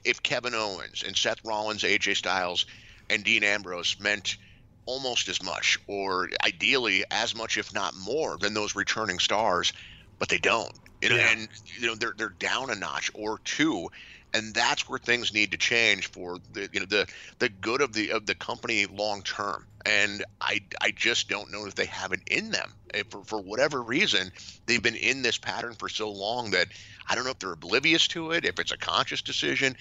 if 0.04 0.24
Kevin 0.24 0.56
Owens 0.56 1.04
and 1.06 1.16
Seth 1.16 1.46
Rollins, 1.46 1.84
AJ 1.84 2.18
Styles, 2.18 2.66
and 3.10 3.24
Dean 3.24 3.44
Ambrose 3.44 4.00
meant 4.00 4.38
almost 4.86 5.28
as 5.28 5.42
much, 5.42 5.78
or 5.88 6.30
ideally 6.44 7.04
as 7.12 7.36
much, 7.36 7.58
if 7.58 7.74
not 7.74 7.96
more, 7.96 8.38
than 8.38 8.54
those 8.54 8.76
returning 8.76 9.20
stars, 9.20 9.74
but 10.20 10.30
they 10.30 10.38
don't. 10.38 10.74
You 11.02 11.10
know, 11.10 11.16
yeah. 11.16 11.32
and 11.32 11.50
you 11.78 11.88
know 11.88 11.96
they're 11.96 12.14
they're 12.18 12.30
down 12.30 12.70
a 12.70 12.76
notch 12.76 13.12
or 13.14 13.40
two, 13.44 13.90
and 14.34 14.54
that's 14.54 14.88
where 14.88 15.00
things 15.00 15.34
need 15.34 15.52
to 15.52 15.58
change 15.58 16.08
for 16.08 16.38
the 16.52 16.70
you 16.72 16.80
know 16.80 16.86
the 16.86 17.08
the 17.40 17.50
good 17.50 17.82
of 17.82 17.92
the 17.94 18.12
of 18.12 18.26
the 18.26 18.36
company 18.36 18.86
long 18.86 19.22
term. 19.24 19.68
And 19.86 20.24
I 20.40 20.62
I 20.82 20.92
just 20.92 21.28
don't 21.28 21.52
know 21.52 21.66
if 21.66 21.76
they 21.76 21.86
have 21.88 22.14
it 22.14 22.22
in 22.28 22.52
them. 22.52 22.74
If 22.94 23.08
for 23.10 23.24
for 23.26 23.42
whatever 23.42 23.82
reason, 23.84 24.32
they've 24.66 24.82
been 24.82 24.96
in 24.96 25.22
this 25.24 25.38
pattern 25.38 25.74
for 25.74 25.90
so 25.90 26.10
long 26.10 26.52
that 26.52 26.70
I 27.10 27.16
don't 27.16 27.26
know 27.26 27.32
if 27.32 27.40
they're 27.40 27.52
oblivious 27.52 28.08
to 28.10 28.32
it, 28.32 28.46
if 28.46 28.60
it's 28.60 28.72
a 28.72 28.78
conscious 28.78 29.22
decision, 29.22 29.76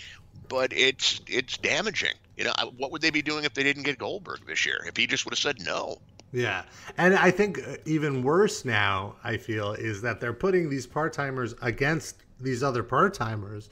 but 0.48 0.72
it's 0.72 1.20
it's 1.28 1.56
damaging. 1.58 2.14
You 2.36 2.44
know, 2.44 2.52
what 2.76 2.90
would 2.92 3.02
they 3.02 3.10
be 3.10 3.22
doing 3.22 3.44
if 3.44 3.54
they 3.54 3.62
didn't 3.62 3.82
get 3.82 3.98
Goldberg 3.98 4.46
this 4.46 4.64
year? 4.64 4.84
If 4.86 4.96
he 4.96 5.06
just 5.06 5.24
would 5.24 5.32
have 5.32 5.38
said 5.38 5.60
no. 5.64 5.98
Yeah. 6.32 6.62
And 6.96 7.14
I 7.14 7.30
think 7.30 7.58
uh, 7.58 7.76
even 7.84 8.22
worse 8.22 8.64
now, 8.64 9.16
I 9.22 9.36
feel, 9.36 9.74
is 9.74 10.00
that 10.02 10.20
they're 10.20 10.32
putting 10.32 10.70
these 10.70 10.86
part 10.86 11.12
timers 11.12 11.54
against 11.60 12.16
these 12.40 12.62
other 12.62 12.82
part 12.82 13.14
timers. 13.14 13.68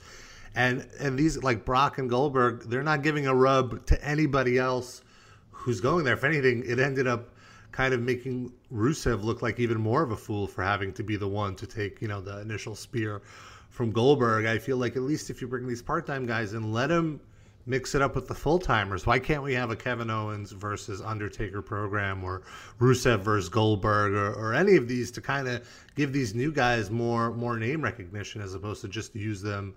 And 0.55 0.87
and 0.99 1.19
these 1.19 1.43
like 1.43 1.65
Brock 1.65 1.99
and 1.99 2.11
Goldberg, 2.11 2.65
they're 2.69 2.83
not 2.83 3.03
giving 3.03 3.27
a 3.27 3.35
rub 3.35 3.87
to 3.87 4.05
anybody 4.05 4.59
else 4.59 5.03
who's 5.51 5.81
going 5.81 6.05
there. 6.05 6.15
If 6.15 6.25
anything, 6.25 6.65
it 6.67 6.79
ended 6.79 7.07
up 7.07 7.31
kind 7.73 7.95
of 7.95 8.01
making 8.01 8.53
Rusev 8.73 9.23
look 9.23 9.43
like 9.43 9.61
even 9.61 9.81
more 9.81 10.03
of 10.03 10.11
a 10.11 10.17
fool 10.17 10.47
for 10.47 10.63
having 10.63 10.93
to 10.95 11.03
be 11.03 11.17
the 11.17 11.29
one 11.29 11.55
to 11.57 11.67
take, 11.67 12.03
you 12.03 12.09
know, 12.09 12.21
the 12.21 12.41
initial 12.41 12.75
spear 12.75 13.23
from 13.71 13.93
Goldberg. 13.93 14.45
I 14.45 14.59
feel 14.59 14.77
like 14.77 14.97
at 14.97 15.03
least 15.03 15.31
if 15.31 15.41
you 15.41 15.49
bring 15.49 15.69
these 15.69 15.83
part 15.83 16.07
time 16.07 16.27
guys 16.27 16.53
and 16.53 16.75
let 16.75 16.89
them 16.89 17.21
mix 17.67 17.95
it 17.95 18.03
up 18.03 18.15
with 18.15 18.27
the 18.27 18.35
full 18.35 18.59
timers. 18.59 19.07
Why 19.07 19.19
can't 19.19 19.43
we 19.43 19.55
have 19.55 19.71
a 19.71 19.77
Kevin 19.77 20.11
Owens 20.11 20.53
versus 20.53 21.01
Undertaker 21.01 21.63
program 21.63 22.25
or 22.25 22.43
Rusev 22.81 23.21
versus 23.21 23.49
Goldberg 23.49 24.15
or, 24.15 24.33
or 24.33 24.55
any 24.55 24.77
of 24.77 24.89
these 24.89 25.11
to 25.13 25.21
kind 25.21 25.49
of 25.49 25.69
give 25.95 26.13
these 26.13 26.35
new 26.35 26.53
guys 26.53 26.91
more 26.91 27.33
more 27.33 27.59
name 27.59 27.83
recognition 27.83 28.41
as 28.41 28.55
opposed 28.55 28.81
to 28.83 28.89
just 28.89 29.15
use 29.15 29.43
them 29.43 29.75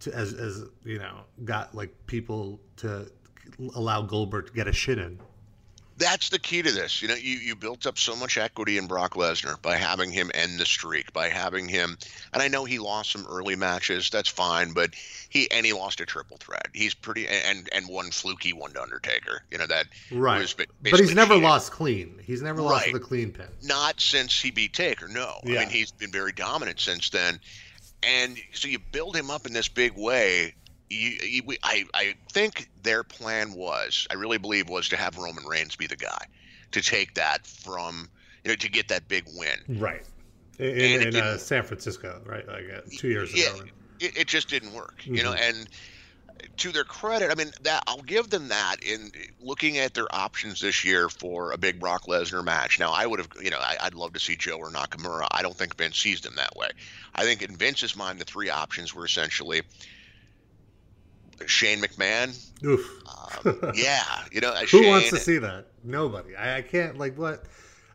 to 0.00 0.14
as 0.14 0.32
as 0.34 0.64
you 0.84 0.98
know 0.98 1.20
got 1.44 1.74
like 1.74 1.94
people 2.06 2.60
to 2.76 3.10
allow 3.74 4.02
Goldberg 4.02 4.46
to 4.46 4.52
get 4.52 4.68
a 4.68 4.72
shit 4.72 4.98
in. 4.98 5.18
That's 5.96 6.28
the 6.28 6.38
key 6.38 6.62
to 6.62 6.70
this. 6.70 7.00
You 7.00 7.08
know, 7.08 7.14
you, 7.14 7.36
you 7.36 7.56
built 7.56 7.86
up 7.86 7.98
so 7.98 8.14
much 8.16 8.36
equity 8.36 8.78
in 8.78 8.86
Brock 8.86 9.14
Lesnar 9.14 9.60
by 9.60 9.76
having 9.76 10.10
him 10.10 10.30
end 10.34 10.58
the 10.58 10.66
streak, 10.66 11.12
by 11.12 11.28
having 11.28 11.68
him, 11.68 11.96
and 12.32 12.42
I 12.42 12.48
know 12.48 12.64
he 12.64 12.78
lost 12.78 13.12
some 13.12 13.26
early 13.28 13.56
matches. 13.56 14.10
That's 14.10 14.28
fine, 14.28 14.72
but 14.72 14.94
he 15.28 15.50
and 15.50 15.64
he 15.64 15.72
lost 15.72 16.00
a 16.00 16.06
triple 16.06 16.36
threat. 16.36 16.68
He's 16.72 16.94
pretty 16.94 17.26
and 17.28 17.68
and 17.72 17.88
one 17.88 18.10
fluky 18.10 18.52
one 18.52 18.72
to 18.72 18.82
Undertaker. 18.82 19.42
You 19.50 19.58
know 19.58 19.66
that 19.66 19.86
right. 20.12 20.40
Was 20.40 20.54
but 20.54 20.68
he's 20.82 21.14
never 21.14 21.36
lost 21.36 21.72
clean. 21.72 22.20
He's 22.22 22.42
never 22.42 22.60
right. 22.60 22.70
lost 22.70 22.92
the 22.92 23.00
clean 23.00 23.32
pin. 23.32 23.46
Not 23.62 24.00
since 24.00 24.40
he 24.40 24.50
beat 24.50 24.74
Taker. 24.74 25.08
No, 25.08 25.40
yeah. 25.44 25.56
I 25.56 25.60
mean 25.60 25.70
he's 25.70 25.92
been 25.92 26.12
very 26.12 26.32
dominant 26.32 26.80
since 26.80 27.10
then. 27.10 27.40
And 28.02 28.38
so 28.52 28.68
you 28.68 28.78
build 28.78 29.16
him 29.16 29.30
up 29.30 29.46
in 29.46 29.52
this 29.52 29.68
big 29.68 29.96
way, 29.96 30.54
you, 30.90 31.18
you, 31.22 31.42
I, 31.62 31.84
I 31.94 32.14
think 32.32 32.68
their 32.82 33.02
plan 33.02 33.52
was, 33.52 34.06
I 34.10 34.14
really 34.14 34.38
believe, 34.38 34.68
was 34.68 34.88
to 34.90 34.96
have 34.96 35.16
Roman 35.18 35.44
Reigns 35.44 35.76
be 35.76 35.86
the 35.86 35.96
guy 35.96 36.26
to 36.72 36.82
take 36.82 37.14
that 37.14 37.46
from, 37.46 38.08
you 38.44 38.50
know, 38.50 38.56
to 38.56 38.70
get 38.70 38.88
that 38.88 39.08
big 39.08 39.24
win. 39.34 39.80
Right. 39.80 40.02
In, 40.58 41.08
in 41.08 41.16
uh, 41.16 41.36
San 41.36 41.64
Francisco, 41.64 42.20
right? 42.24 42.46
Like 42.46 42.64
uh, 42.74 42.80
two 42.96 43.08
years 43.08 43.34
yeah, 43.34 43.54
ago. 43.54 43.64
It, 44.00 44.16
it 44.16 44.26
just 44.26 44.48
didn't 44.48 44.72
work, 44.72 45.00
mm-hmm. 45.00 45.14
you 45.14 45.22
know, 45.22 45.32
mm-hmm. 45.32 45.58
and 45.58 45.68
to 46.58 46.70
their 46.70 46.84
credit, 46.84 47.30
I 47.30 47.34
mean 47.34 47.52
that 47.62 47.82
I'll 47.86 48.02
give 48.02 48.30
them 48.30 48.48
that 48.48 48.76
in 48.82 49.10
looking 49.40 49.78
at 49.78 49.94
their 49.94 50.06
options 50.14 50.60
this 50.60 50.84
year 50.84 51.08
for 51.08 51.52
a 51.52 51.58
big 51.58 51.80
Brock 51.80 52.06
Lesnar 52.06 52.44
match. 52.44 52.78
Now, 52.78 52.92
I 52.92 53.06
would 53.06 53.18
have, 53.18 53.28
you 53.42 53.50
know, 53.50 53.58
I, 53.58 53.76
would 53.84 53.94
love 53.94 54.12
to 54.14 54.20
see 54.20 54.36
Joe 54.36 54.58
or 54.58 54.70
Nakamura. 54.70 55.26
I 55.30 55.42
don't 55.42 55.56
think 55.56 55.76
Vince 55.76 55.98
sees 55.98 56.20
them 56.20 56.34
that 56.36 56.56
way. 56.56 56.68
I 57.14 57.24
think 57.24 57.42
in 57.42 57.56
Vince's 57.56 57.96
mind, 57.96 58.18
the 58.18 58.24
three 58.24 58.50
options 58.50 58.94
were 58.94 59.04
essentially 59.04 59.62
Shane 61.46 61.80
McMahon. 61.80 62.36
Oof. 62.64 63.02
Um, 63.44 63.72
yeah, 63.74 64.02
you 64.32 64.40
know, 64.40 64.54
who 64.60 64.66
Shane, 64.66 64.88
wants 64.88 65.10
to 65.10 65.18
see 65.18 65.38
that? 65.38 65.66
Nobody. 65.84 66.34
I, 66.36 66.58
I, 66.58 66.62
can't 66.62 66.98
like 66.98 67.18
what. 67.18 67.44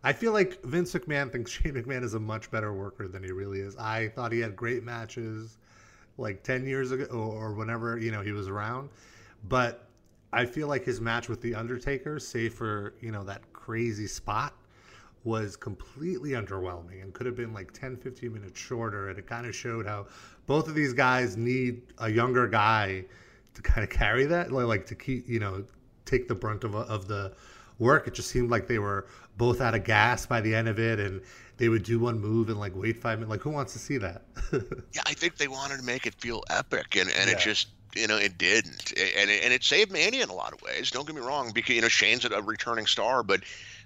I 0.03 0.13
feel 0.13 0.33
like 0.33 0.63
Vince 0.63 0.93
McMahon 0.93 1.31
thinks 1.31 1.51
Shane 1.63 1.73
McMahon 1.73 2.03
is 2.03 2.13
a 2.13 2.19
much 2.19 2.51
better 2.51 2.73
worker 2.73 3.07
than 3.07 3.23
he 3.23 3.31
really 3.31 3.59
is. 3.59 3.75
I 3.77 4.09
thought 4.09 4.31
he 4.31 4.39
had 4.39 4.55
great 4.55 4.83
matches, 4.83 5.57
like 6.17 6.43
ten 6.43 6.65
years 6.65 6.91
ago 6.91 7.05
or, 7.11 7.47
or 7.49 7.53
whenever 7.53 7.97
you 7.97 8.11
know 8.11 8.21
he 8.21 8.31
was 8.31 8.47
around, 8.47 8.89
but 9.47 9.87
I 10.33 10.45
feel 10.45 10.67
like 10.67 10.85
his 10.85 11.01
match 11.01 11.27
with 11.27 11.41
the 11.41 11.55
Undertaker, 11.55 12.19
save 12.19 12.53
for 12.53 12.93
you 13.01 13.11
know 13.11 13.23
that 13.23 13.51
crazy 13.53 14.07
spot, 14.07 14.53
was 15.23 15.55
completely 15.55 16.31
underwhelming 16.31 17.03
and 17.03 17.13
could 17.13 17.25
have 17.25 17.35
been 17.35 17.53
like 17.53 17.71
10 17.71 17.97
15 17.97 18.33
minutes 18.33 18.59
shorter 18.59 19.09
and 19.09 19.19
it 19.19 19.27
kind 19.27 19.45
of 19.45 19.55
showed 19.55 19.85
how 19.85 20.07
both 20.47 20.67
of 20.67 20.73
these 20.73 20.93
guys 20.93 21.37
need 21.37 21.81
a 21.99 22.09
younger 22.09 22.47
guy 22.47 23.05
to 23.55 23.61
kind 23.61 23.83
of 23.83 23.89
carry 23.89 24.25
that, 24.25 24.51
like 24.51 24.85
to 24.87 24.95
keep 24.95 25.27
you 25.27 25.39
know 25.39 25.63
take 26.05 26.27
the 26.27 26.35
brunt 26.35 26.63
of 26.63 26.75
of 26.75 27.07
the 27.07 27.33
work. 27.79 28.07
It 28.07 28.13
just 28.13 28.29
seemed 28.29 28.49
like 28.49 28.67
they 28.67 28.79
were 28.79 29.07
both 29.37 29.61
out 29.61 29.75
of 29.75 29.83
gas 29.83 30.25
by 30.25 30.41
the 30.41 30.53
end 30.53 30.67
of 30.67 30.79
it, 30.79 30.99
and 30.99 31.21
they 31.57 31.69
would 31.69 31.83
do 31.83 31.99
one 31.99 32.19
move 32.19 32.49
and 32.49 32.59
like 32.59 32.75
wait 32.75 32.97
five 32.97 33.19
minutes. 33.19 33.31
Like 33.31 33.41
who 33.41 33.49
wants 33.49 33.73
to 33.73 33.79
see 33.79 33.97
that? 33.97 34.23
yeah, 34.93 35.01
I 35.05 35.13
think 35.13 35.37
they 35.37 35.47
wanted 35.47 35.77
to 35.77 35.83
make 35.83 36.05
it 36.05 36.15
feel 36.15 36.43
epic, 36.49 36.95
and 36.95 37.09
and 37.09 37.29
yeah. 37.29 37.35
it 37.35 37.39
just 37.39 37.69
you 37.95 38.07
know 38.07 38.17
it 38.17 38.37
didn't, 38.37 38.93
and 38.97 39.29
it, 39.29 39.43
and 39.43 39.53
it 39.53 39.63
saved 39.63 39.91
Mania 39.91 40.23
in 40.23 40.29
a 40.29 40.35
lot 40.35 40.53
of 40.53 40.61
ways. 40.61 40.91
Don't 40.91 41.05
get 41.05 41.15
me 41.15 41.21
wrong, 41.21 41.51
because 41.53 41.75
you 41.75 41.81
know 41.81 41.87
Shane's 41.87 42.25
a 42.25 42.41
returning 42.41 42.85
star, 42.85 43.23
but 43.23 43.41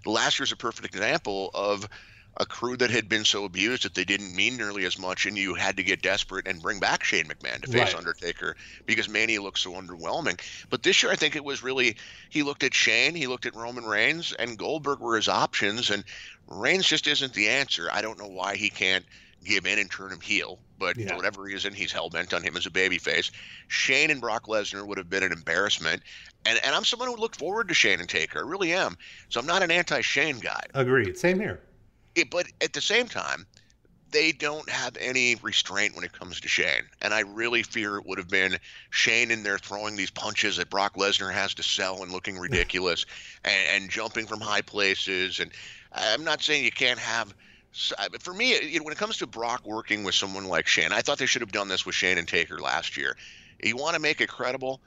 last 0.06 0.40
year's 0.40 0.52
a 0.52 0.56
perfect 0.56 0.86
example 0.86 1.52
of 1.54 1.88
a 2.38 2.46
crew 2.46 2.76
that 2.78 2.90
had 2.90 3.08
been 3.08 3.24
so 3.24 3.46
abused 3.46 3.84
that 3.84 3.94
they 3.94 4.04
didn't 4.04 4.36
mean 4.36 4.58
nearly 4.58 4.86
as 4.86 5.00
much, 5.00 5.26
and 5.26 5.38
you 5.38 5.54
had 5.54 5.78
to 5.78 5.84
get 5.84 6.02
desperate 6.02 6.48
and 6.48 6.62
bring 6.62 6.80
back 6.80 7.04
Shane 7.04 7.26
McMahon 7.26 7.62
to 7.62 7.72
face 7.72 7.94
right. 7.94 7.96
Undertaker 7.96 8.56
because 8.86 9.08
Mania 9.08 9.42
looked 9.42 9.60
so 9.60 9.74
underwhelming. 9.74 10.40
But 10.70 10.84
this 10.84 11.02
year, 11.02 11.12
I 11.12 11.16
think 11.16 11.36
it 11.36 11.46
was 11.46 11.64
really 11.64 11.96
he 12.30 12.44
looked 12.44 12.64
at 12.64 12.74
Shane, 12.74 13.16
he 13.16 13.28
looked 13.28 13.46
at 13.46 13.56
Roman 13.56 13.86
Reigns, 13.86 14.34
and 14.34 14.58
Goldberg 14.58 15.00
were 15.00 15.16
his 15.16 15.30
options, 15.30 15.90
and 15.90 16.04
Reigns 16.48 16.88
just 16.88 17.08
isn't 17.08 17.34
the 17.34 17.48
answer. 17.48 17.90
I 17.92 18.02
don't 18.02 18.20
know 18.20 18.28
why 18.28 18.56
he 18.56 18.70
can't 18.70 19.06
give 19.46 19.66
in 19.66 19.80
and 19.80 19.90
turn 19.90 20.12
him 20.12 20.20
heel, 20.20 20.60
but 20.78 20.98
yeah. 20.98 21.10
for 21.10 21.16
whatever 21.16 21.44
reason, 21.44 21.74
he's 21.74 21.92
hell 21.92 22.10
bent 22.10 22.34
on 22.34 22.44
him 22.44 22.58
as 22.58 22.66
a 22.66 22.70
babyface. 22.70 23.32
Shane 23.68 24.12
and 24.12 24.20
Brock 24.20 24.48
Lesnar 24.48 24.86
would 24.86 24.98
have 24.98 25.10
been 25.10 25.24
an 25.24 25.32
embarrassment. 25.32 26.02
And, 26.46 26.60
and 26.64 26.76
I'm 26.76 26.84
someone 26.84 27.10
who 27.10 27.16
looked 27.16 27.38
forward 27.38 27.70
to 27.70 27.74
Shane 27.74 28.00
and 28.00 28.10
Taker. 28.10 28.40
I 28.40 28.42
really 28.48 28.74
am. 28.74 28.98
So 29.30 29.40
I'm 29.40 29.46
not 29.46 29.64
an 29.64 29.72
anti 29.72 30.02
Shane 30.02 30.40
guy. 30.40 30.62
Agreed. 30.74 31.18
Same 31.18 31.40
here. 31.40 31.62
It, 32.16 32.30
but 32.30 32.48
at 32.62 32.74
the 32.74 32.82
same 32.82 33.08
time, 33.08 33.46
they 34.12 34.32
don't 34.32 34.70
have 34.70 34.96
any 34.98 35.36
restraint 35.36 35.94
when 35.94 36.06
it 36.06 36.14
comes 36.14 36.40
to 36.40 36.48
Shane. 36.48 36.84
And 37.02 37.14
I 37.14 37.20
really 37.20 37.64
fear 37.64 37.98
it 37.98 38.06
would 38.06 38.18
have 38.18 38.30
been 38.30 38.58
Shane 38.90 39.30
in 39.30 39.44
there 39.44 39.58
throwing 39.58 39.98
these 39.98 40.10
punches 40.10 40.56
that 40.56 40.70
Brock 40.70 40.96
Lesnar 40.96 41.34
has 41.34 41.54
to 41.56 41.64
sell 41.64 42.02
and 42.02 42.12
looking 42.12 42.38
ridiculous 42.38 43.06
and, 43.44 43.84
and, 43.84 43.92
jumping 43.92 44.26
from 44.26 44.40
high 44.40 44.62
places. 44.62 45.40
And 45.40 45.52
I'm 45.92 46.24
not 46.24 46.42
saying 46.42 46.64
you 46.64 46.72
can't 46.72 47.00
have. 47.00 47.34
For 48.22 48.34
me, 48.34 48.80
when 48.80 48.94
it 48.94 48.98
comes 48.98 49.18
to 49.18 49.28
Brock 49.28 49.66
working 49.66 50.06
with 50.06 50.16
someone 50.16 50.46
like 50.46 50.66
Shane, 50.66 50.94
I 50.94 51.02
thought 51.02 51.18
they 51.18 51.26
should 51.26 51.42
have 51.42 51.52
done 51.52 51.68
this 51.68 51.86
with 51.86 51.94
Shane 51.94 52.18
and 52.18 52.28
Taker 52.28 52.60
last 52.60 52.96
year. 52.96 53.18
You 53.62 53.76
want 53.76 53.96
to 53.96 54.02
make 54.02 54.22
it 54.22 54.30
credible? 54.30 54.80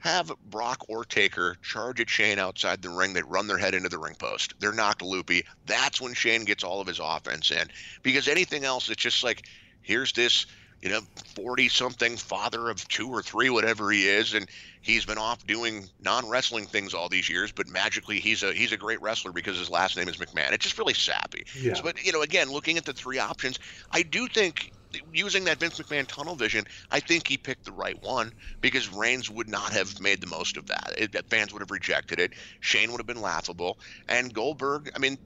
Have 0.00 0.32
Brock 0.46 0.84
or 0.88 1.04
Taker 1.04 1.56
charge 1.62 2.00
at 2.00 2.10
Shane 2.10 2.38
outside 2.38 2.82
the 2.82 2.90
ring. 2.90 3.12
They 3.12 3.22
run 3.22 3.46
their 3.46 3.58
head 3.58 3.74
into 3.74 3.88
the 3.88 3.98
ring 3.98 4.16
post. 4.18 4.54
They're 4.58 4.72
knocked 4.72 5.02
loopy. 5.02 5.44
That's 5.66 6.00
when 6.00 6.14
Shane 6.14 6.44
gets 6.44 6.64
all 6.64 6.80
of 6.80 6.86
his 6.86 7.00
offense 7.02 7.50
in. 7.50 7.68
Because 8.02 8.26
anything 8.26 8.64
else, 8.64 8.88
it's 8.88 9.02
just 9.02 9.22
like, 9.22 9.44
here's 9.82 10.12
this, 10.12 10.46
you 10.80 10.88
know, 10.88 11.00
40 11.36 11.68
something 11.68 12.16
father 12.16 12.70
of 12.70 12.86
two 12.88 13.08
or 13.08 13.22
three, 13.22 13.50
whatever 13.50 13.90
he 13.90 14.08
is. 14.08 14.32
And 14.32 14.48
he's 14.80 15.04
been 15.04 15.18
off 15.18 15.46
doing 15.46 15.86
non 16.02 16.26
wrestling 16.28 16.66
things 16.66 16.94
all 16.94 17.10
these 17.10 17.28
years, 17.28 17.52
but 17.52 17.68
magically 17.68 18.18
he's 18.20 18.42
a 18.42 18.54
he's 18.54 18.72
a 18.72 18.78
great 18.78 19.02
wrestler 19.02 19.32
because 19.32 19.58
his 19.58 19.68
last 19.68 19.98
name 19.98 20.08
is 20.08 20.16
McMahon. 20.16 20.52
It's 20.52 20.64
just 20.64 20.78
really 20.78 20.94
sappy. 20.94 21.44
Yeah. 21.58 21.74
So, 21.74 21.82
but, 21.82 22.02
you 22.02 22.12
know, 22.12 22.22
again, 22.22 22.50
looking 22.50 22.78
at 22.78 22.86
the 22.86 22.94
three 22.94 23.18
options, 23.18 23.58
I 23.92 24.02
do 24.02 24.26
think 24.28 24.72
using 25.12 25.44
that 25.44 25.58
Vince 25.58 25.78
McMahon 25.78 26.06
tunnel 26.06 26.34
vision, 26.34 26.64
I 26.90 27.00
think 27.00 27.28
he 27.28 27.36
picked 27.36 27.64
the 27.64 27.72
right 27.72 28.00
one 28.02 28.32
because 28.60 28.92
Reigns 28.92 29.30
would 29.30 29.48
not 29.48 29.72
have 29.72 30.00
made 30.00 30.20
the 30.20 30.26
most 30.26 30.56
of 30.56 30.66
that. 30.66 30.94
It, 30.96 31.30
fans 31.30 31.52
would 31.52 31.60
have 31.60 31.70
rejected 31.70 32.18
it. 32.18 32.32
Shane 32.60 32.90
would 32.90 32.98
have 32.98 33.06
been 33.06 33.20
laughable. 33.20 33.78
And 34.08 34.32
Goldberg, 34.32 34.90
I 34.94 34.98
mean, 34.98 35.18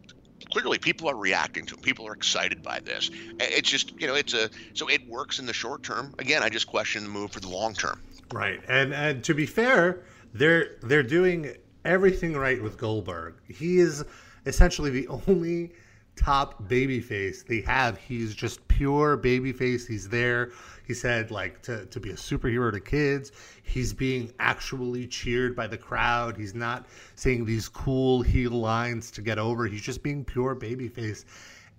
clearly 0.50 0.79
people 0.79 1.09
are 1.09 1.16
reacting 1.16 1.66
to 1.66 1.74
him. 1.74 1.81
People 1.81 2.07
are 2.07 2.14
excited 2.14 2.62
by 2.62 2.81
this. 2.81 3.11
It's 3.40 3.70
just, 3.70 3.98
you 4.00 4.07
know, 4.07 4.14
it's 4.14 4.35
a, 4.35 4.50
so 4.74 4.88
it 4.88 5.07
works 5.09 5.38
in 5.38 5.46
the 5.46 5.53
short 5.53 5.83
term. 5.83 6.14
Again, 6.18 6.42
I 6.42 6.48
just 6.48 6.66
question 6.66 7.05
the 7.05 7.11
move 7.11 7.33
for 7.33 7.40
the 7.40 7.48
long 7.48 7.74
term. 7.74 8.00
Right. 8.33 8.61
And, 8.68 8.92
and 8.92 9.24
to 9.24 9.35
be 9.35 9.46
fair, 9.46 10.03
they're, 10.33 10.77
they're 10.83 11.03
doing 11.03 11.57
everything 11.85 12.37
right 12.37 12.62
with 12.62 12.79
Goldberg. 12.79 13.35
He 13.48 13.79
is 13.79 14.05
essentially 14.46 14.90
the 14.90 15.09
only 15.29 15.72
top 16.16 16.68
babyface 16.68 17.44
they 17.46 17.61
have. 17.62 17.98
He's 17.98 18.35
just 18.35 18.66
pure 18.68 19.16
babyface. 19.16 19.87
He's 19.87 20.09
there. 20.09 20.53
He 20.87 20.94
said 20.94 21.31
like 21.31 21.62
to, 21.62 21.87
to 21.87 22.00
be 22.00 22.11
a 22.11 22.14
superhero 22.14 22.72
to 22.72 22.81
kids. 22.81 23.33
He's 23.62 23.92
being 23.92 24.33
actually 24.38 25.07
cheered 25.07 25.57
by 25.57 25.66
the 25.66 25.79
crowd. 25.79 26.37
He's 26.37 26.55
not 26.55 26.87
saying 27.14 27.44
these 27.44 27.68
cool 27.68 28.22
heel 28.22 28.53
lines 28.53 29.11
to 29.12 29.22
get 29.22 29.38
over. 29.38 29.66
He's 29.66 29.83
just 29.83 30.03
being 30.03 30.24
pure 30.24 30.55
babyface. 30.55 31.24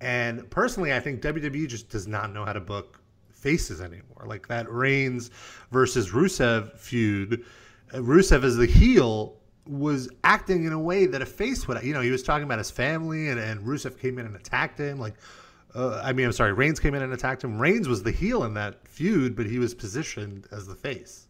And 0.01 0.49
personally, 0.49 0.93
I 0.93 0.99
think 0.99 1.21
WWE 1.21 1.67
just 1.67 1.89
does 1.89 2.07
not 2.07 2.33
know 2.33 2.45
how 2.45 2.53
to 2.53 2.59
book 2.59 2.99
faces 3.31 3.79
anymore. 3.79 4.25
Like 4.25 4.47
that 4.47 4.69
Reigns 4.71 5.29
versus 5.71 6.09
Rusev 6.09 6.77
feud. 6.77 7.45
Uh, 7.93 7.97
Rusev 7.97 8.43
is 8.43 8.57
the 8.57 8.65
heel 8.65 9.37
was 9.67 10.09
acting 10.23 10.65
in 10.65 10.73
a 10.73 10.79
way 10.79 11.05
that 11.07 11.21
a 11.21 11.25
face 11.25 11.67
would. 11.67 11.81
You 11.83 11.93
know, 11.93 12.01
he 12.01 12.11
was 12.11 12.23
talking 12.23 12.43
about 12.43 12.59
his 12.59 12.71
family, 12.71 13.29
and, 13.29 13.39
and 13.39 13.61
Rusev 13.61 13.99
came 13.99 14.19
in 14.19 14.25
and 14.25 14.35
attacked 14.35 14.79
him. 14.79 14.99
Like, 14.99 15.15
uh, 15.73 16.01
I 16.03 16.13
mean, 16.13 16.25
I'm 16.25 16.31
sorry, 16.31 16.53
Reigns 16.53 16.79
came 16.79 16.93
in 16.93 17.01
and 17.01 17.13
attacked 17.13 17.43
him. 17.43 17.59
Reigns 17.59 17.87
was 17.87 18.03
the 18.03 18.11
heel 18.11 18.43
in 18.43 18.53
that 18.53 18.87
feud, 18.87 19.35
but 19.35 19.45
he 19.45 19.59
was 19.59 19.73
positioned 19.73 20.47
as 20.51 20.67
the 20.67 20.75
face. 20.75 21.27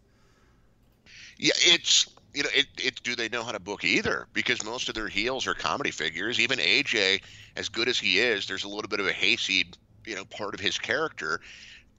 Yeah, 1.38 1.54
it's 1.58 2.08
you 2.36 2.44
know, 2.44 2.50
it, 2.54 2.68
it 2.78 3.02
do 3.04 3.16
they 3.16 3.30
know 3.30 3.44
how 3.44 3.54
to 3.54 3.60
book 3.60 3.84
either? 3.84 4.28
Because 4.34 4.64
most 4.64 4.90
of 4.90 4.96
their 4.96 5.08
heels 5.08 5.48
are 5.48 5.54
comedy 5.54 5.92
figures. 5.92 6.40
Even 6.40 6.60
AJ, 6.60 7.22
as 7.56 7.70
good 7.70 7.88
as 7.88 7.98
he 7.98 8.20
is, 8.20 8.46
there's 8.46 8.66
a 8.66 8.68
little 8.68 8.90
bit 8.90 9.00
of 9.00 9.08
a 9.08 9.14
hayseed, 9.14 9.78
you 10.06 10.16
know, 10.16 10.26
part 10.26 10.54
of 10.54 10.60
his 10.60 10.78
character. 10.78 11.40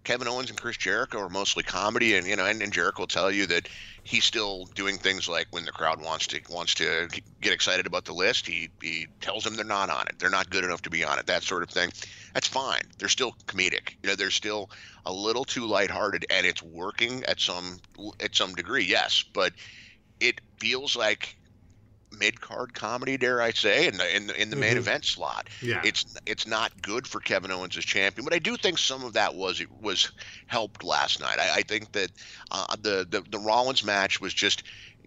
Kevin 0.06 0.28
Owens 0.28 0.50
and 0.50 0.60
Chris 0.60 0.76
Jericho 0.76 1.18
are 1.18 1.28
mostly 1.28 1.64
comedy, 1.64 2.16
and 2.16 2.28
you 2.28 2.36
know, 2.36 2.46
and, 2.46 2.62
and 2.62 2.72
Jericho 2.72 3.02
will 3.02 3.06
tell 3.08 3.28
you 3.28 3.44
that 3.46 3.68
he's 4.04 4.24
still 4.24 4.66
doing 4.76 4.98
things 4.98 5.28
like 5.28 5.48
when 5.50 5.64
the 5.64 5.72
crowd 5.72 6.00
wants 6.00 6.28
to 6.28 6.40
wants 6.48 6.74
to 6.74 7.08
get 7.40 7.52
excited 7.52 7.88
about 7.88 8.04
the 8.04 8.12
list, 8.12 8.46
he 8.46 8.70
he 8.80 9.08
tells 9.20 9.42
them 9.42 9.56
they're 9.56 9.64
not 9.64 9.90
on 9.90 10.06
it, 10.06 10.16
they're 10.20 10.30
not 10.30 10.48
good 10.48 10.62
enough 10.62 10.80
to 10.82 10.90
be 10.90 11.02
on 11.02 11.18
it, 11.18 11.26
that 11.26 11.42
sort 11.42 11.64
of 11.64 11.70
thing. 11.70 11.90
That's 12.34 12.46
fine. 12.46 12.82
They're 13.00 13.08
still 13.08 13.34
comedic. 13.48 13.94
You 14.04 14.10
know, 14.10 14.14
they're 14.14 14.30
still 14.30 14.70
a 15.06 15.12
little 15.12 15.44
too 15.44 15.66
lighthearted, 15.66 16.24
and 16.30 16.46
it's 16.46 16.62
working 16.62 17.24
at 17.24 17.40
some 17.40 17.80
at 18.20 18.36
some 18.36 18.54
degree, 18.54 18.84
yes. 18.84 19.24
But 19.34 19.54
it 20.20 20.40
feels 20.60 20.94
like 20.94 21.36
mid 22.12 22.40
card 22.40 22.72
comedy, 22.74 23.16
dare 23.16 23.40
I 23.42 23.50
say, 23.52 23.86
in 23.86 23.96
the 23.96 24.16
in 24.16 24.26
the, 24.26 24.40
in 24.40 24.50
the 24.50 24.56
main 24.56 24.76
Mhm. 24.76 24.78
event 24.78 25.04
slot. 25.04 25.48
Yeah. 25.60 25.80
It's 25.82 26.04
it's 26.26 26.46
not 26.46 26.80
good 26.82 27.06
for 27.06 27.20
Kevin 27.20 27.50
Owens 27.50 27.76
as 27.76 27.84
champion, 27.84 28.24
but 28.24 28.34
I 28.34 28.38
do 28.38 28.56
think 28.56 28.78
some 28.78 29.04
of 29.04 29.14
that 29.14 29.34
was 29.34 29.62
was 29.70 30.10
helped 30.46 30.82
last 30.84 31.20
night. 31.20 31.38
I, 31.38 31.56
I 31.58 31.62
think 31.62 31.92
that 31.92 32.10
uh, 32.50 32.76
the, 32.80 33.06
the 33.08 33.22
the 33.30 33.38
Rollins 33.38 33.84
match 33.84 34.20
was 34.20 34.34
just 34.34 34.62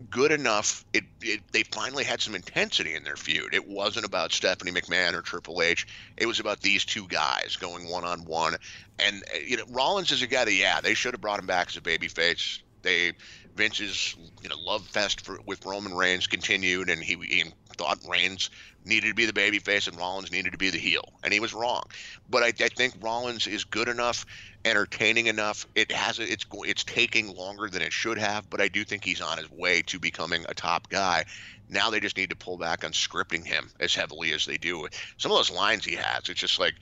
good 0.10 0.32
enough. 0.32 0.86
It, 0.94 1.04
it 1.22 1.42
they 1.52 1.64
finally 1.64 2.04
had 2.04 2.22
some 2.22 2.36
intensity 2.36 2.96
in 2.96 3.04
their 3.04 3.16
feud. 3.18 3.54
It 3.54 3.68
wasn't 3.68 4.06
about 4.06 4.32
Stephanie 4.34 4.72
McMahon 4.72 5.14
or 5.14 5.22
Triple 5.22 5.62
H. 5.62 5.86
It 6.18 6.26
was 6.26 6.40
about 6.40 6.62
these 6.62 6.86
two 6.86 7.08
guys 7.08 7.58
going 7.60 7.90
one 7.90 8.06
on 8.06 8.26
one. 8.26 8.56
And 9.00 9.24
uh, 9.34 9.40
you 9.46 9.58
know, 9.58 9.66
Rollins 9.70 10.12
is 10.12 10.22
a 10.22 10.28
guy 10.28 10.46
that 10.46 10.54
yeah, 10.54 10.82
they 10.82 10.94
should 10.94 11.14
have 11.14 11.22
brought 11.22 11.40
him 11.40 11.48
back 11.48 11.68
as 11.70 11.78
a 11.78 11.82
babyface. 11.82 12.60
They 12.82 13.14
Vince's 13.60 14.16
you 14.42 14.48
know 14.48 14.58
love 14.58 14.88
fest 14.88 15.20
for, 15.20 15.38
with 15.46 15.66
Roman 15.66 15.94
Reigns 15.94 16.28
continued, 16.28 16.90
and 16.90 17.04
he, 17.04 17.16
he 17.16 17.44
thought 17.76 18.00
Reigns 18.08 18.50
needed 18.86 19.10
to 19.10 19.14
be 19.14 19.26
the 19.26 19.34
babyface 19.34 19.90
and 19.90 19.98
Rollins 19.98 20.32
needed 20.32 20.54
to 20.54 20.58
be 20.58 20.70
the 20.70 20.78
heel, 20.78 21.04
and 21.24 21.34
he 21.34 21.42
was 21.42 21.54
wrong. 21.54 21.84
But 22.30 22.42
I, 22.42 22.48
I 22.48 22.70
think 22.70 22.96
Rollins 23.02 23.48
is 23.48 23.66
good 23.66 23.90
enough, 23.90 24.26
entertaining 24.64 25.28
enough. 25.28 25.68
It 25.76 25.92
has 25.92 26.20
it's 26.20 26.46
it's 26.54 26.86
taking 26.86 27.36
longer 27.36 27.68
than 27.68 27.82
it 27.82 27.92
should 27.92 28.18
have, 28.18 28.50
but 28.50 28.62
I 28.62 28.70
do 28.70 28.86
think 28.86 29.04
he's 29.04 29.20
on 29.22 29.38
his 29.38 29.52
way 29.52 29.82
to 29.88 30.00
becoming 30.00 30.46
a 30.48 30.54
top 30.54 30.88
guy. 30.88 31.26
Now 31.68 31.90
they 31.90 32.00
just 32.00 32.16
need 32.16 32.30
to 32.30 32.38
pull 32.38 32.58
back 32.58 32.86
on 32.86 32.94
scripting 32.94 33.46
him 33.46 33.70
as 33.82 33.94
heavily 33.94 34.32
as 34.32 34.46
they 34.46 34.58
do. 34.58 34.88
Some 35.18 35.32
of 35.32 35.38
those 35.38 35.52
lines 35.52 35.84
he 35.84 35.96
has, 35.96 36.30
it's 36.30 36.40
just 36.40 36.60
like 36.60 36.76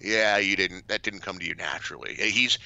yeah, 0.00 0.38
you 0.38 0.56
didn't. 0.56 0.88
That 0.88 1.02
didn't 1.02 1.20
come 1.20 1.38
to 1.38 1.44
you 1.44 1.54
naturally. 1.54 2.14
He's. 2.14 2.58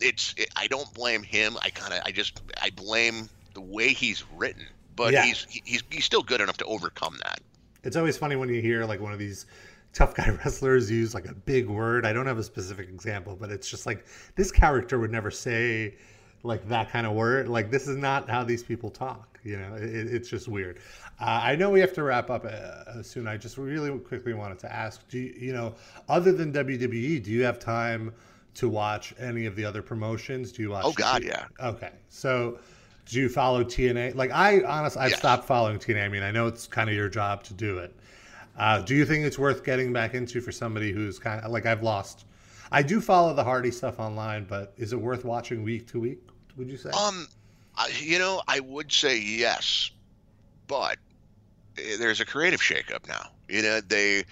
It's. 0.00 0.34
It, 0.36 0.48
I 0.56 0.66
don't 0.66 0.92
blame 0.94 1.22
him. 1.22 1.56
I 1.62 1.70
kind 1.70 1.92
of. 1.94 2.00
I 2.04 2.10
just. 2.12 2.40
I 2.60 2.70
blame 2.70 3.28
the 3.54 3.60
way 3.60 3.88
he's 3.88 4.24
written. 4.36 4.66
But 4.96 5.12
Yeah. 5.12 5.24
he's. 5.24 5.46
He's. 5.64 5.82
He's 5.90 6.04
still 6.04 6.22
good 6.22 6.40
enough 6.40 6.56
to 6.58 6.64
overcome 6.64 7.16
that. 7.22 7.40
It's 7.84 7.96
always 7.96 8.16
funny 8.18 8.36
when 8.36 8.48
you 8.48 8.60
hear 8.60 8.84
like 8.84 9.00
one 9.00 9.12
of 9.12 9.18
these 9.18 9.46
tough 9.92 10.14
guy 10.14 10.28
wrestlers 10.44 10.90
use 10.90 11.14
like 11.14 11.26
a 11.26 11.34
big 11.34 11.68
word. 11.68 12.04
I 12.06 12.12
don't 12.12 12.26
have 12.26 12.38
a 12.38 12.42
specific 12.44 12.88
example, 12.88 13.36
but 13.40 13.50
it's 13.50 13.68
just 13.70 13.86
like 13.86 14.04
this 14.36 14.52
character 14.52 14.98
would 14.98 15.10
never 15.10 15.30
say 15.30 15.94
like 16.42 16.68
that 16.68 16.90
kind 16.90 17.06
of 17.06 17.12
word. 17.14 17.48
Like 17.48 17.70
this 17.70 17.88
is 17.88 17.96
not 17.96 18.28
how 18.28 18.44
these 18.44 18.62
people 18.62 18.90
talk. 18.90 19.38
You 19.42 19.56
know, 19.56 19.74
it, 19.76 19.84
it's 20.12 20.28
just 20.28 20.48
weird. 20.48 20.80
Uh, 21.20 21.40
I 21.42 21.56
know 21.56 21.70
we 21.70 21.80
have 21.80 21.92
to 21.94 22.02
wrap 22.02 22.30
up 22.30 22.44
uh, 22.46 23.02
soon. 23.02 23.26
I 23.28 23.36
just 23.36 23.58
really 23.58 23.96
quickly 23.98 24.32
wanted 24.32 24.58
to 24.60 24.72
ask: 24.72 25.06
Do 25.08 25.18
you, 25.18 25.34
you 25.38 25.52
know, 25.52 25.74
other 26.08 26.32
than 26.32 26.52
WWE, 26.52 27.22
do 27.22 27.30
you 27.30 27.42
have 27.44 27.58
time 27.58 28.12
to 28.54 28.68
watch 28.68 29.14
any 29.18 29.46
of 29.46 29.54
the 29.56 29.64
other 29.64 29.82
promotions? 29.82 30.52
Do 30.52 30.62
you 30.62 30.70
watch? 30.70 30.86
Oh 30.86 30.92
God, 30.92 31.24
yeah. 31.24 31.46
Okay, 31.60 31.90
so 32.08 32.58
do 33.06 33.20
you 33.20 33.28
follow 33.28 33.62
TNA? 33.64 34.14
Like 34.14 34.30
I 34.30 34.62
honestly, 34.62 35.02
I've 35.02 35.10
Yes. 35.10 35.18
stopped 35.18 35.44
following 35.44 35.78
TNA. 35.78 36.04
I 36.04 36.08
mean, 36.08 36.22
I 36.22 36.30
know 36.30 36.46
it's 36.46 36.66
kind 36.66 36.88
of 36.88 36.96
your 36.96 37.08
job 37.08 37.42
to 37.44 37.54
do 37.54 37.78
it. 37.78 37.94
Uh, 38.56 38.80
do 38.80 38.94
you 38.94 39.04
think 39.04 39.24
it's 39.24 39.38
worth 39.38 39.64
getting 39.64 39.92
back 39.92 40.14
into 40.14 40.40
for 40.40 40.52
somebody 40.52 40.92
who's 40.92 41.18
kind 41.18 41.42
of 41.44 41.50
like 41.50 41.66
I've 41.66 41.82
lost? 41.82 42.24
I 42.72 42.82
do 42.82 43.00
follow 43.00 43.34
the 43.34 43.44
Hardy 43.44 43.70
stuff 43.70 43.98
online, 43.98 44.44
but 44.44 44.72
is 44.76 44.92
it 44.92 45.00
worth 45.00 45.24
watching 45.24 45.62
week 45.64 45.86
to 45.88 46.00
week? 46.00 46.20
Would 46.56 46.70
you 46.70 46.76
say? 46.76 46.90
Um, 46.92 47.28
I, 47.76 47.88
you 48.00 48.18
know, 48.18 48.42
I 48.48 48.60
would 48.60 48.92
say 48.92 49.18
yes, 49.18 49.90
but 50.66 50.98
there's 51.98 52.20
a 52.20 52.26
creative 52.26 52.60
shakeup 52.60 53.08
now. 53.08 53.28
You 53.48 53.62
know, 53.62 53.80
they 53.80 54.24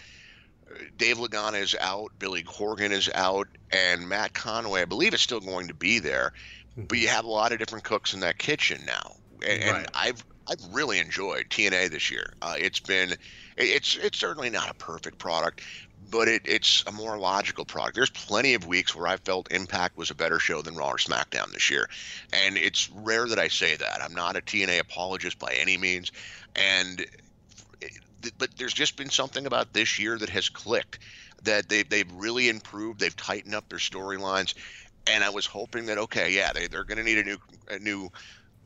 Dave 0.97 1.19
Lagana 1.19 1.61
is 1.61 1.75
out, 1.81 2.13
Billy 2.19 2.43
Corgan 2.43 2.91
is 2.91 3.11
out, 3.15 3.49
and 3.71 4.09
Matt 4.09 4.35
Conway, 4.35 4.83
I 4.83 4.85
believe, 4.85 5.15
is 5.15 5.21
still 5.21 5.41
going 5.41 5.69
to 5.69 5.75
be 5.75 5.99
there. 5.99 6.33
But 6.77 6.99
you 6.99 7.09
have 7.09 7.25
a 7.25 7.31
lot 7.31 7.53
of 7.53 7.59
different 7.59 7.85
cooks 7.85 8.15
in 8.15 8.21
that 8.21 8.39
kitchen 8.39 8.83
now, 8.87 9.17
and, 9.47 9.63
and 9.63 9.87
I've 9.95 10.25
I've 10.47 10.65
really 10.71 11.01
enjoyed 11.01 11.47
TNA 11.51 11.91
this 11.91 12.11
year. 12.11 12.33
Uh, 12.41 12.55
it's 12.57 12.79
been 12.79 13.15
it's 13.57 13.97
it's 13.97 14.19
certainly 14.19 14.49
not 14.49 14.71
a 14.71 14.75
perfect 14.75 15.19
product, 15.19 15.61
but 16.09 16.29
it, 16.29 16.43
it's 16.45 16.85
a 16.87 16.93
more 16.93 17.19
logical 17.19 17.65
product. 17.65 17.97
There's 17.97 18.11
plenty 18.11 18.55
of 18.55 18.67
weeks 18.67 18.95
where 18.95 19.09
I 19.09 19.17
felt 19.17 19.51
Impact 19.51 19.97
was 19.97 20.11
a 20.11 20.15
better 20.15 20.39
show 20.39 20.63
than 20.63 20.77
Raw 20.77 20.91
or 20.91 20.99
SmackDown 20.99 21.53
this 21.53 21.69
year, 21.69 21.89
and 22.33 22.57
it's 22.57 22.89
rare 22.91 23.27
that 23.27 23.41
I 23.41 23.49
say 23.49 23.75
that. 23.75 24.01
I'm 24.01 24.15
not 24.15 24.37
a 24.37 24.41
TNA 24.41 24.79
apologist 24.79 25.41
by 25.41 25.55
any 25.55 25.77
means, 25.77 26.13
and 26.55 27.05
but 28.39 28.57
there's 28.57 28.75
just 28.75 28.97
been 28.97 29.11
something 29.11 29.47
about 29.47 29.73
this 29.73 29.99
year 29.99 30.19
that 30.19 30.29
has 30.31 30.49
clicked 30.49 30.99
that 31.43 31.69
they 31.69 31.83
they've 31.83 32.11
really 32.13 32.49
improved. 32.49 33.01
They've 33.01 33.17
tightened 33.17 33.55
up 33.55 33.69
their 33.69 33.79
storylines, 33.79 34.55
and 35.07 35.23
I 35.23 35.31
was 35.31 35.47
hoping 35.47 35.87
that 35.87 35.99
okay, 35.99 36.33
yeah, 36.33 36.53
they 36.53 36.67
they're 36.67 36.85
going 36.85 36.99
to 36.99 37.05
need 37.05 37.19
a 37.19 37.25
new 37.25 37.39
a 37.69 37.79
new 37.79 38.11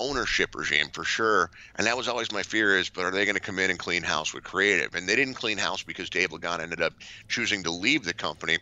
ownership 0.00 0.54
regime 0.54 0.88
for 0.92 1.04
sure. 1.04 1.50
And 1.76 1.86
that 1.86 1.96
was 1.96 2.08
always 2.08 2.32
my 2.32 2.42
fear 2.42 2.76
is, 2.76 2.88
but 2.88 3.04
are 3.04 3.10
they 3.10 3.24
going 3.24 3.36
to 3.36 3.40
come 3.40 3.58
in 3.58 3.70
and 3.70 3.78
clean 3.78 4.02
house 4.02 4.34
with 4.34 4.42
creative? 4.42 4.94
And 4.94 5.08
they 5.08 5.14
didn't 5.14 5.34
clean 5.34 5.58
house 5.58 5.82
because 5.82 6.10
Dave 6.10 6.30
Lagana 6.30 6.60
ended 6.60 6.82
up 6.82 6.94
choosing 7.28 7.62
to 7.64 7.70
leave 7.70 8.04
the 8.04 8.14
company, 8.14 8.58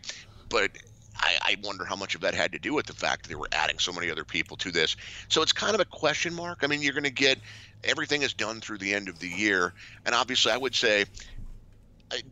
but. 0.49 0.71
I, 1.13 1.37
I 1.41 1.57
wonder 1.61 1.83
how 1.83 1.97
much 1.97 2.15
of 2.15 2.21
that 2.21 2.33
had 2.33 2.53
to 2.53 2.57
do 2.57 2.73
with 2.73 2.85
the 2.85 2.93
fact 2.93 3.23
that 3.23 3.29
they 3.29 3.35
were 3.35 3.49
adding 3.51 3.77
so 3.77 3.91
many 3.91 4.09
other 4.09 4.23
people 4.23 4.55
to 4.57 4.71
this. 4.71 4.95
So 5.27 5.41
it's 5.41 5.51
kind 5.51 5.75
of 5.75 5.81
a 5.81 5.85
question 5.85 6.33
mark. 6.33 6.59
I 6.63 6.67
mean, 6.67 6.81
you're 6.81 6.93
going 6.93 7.03
to 7.03 7.11
get 7.11 7.37
everything 7.83 8.21
is 8.21 8.33
done 8.33 8.61
through 8.61 8.77
the 8.77 8.93
end 8.93 9.09
of 9.09 9.19
the 9.19 9.27
year, 9.27 9.73
and 10.05 10.15
obviously, 10.15 10.51
I 10.51 10.57
would 10.57 10.75
say 10.75 11.05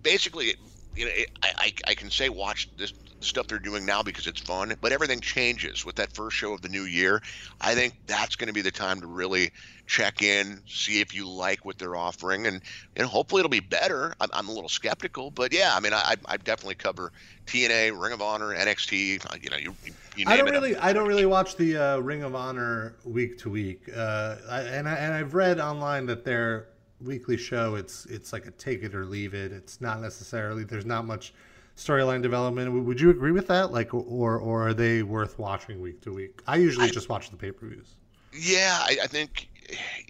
basically, 0.04 0.56
you 0.96 1.06
know, 1.06 1.12
it, 1.14 1.28
I, 1.44 1.52
I 1.60 1.74
I 1.92 1.96
can 1.96 2.10
say 2.10 2.30
watch 2.30 2.70
this 2.78 2.94
stuff 3.22 3.48
they're 3.48 3.60
doing 3.60 3.86
now 3.86 4.02
because 4.04 4.28
it's 4.28 4.42
fun, 4.42 4.76
but 4.82 4.92
everything 4.92 5.22
changes 5.22 5.86
with 5.86 5.96
that 5.96 6.14
first 6.14 6.38
show 6.38 6.54
of 6.54 6.62
the 6.62 6.70
new 6.70 6.84
year. 6.84 7.22
I 7.62 7.76
think 7.76 7.96
that's 8.08 8.36
going 8.36 8.48
to 8.48 8.54
be 8.54 8.62
the 8.62 8.72
time 8.72 9.02
to 9.02 9.08
really 9.08 9.52
check 9.88 10.22
in, 10.22 10.62
see 10.68 11.02
if 11.02 11.14
you 11.14 11.28
like 11.28 11.66
what 11.66 11.78
they're 11.78 11.96
offering, 11.96 12.48
and 12.48 12.62
know, 13.04 13.08
hopefully 13.08 13.40
it'll 13.42 13.50
be 13.50 13.60
better. 13.60 14.14
I'm, 14.20 14.30
I'm 14.34 14.50
a 14.50 14.54
little 14.54 14.70
skeptical, 14.70 15.32
but 15.32 15.54
yeah, 15.54 15.74
I 15.76 15.80
mean, 15.80 15.94
I 15.94 16.16
I 16.26 16.38
definitely 16.38 16.76
cover 16.76 17.12
TNA, 17.46 17.92
Ring 17.92 18.14
of 18.14 18.22
Honor, 18.22 18.54
NXT. 18.54 19.20
uh, 19.20 19.36
You 19.42 19.50
know, 19.50 19.58
you 19.58 19.76
you, 19.84 20.26
I 20.26 20.38
don't 20.38 20.50
really, 20.50 20.76
I 20.78 20.94
don't 20.94 21.08
really 21.08 21.26
watch 21.26 21.56
the 21.56 21.78
uh, 21.78 21.98
Ring 22.00 22.24
of 22.24 22.36
Honor 22.36 22.98
week 23.04 23.38
to 23.40 23.50
week, 23.50 23.90
uh, 23.96 24.36
I, 24.50 24.62
and 24.62 24.88
I, 24.88 24.96
and 24.96 25.14
I've 25.14 25.34
read 25.34 25.60
online 25.60 26.06
that 26.08 26.24
their 26.26 26.68
weekly 27.02 27.38
show 27.38 27.76
it's 27.76 28.06
it's 28.06 28.34
like 28.34 28.46
a 28.46 28.52
take 28.52 28.84
it 28.84 28.94
or 28.96 29.06
leave 29.06 29.34
it. 29.34 29.52
It's 29.52 29.82
not 29.82 30.02
necessarily 30.02 30.64
there's 30.64 30.86
not 30.86 31.06
much 31.06 31.34
storyline 31.80 32.22
development. 32.22 32.86
Would 32.86 33.00
you 33.00 33.10
agree 33.10 33.32
with 33.32 33.48
that? 33.48 33.72
Like, 33.72 33.94
or 33.94 34.38
or 34.38 34.68
are 34.68 34.74
they 34.74 35.04
worth 35.04 35.40
watching 35.40 35.82
week 35.82 36.02
to 36.02 36.14
week? 36.14 36.42
I 36.46 36.58
usually 36.58 36.90
just 36.90 37.10
watch 37.10 37.30
the 37.32 37.38
pay 37.38 37.52
per 37.52 37.68
views. 37.68 37.96
Yeah, 38.34 38.78
I, 38.82 38.98
I 39.04 39.08
think 39.08 39.50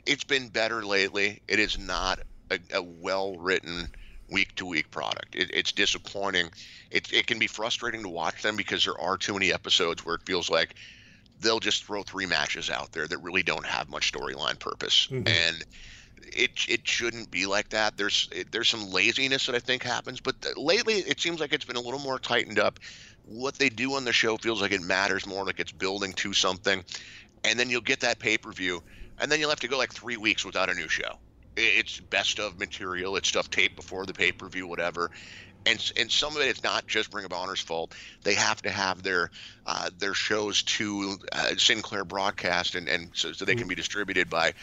it's 0.05 0.23
been 0.23 0.49
better 0.49 0.83
lately. 0.85 1.41
It 1.47 1.59
is 1.59 1.77
not 1.77 2.19
a, 2.49 2.59
a 2.73 2.81
well 2.81 3.35
written 3.37 3.89
week 4.29 4.55
to 4.55 4.65
week 4.65 4.91
product. 4.91 5.35
It, 5.35 5.51
it's 5.53 5.71
disappointing. 5.71 6.49
It, 6.91 7.11
it 7.13 7.27
can 7.27 7.39
be 7.39 7.47
frustrating 7.47 8.03
to 8.03 8.09
watch 8.09 8.41
them 8.41 8.55
because 8.55 8.85
there 8.85 8.99
are 8.99 9.17
too 9.17 9.33
many 9.33 9.53
episodes 9.53 10.05
where 10.05 10.15
it 10.15 10.21
feels 10.25 10.49
like 10.49 10.75
they'll 11.39 11.59
just 11.59 11.85
throw 11.85 12.03
three 12.03 12.25
matches 12.25 12.69
out 12.69 12.91
there 12.91 13.07
that 13.07 13.17
really 13.19 13.43
don't 13.43 13.65
have 13.65 13.89
much 13.89 14.11
storyline 14.11 14.59
purpose. 14.59 15.07
Mhm. 15.09 15.27
And 15.27 15.63
it 16.35 16.65
it 16.67 16.87
shouldn't 16.87 17.31
be 17.31 17.45
like 17.45 17.69
that. 17.69 17.97
There's 17.97 18.29
it, 18.31 18.51
there's 18.51 18.69
some 18.69 18.91
laziness 18.91 19.45
that 19.45 19.55
I 19.55 19.59
think 19.59 19.83
happens, 19.83 20.19
but 20.19 20.35
lately 20.57 20.95
it 20.95 21.19
seems 21.19 21.39
like 21.39 21.53
it's 21.53 21.65
been 21.65 21.75
a 21.75 21.81
little 21.81 21.99
more 21.99 22.19
tightened 22.19 22.59
up. 22.59 22.79
What 23.25 23.55
they 23.55 23.69
do 23.69 23.93
on 23.93 24.05
the 24.05 24.13
show 24.13 24.37
feels 24.37 24.61
like 24.61 24.71
it 24.71 24.81
matters 24.81 25.27
more, 25.27 25.45
like 25.45 25.59
it's 25.59 25.71
building 25.71 26.13
to 26.13 26.33
something, 26.33 26.83
and 27.43 27.59
then 27.59 27.69
you'll 27.69 27.81
get 27.81 28.01
that 28.01 28.19
pay 28.19 28.37
per 28.37 28.51
view, 28.51 28.81
and 29.19 29.31
then 29.31 29.39
you'll 29.39 29.49
have 29.49 29.59
to 29.61 29.67
go 29.67 29.77
like 29.77 29.93
three 29.93 30.17
weeks 30.17 30.45
without 30.45 30.69
a 30.69 30.73
new 30.73 30.87
show. 30.87 31.19
It's 31.55 31.99
best 31.99 32.39
of 32.39 32.57
material. 32.57 33.15
It's 33.17 33.27
stuff 33.27 33.49
taped 33.49 33.75
before 33.75 34.05
the 34.05 34.13
pay 34.13 34.31
per 34.31 34.47
view, 34.47 34.67
whatever. 34.67 35.11
And, 35.65 35.91
and 35.97 36.09
some 36.09 36.35
of 36.37 36.41
it 36.41 36.47
it's 36.47 36.63
not 36.63 36.87
just 36.87 37.13
Ring 37.13 37.25
of 37.25 37.33
Honor's 37.33 37.59
fault. 37.59 37.93
They 38.23 38.33
have 38.35 38.61
to 38.61 38.69
have 38.69 39.03
their 39.03 39.29
uh, 39.65 39.89
their 39.97 40.13
shows 40.13 40.63
to 40.63 41.17
uh, 41.33 41.55
Sinclair 41.57 42.05
broadcast 42.05 42.75
and, 42.75 42.87
and 42.87 43.09
so, 43.13 43.33
so 43.33 43.43
they 43.43 43.55
can 43.55 43.67
be 43.67 43.75
distributed 43.75 44.29
by 44.29 44.53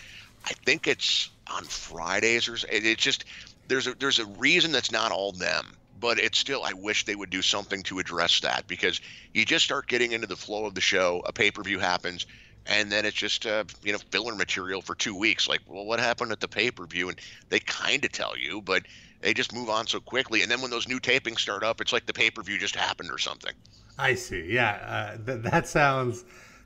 I 0.46 0.52
think 0.64 0.86
it's 0.86 1.30
on 1.50 1.64
Fridays 1.64 2.48
or 2.48 2.56
it's 2.70 3.02
just 3.02 3.24
there's 3.68 3.86
a 3.86 3.94
there's 3.94 4.18
a 4.18 4.26
reason 4.26 4.72
that's 4.72 4.92
not 4.92 5.12
all 5.12 5.32
them, 5.32 5.76
but 6.00 6.18
it's 6.18 6.38
still 6.38 6.62
I 6.64 6.72
wish 6.72 7.04
they 7.04 7.16
would 7.16 7.30
do 7.30 7.42
something 7.42 7.82
to 7.84 7.98
address 7.98 8.40
that 8.40 8.66
because 8.66 9.00
you 9.34 9.44
just 9.44 9.64
start 9.64 9.88
getting 9.88 10.12
into 10.12 10.26
the 10.26 10.36
flow 10.36 10.66
of 10.66 10.74
the 10.74 10.80
show, 10.80 11.22
a 11.26 11.32
pay 11.32 11.50
per 11.50 11.62
view 11.62 11.78
happens, 11.78 12.26
and 12.66 12.90
then 12.90 13.04
it's 13.04 13.16
just 13.16 13.46
uh, 13.46 13.64
you 13.82 13.92
know 13.92 13.98
filler 14.10 14.34
material 14.34 14.82
for 14.82 14.94
two 14.94 15.16
weeks. 15.18 15.48
Like, 15.48 15.60
well, 15.66 15.84
what 15.86 16.00
happened 16.00 16.32
at 16.32 16.40
the 16.40 16.48
pay 16.48 16.70
per 16.70 16.86
view? 16.86 17.08
And 17.08 17.18
they 17.48 17.60
kind 17.60 18.04
of 18.04 18.12
tell 18.12 18.36
you, 18.38 18.62
but 18.62 18.84
they 19.20 19.34
just 19.34 19.52
move 19.54 19.68
on 19.70 19.86
so 19.86 20.00
quickly. 20.00 20.42
And 20.42 20.50
then 20.50 20.60
when 20.60 20.70
those 20.70 20.88
new 20.88 21.00
tapings 21.00 21.40
start 21.40 21.62
up, 21.64 21.80
it's 21.80 21.92
like 21.92 22.06
the 22.06 22.12
pay 22.12 22.30
per 22.30 22.42
view 22.42 22.58
just 22.58 22.76
happened 22.76 23.10
or 23.10 23.18
something. 23.18 23.52
I 23.98 24.14
see. 24.14 24.46
Yeah, 24.52 24.72
uh, 25.18 25.24
th- 25.24 25.42
that 25.42 25.66
sounds 25.66 26.24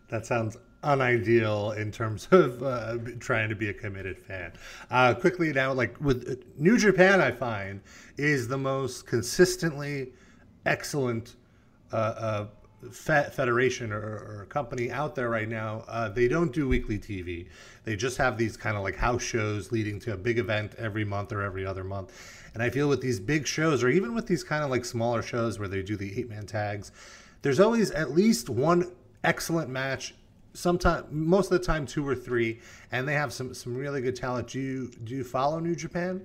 that 0.08 0.26
sounds 0.26 0.56
unideal 0.84 1.72
in 1.72 1.92
terms 1.92 2.28
of 2.30 2.62
uh, 2.62 2.98
trying 3.18 3.48
to 3.48 3.54
be 3.54 3.68
a 3.68 3.74
committed 3.74 4.18
fan. 4.18 4.52
Uh, 4.90 5.14
quickly 5.14 5.52
now, 5.52 5.72
like 5.72 6.00
with 6.00 6.28
uh, 6.28 6.34
New 6.56 6.78
Japan, 6.78 7.20
I 7.20 7.30
find 7.30 7.80
is 8.16 8.48
the 8.48 8.58
most 8.58 9.06
consistently 9.06 10.12
excellent 10.66 11.36
uh, 11.92 11.96
uh, 11.96 12.46
fe- 12.90 13.28
federation 13.32 13.92
or, 13.92 13.98
or, 13.98 14.46
company 14.48 14.90
out 14.90 15.14
there 15.14 15.28
right 15.28 15.48
now. 15.48 15.84
Uh, 15.88 16.08
they 16.08 16.28
don't 16.28 16.52
do 16.52 16.68
weekly 16.68 16.98
TV. 16.98 17.48
They 17.84 17.96
just 17.96 18.16
have 18.18 18.38
these 18.38 18.56
kind 18.56 18.76
of 18.76 18.82
like 18.82 18.96
house 18.96 19.22
shows 19.22 19.72
leading 19.72 19.98
to 20.00 20.12
a 20.12 20.16
big 20.16 20.38
event 20.38 20.74
every 20.78 21.04
month 21.04 21.32
or 21.32 21.42
every 21.42 21.66
other 21.66 21.84
month. 21.84 22.12
And 22.54 22.62
I 22.62 22.70
feel 22.70 22.88
with 22.88 23.00
these 23.00 23.20
big 23.20 23.46
shows, 23.46 23.82
or 23.82 23.88
even 23.88 24.14
with 24.14 24.26
these 24.26 24.42
kind 24.42 24.64
of 24.64 24.70
like 24.70 24.84
smaller 24.84 25.22
shows 25.22 25.58
where 25.58 25.68
they 25.68 25.82
do 25.82 25.96
the 25.96 26.18
eight 26.18 26.28
man 26.28 26.46
tags, 26.46 26.92
there's 27.42 27.60
always 27.60 27.90
at 27.90 28.12
least 28.12 28.48
one 28.48 28.92
excellent 29.24 29.70
match. 29.70 30.14
Sometimes, 30.52 31.06
most 31.10 31.52
of 31.52 31.58
the 31.58 31.64
time, 31.64 31.86
two 31.86 32.06
or 32.06 32.14
three, 32.14 32.60
and 32.90 33.06
they 33.06 33.14
have 33.14 33.32
some 33.32 33.54
some 33.54 33.76
really 33.76 34.00
good 34.00 34.16
talent. 34.16 34.48
Do 34.48 34.60
you 34.60 34.90
do 35.04 35.14
you 35.14 35.24
follow 35.24 35.60
New 35.60 35.74
Japan? 35.74 36.24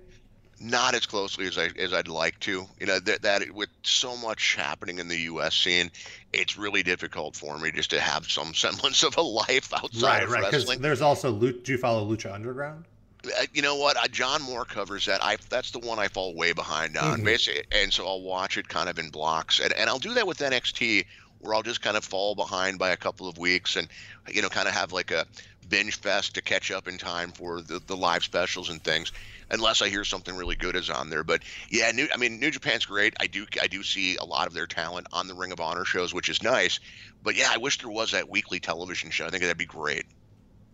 not 0.60 0.96
as 0.96 1.06
closely 1.06 1.48
as 1.48 1.58
I 1.58 1.70
as 1.78 1.94
I'd 1.94 2.08
like 2.08 2.40
to. 2.42 2.66
You 2.80 2.86
know 2.86 3.00
that 3.00 3.22
that 3.24 3.52
with 3.52 3.70
so 3.84 4.16
much 4.18 4.56
happening 4.56 5.00
in 5.00 5.08
the 5.08 5.18
U.S. 5.22 5.56
scene, 5.56 5.92
it's 6.34 6.58
really 6.58 6.84
difficult 6.84 7.36
for 7.36 7.58
me 7.58 7.72
just 7.72 7.90
to 7.92 8.00
have 8.00 8.30
some 8.30 8.54
semblance 8.54 9.04
of 9.04 9.18
a 9.18 9.22
life 9.22 9.74
outside 9.74 10.02
right, 10.02 10.24
of 10.24 10.32
right, 10.32 10.52
wrestling. 10.52 10.82
There's 10.82 11.02
also 11.02 11.34
do 11.34 11.72
you 11.72 11.78
follow 11.78 12.06
Lucha 12.06 12.34
Underground? 12.34 12.86
Uh, 13.26 13.46
you 13.54 13.62
know 13.64 13.76
what? 13.76 13.98
Uh, 13.98 14.08
John 14.08 14.42
Moore 14.44 14.66
covers 14.66 15.06
that. 15.06 15.24
I 15.24 15.38
that's 15.50 15.72
the 15.72 15.80
one 15.80 16.00
I 16.00 16.08
fall 16.08 16.36
way 16.36 16.54
behind 16.54 16.98
on, 16.98 17.18
mm-hmm. 17.18 17.26
basically, 17.26 17.64
and 17.72 17.92
so 17.92 18.08
I'll 18.08 18.22
watch 18.22 18.58
it 18.58 18.68
kind 18.68 18.90
of 18.90 19.00
in 19.00 19.10
blocks, 19.10 19.60
and 19.60 19.74
and 19.74 19.90
I'll 19.90 20.00
do 20.00 20.14
that 20.14 20.28
with 20.28 20.40
NXT, 20.40 21.06
where 21.46 21.56
I'll 21.56 21.64
just 21.64 21.82
kind 21.82 21.96
of 21.96 22.04
fall 22.04 22.36
behind 22.36 22.80
by 22.80 22.90
a 22.90 22.98
couple 22.98 23.28
of 23.28 23.38
weeks, 23.38 23.76
and 23.76 23.88
you 24.32 24.42
know, 24.42 24.50
kind 24.50 24.68
of 24.68 24.74
have 24.74 24.92
like 24.92 25.12
a 25.12 25.26
binge 25.70 25.98
fest 25.98 26.36
to 26.36 26.42
catch 26.42 26.72
up 26.72 26.88
in 26.88 26.98
time 26.98 27.32
for 27.32 27.62
the 27.62 27.80
the 27.80 27.96
live 27.96 28.24
specials 28.24 28.70
and 28.70 28.84
things 28.84 29.12
unless 29.52 29.82
I 29.82 29.90
hear 29.90 30.04
something 30.04 30.36
really 30.36 30.56
good 30.56 30.76
is 30.76 30.90
on 30.90 31.10
there. 31.10 31.24
But 31.24 31.44
yeah, 31.70 31.92
New, 31.92 32.08
I 32.14 32.18
mean, 32.18 32.40
New 32.40 32.52
Japan's 32.52 32.86
great. 32.86 33.14
I 33.20 33.28
do 33.28 33.46
I 33.62 33.68
do 33.68 33.84
see 33.84 34.18
a 34.18 34.26
lot 34.26 34.48
of 34.48 34.54
their 34.54 34.68
talent 34.68 35.08
on 35.14 35.28
the 35.28 35.34
Ring 35.34 35.52
of 35.52 35.60
Honor 35.60 35.86
shows, 35.86 36.14
which 36.14 36.30
is 36.30 36.42
nice. 36.42 36.80
But 37.24 37.36
yeah, 37.36 37.50
I 37.52 37.58
wish 37.58 37.80
there 37.80 37.90
was 37.90 38.12
that 38.12 38.30
weekly 38.30 38.60
television 38.60 39.10
show. 39.12 39.26
I 39.26 39.30
think 39.30 39.42
that'd 39.42 39.58
be 39.58 39.66
great. 39.66 40.06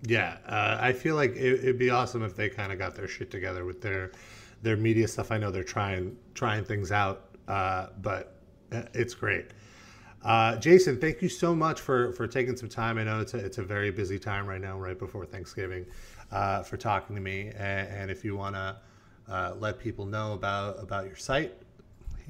Yeah, 0.04 0.38
uh, 0.48 0.78
I 0.82 0.94
feel 0.94 1.16
like 1.16 1.36
it, 1.36 1.64
would 1.64 1.78
be 1.78 1.92
awesome 1.92 2.24
if 2.24 2.36
they 2.36 2.50
kind 2.50 2.72
of 2.72 2.80
got 2.80 2.96
their 2.96 3.08
shit 3.08 3.30
together 3.30 3.66
with 3.66 3.82
their 3.82 4.12
their 4.62 4.78
media 4.78 5.08
stuff. 5.08 5.32
I 5.32 5.38
know 5.38 5.52
they're 5.52 5.64
trying 5.64 6.18
trying 6.34 6.64
things 6.64 6.92
out, 6.92 7.30
uh, 7.48 7.88
but 8.02 8.36
uh, 8.72 8.84
it's 8.94 9.14
great. 9.14 9.52
Uh, 10.24 10.56
Jason, 10.58 11.00
thank 11.00 11.22
you 11.22 11.30
so 11.30 11.56
much 11.56 11.82
for 11.82 12.12
for 12.14 12.28
taking 12.28 12.56
some 12.56 12.70
time. 12.70 12.98
I 12.98 13.04
know 13.04 13.22
it's 13.22 13.34
a, 13.34 13.38
it's 13.38 13.58
a 13.58 13.64
very 13.64 13.90
busy 13.90 14.20
time 14.20 14.46
right 14.46 14.62
now, 14.62 14.78
right 14.78 14.98
before 14.98 15.26
Thanksgiving 15.26 15.86
uh, 16.32 16.62
for 16.64 16.78
talking 16.78 17.16
to 17.16 17.22
me. 17.22 17.52
And, 17.58 17.88
and 17.90 18.12
if 18.12 18.24
you 18.24 18.36
want 18.36 18.56
to 18.56 18.78
uh, 19.28 19.56
let 19.60 19.80
people 19.80 20.06
know 20.06 20.34
about 20.34 20.82
about 20.82 21.06
your 21.06 21.16
site, 21.16 21.54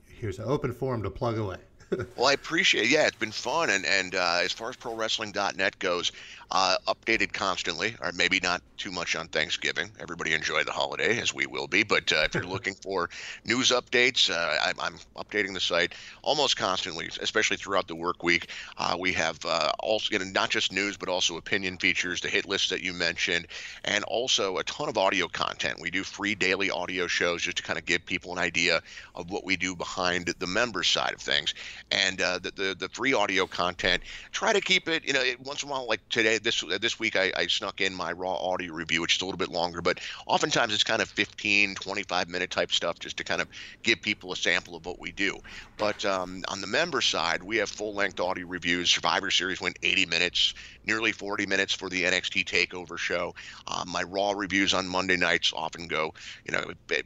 here's 0.07 0.39
an 0.39 0.45
open 0.45 0.71
forum 0.71 1.03
to 1.03 1.09
plug 1.09 1.37
away. 1.37 1.57
well, 2.15 2.27
I 2.27 2.33
appreciate. 2.33 2.85
It. 2.85 2.91
Yeah, 2.91 3.07
it's 3.07 3.17
been 3.17 3.31
fun, 3.31 3.69
and 3.69 3.85
and 3.85 4.15
uh, 4.15 4.39
as 4.41 4.51
far 4.51 4.69
as 4.69 4.77
ProWrestling.net 4.77 5.79
goes, 5.79 6.11
uh, 6.51 6.75
updated 6.87 7.31
constantly, 7.33 7.95
or 8.01 8.11
maybe 8.13 8.39
not 8.41 8.61
too 8.77 8.91
much 8.91 9.15
on 9.15 9.27
Thanksgiving. 9.27 9.91
Everybody 9.99 10.33
enjoy 10.33 10.63
the 10.63 10.71
holiday, 10.71 11.19
as 11.19 11.33
we 11.33 11.45
will 11.45 11.67
be. 11.67 11.83
But 11.83 12.11
uh, 12.11 12.23
if 12.25 12.33
you're 12.33 12.43
looking 12.47 12.75
for 12.75 13.09
news 13.45 13.69
updates, 13.69 14.29
uh, 14.29 14.57
I'm, 14.63 14.79
I'm, 14.79 14.95
updating 15.15 15.53
the 15.53 15.59
site 15.59 15.93
almost 16.23 16.57
constantly, 16.57 17.09
especially 17.21 17.57
throughout 17.57 17.87
the 17.87 17.95
work 17.95 18.23
week. 18.23 18.49
Uh, 18.77 18.97
we 18.99 19.13
have 19.13 19.39
uh, 19.45 19.71
also 19.79 20.09
you 20.11 20.19
know, 20.19 20.25
not 20.25 20.49
just 20.49 20.71
news, 20.71 20.97
but 20.97 21.09
also 21.09 21.37
opinion 21.37 21.77
features, 21.77 22.21
the 22.21 22.27
hit 22.27 22.47
list 22.47 22.69
that 22.69 22.81
you 22.81 22.91
mentioned, 22.91 23.47
and 23.85 24.03
also 24.05 24.57
a 24.57 24.63
ton 24.63 24.89
of 24.89 24.97
audio 24.97 25.27
content. 25.27 25.79
We 25.79 25.91
do 25.91 26.03
free 26.03 26.35
daily 26.35 26.69
audio 26.69 27.07
shows 27.07 27.43
just 27.43 27.57
to 27.57 27.63
kind 27.63 27.79
of 27.79 27.85
give 27.85 28.05
people 28.05 28.33
an 28.33 28.39
idea 28.39 28.81
of 29.15 29.29
what 29.29 29.45
we 29.45 29.55
do 29.55 29.75
behind 29.75 30.33
the 30.39 30.47
members 30.47 30.87
side 30.87 31.13
of 31.13 31.21
things. 31.21 31.53
And 31.91 32.21
uh, 32.21 32.39
the, 32.39 32.51
the, 32.51 32.75
the 32.79 32.89
free 32.89 33.13
audio 33.13 33.45
content, 33.45 34.03
try 34.31 34.53
to 34.53 34.61
keep 34.61 34.87
it, 34.87 35.05
you 35.05 35.13
know, 35.13 35.23
once 35.43 35.61
in 35.63 35.69
a 35.69 35.71
while, 35.71 35.87
like 35.87 35.99
today, 36.09 36.37
this 36.37 36.63
this 36.79 36.99
week 36.99 37.15
I, 37.15 37.31
I, 37.35 37.47
snuck 37.47 37.81
in 37.81 37.93
my 37.93 38.13
raw 38.13 38.35
audio 38.35 38.73
review, 38.73 39.01
which 39.01 39.17
is 39.17 39.21
a 39.21 39.25
little 39.25 39.37
bit 39.37 39.49
longer, 39.49 39.81
but 39.81 39.99
oftentimes 40.25 40.73
it's 40.73 40.83
kind 40.83 41.01
of 41.01 41.09
15, 41.09 41.75
25 41.75 42.29
minute 42.29 42.49
type 42.49 42.71
stuff 42.71 42.97
just 42.99 43.17
to 43.17 43.23
kind 43.25 43.41
of 43.41 43.49
give 43.83 44.01
people 44.01 44.31
a 44.31 44.35
sample 44.37 44.75
of 44.75 44.85
what 44.85 44.99
we 44.99 45.11
do. 45.11 45.37
But 45.77 46.05
um, 46.05 46.43
on 46.47 46.61
the 46.61 46.67
member 46.67 47.01
side, 47.01 47.43
we 47.43 47.57
have 47.57 47.69
full 47.69 47.93
length 47.93 48.19
audio 48.19 48.47
reviews. 48.47 48.89
Survivor 48.89 49.31
Series 49.31 49.59
went 49.59 49.77
80 49.83 50.05
minutes, 50.05 50.53
nearly 50.85 51.11
40 51.11 51.45
minutes 51.45 51.73
for 51.73 51.89
the 51.89 52.03
NXT 52.03 52.45
Takeover 52.45 52.97
show. 52.97 53.33
Um, 53.67 53.89
my 53.89 54.03
raw 54.03 54.31
reviews 54.31 54.73
on 54.73 54.87
Monday 54.87 55.17
nights 55.17 55.51
often 55.55 55.87
go, 55.87 56.13
you 56.45 56.51
know, 56.51 56.63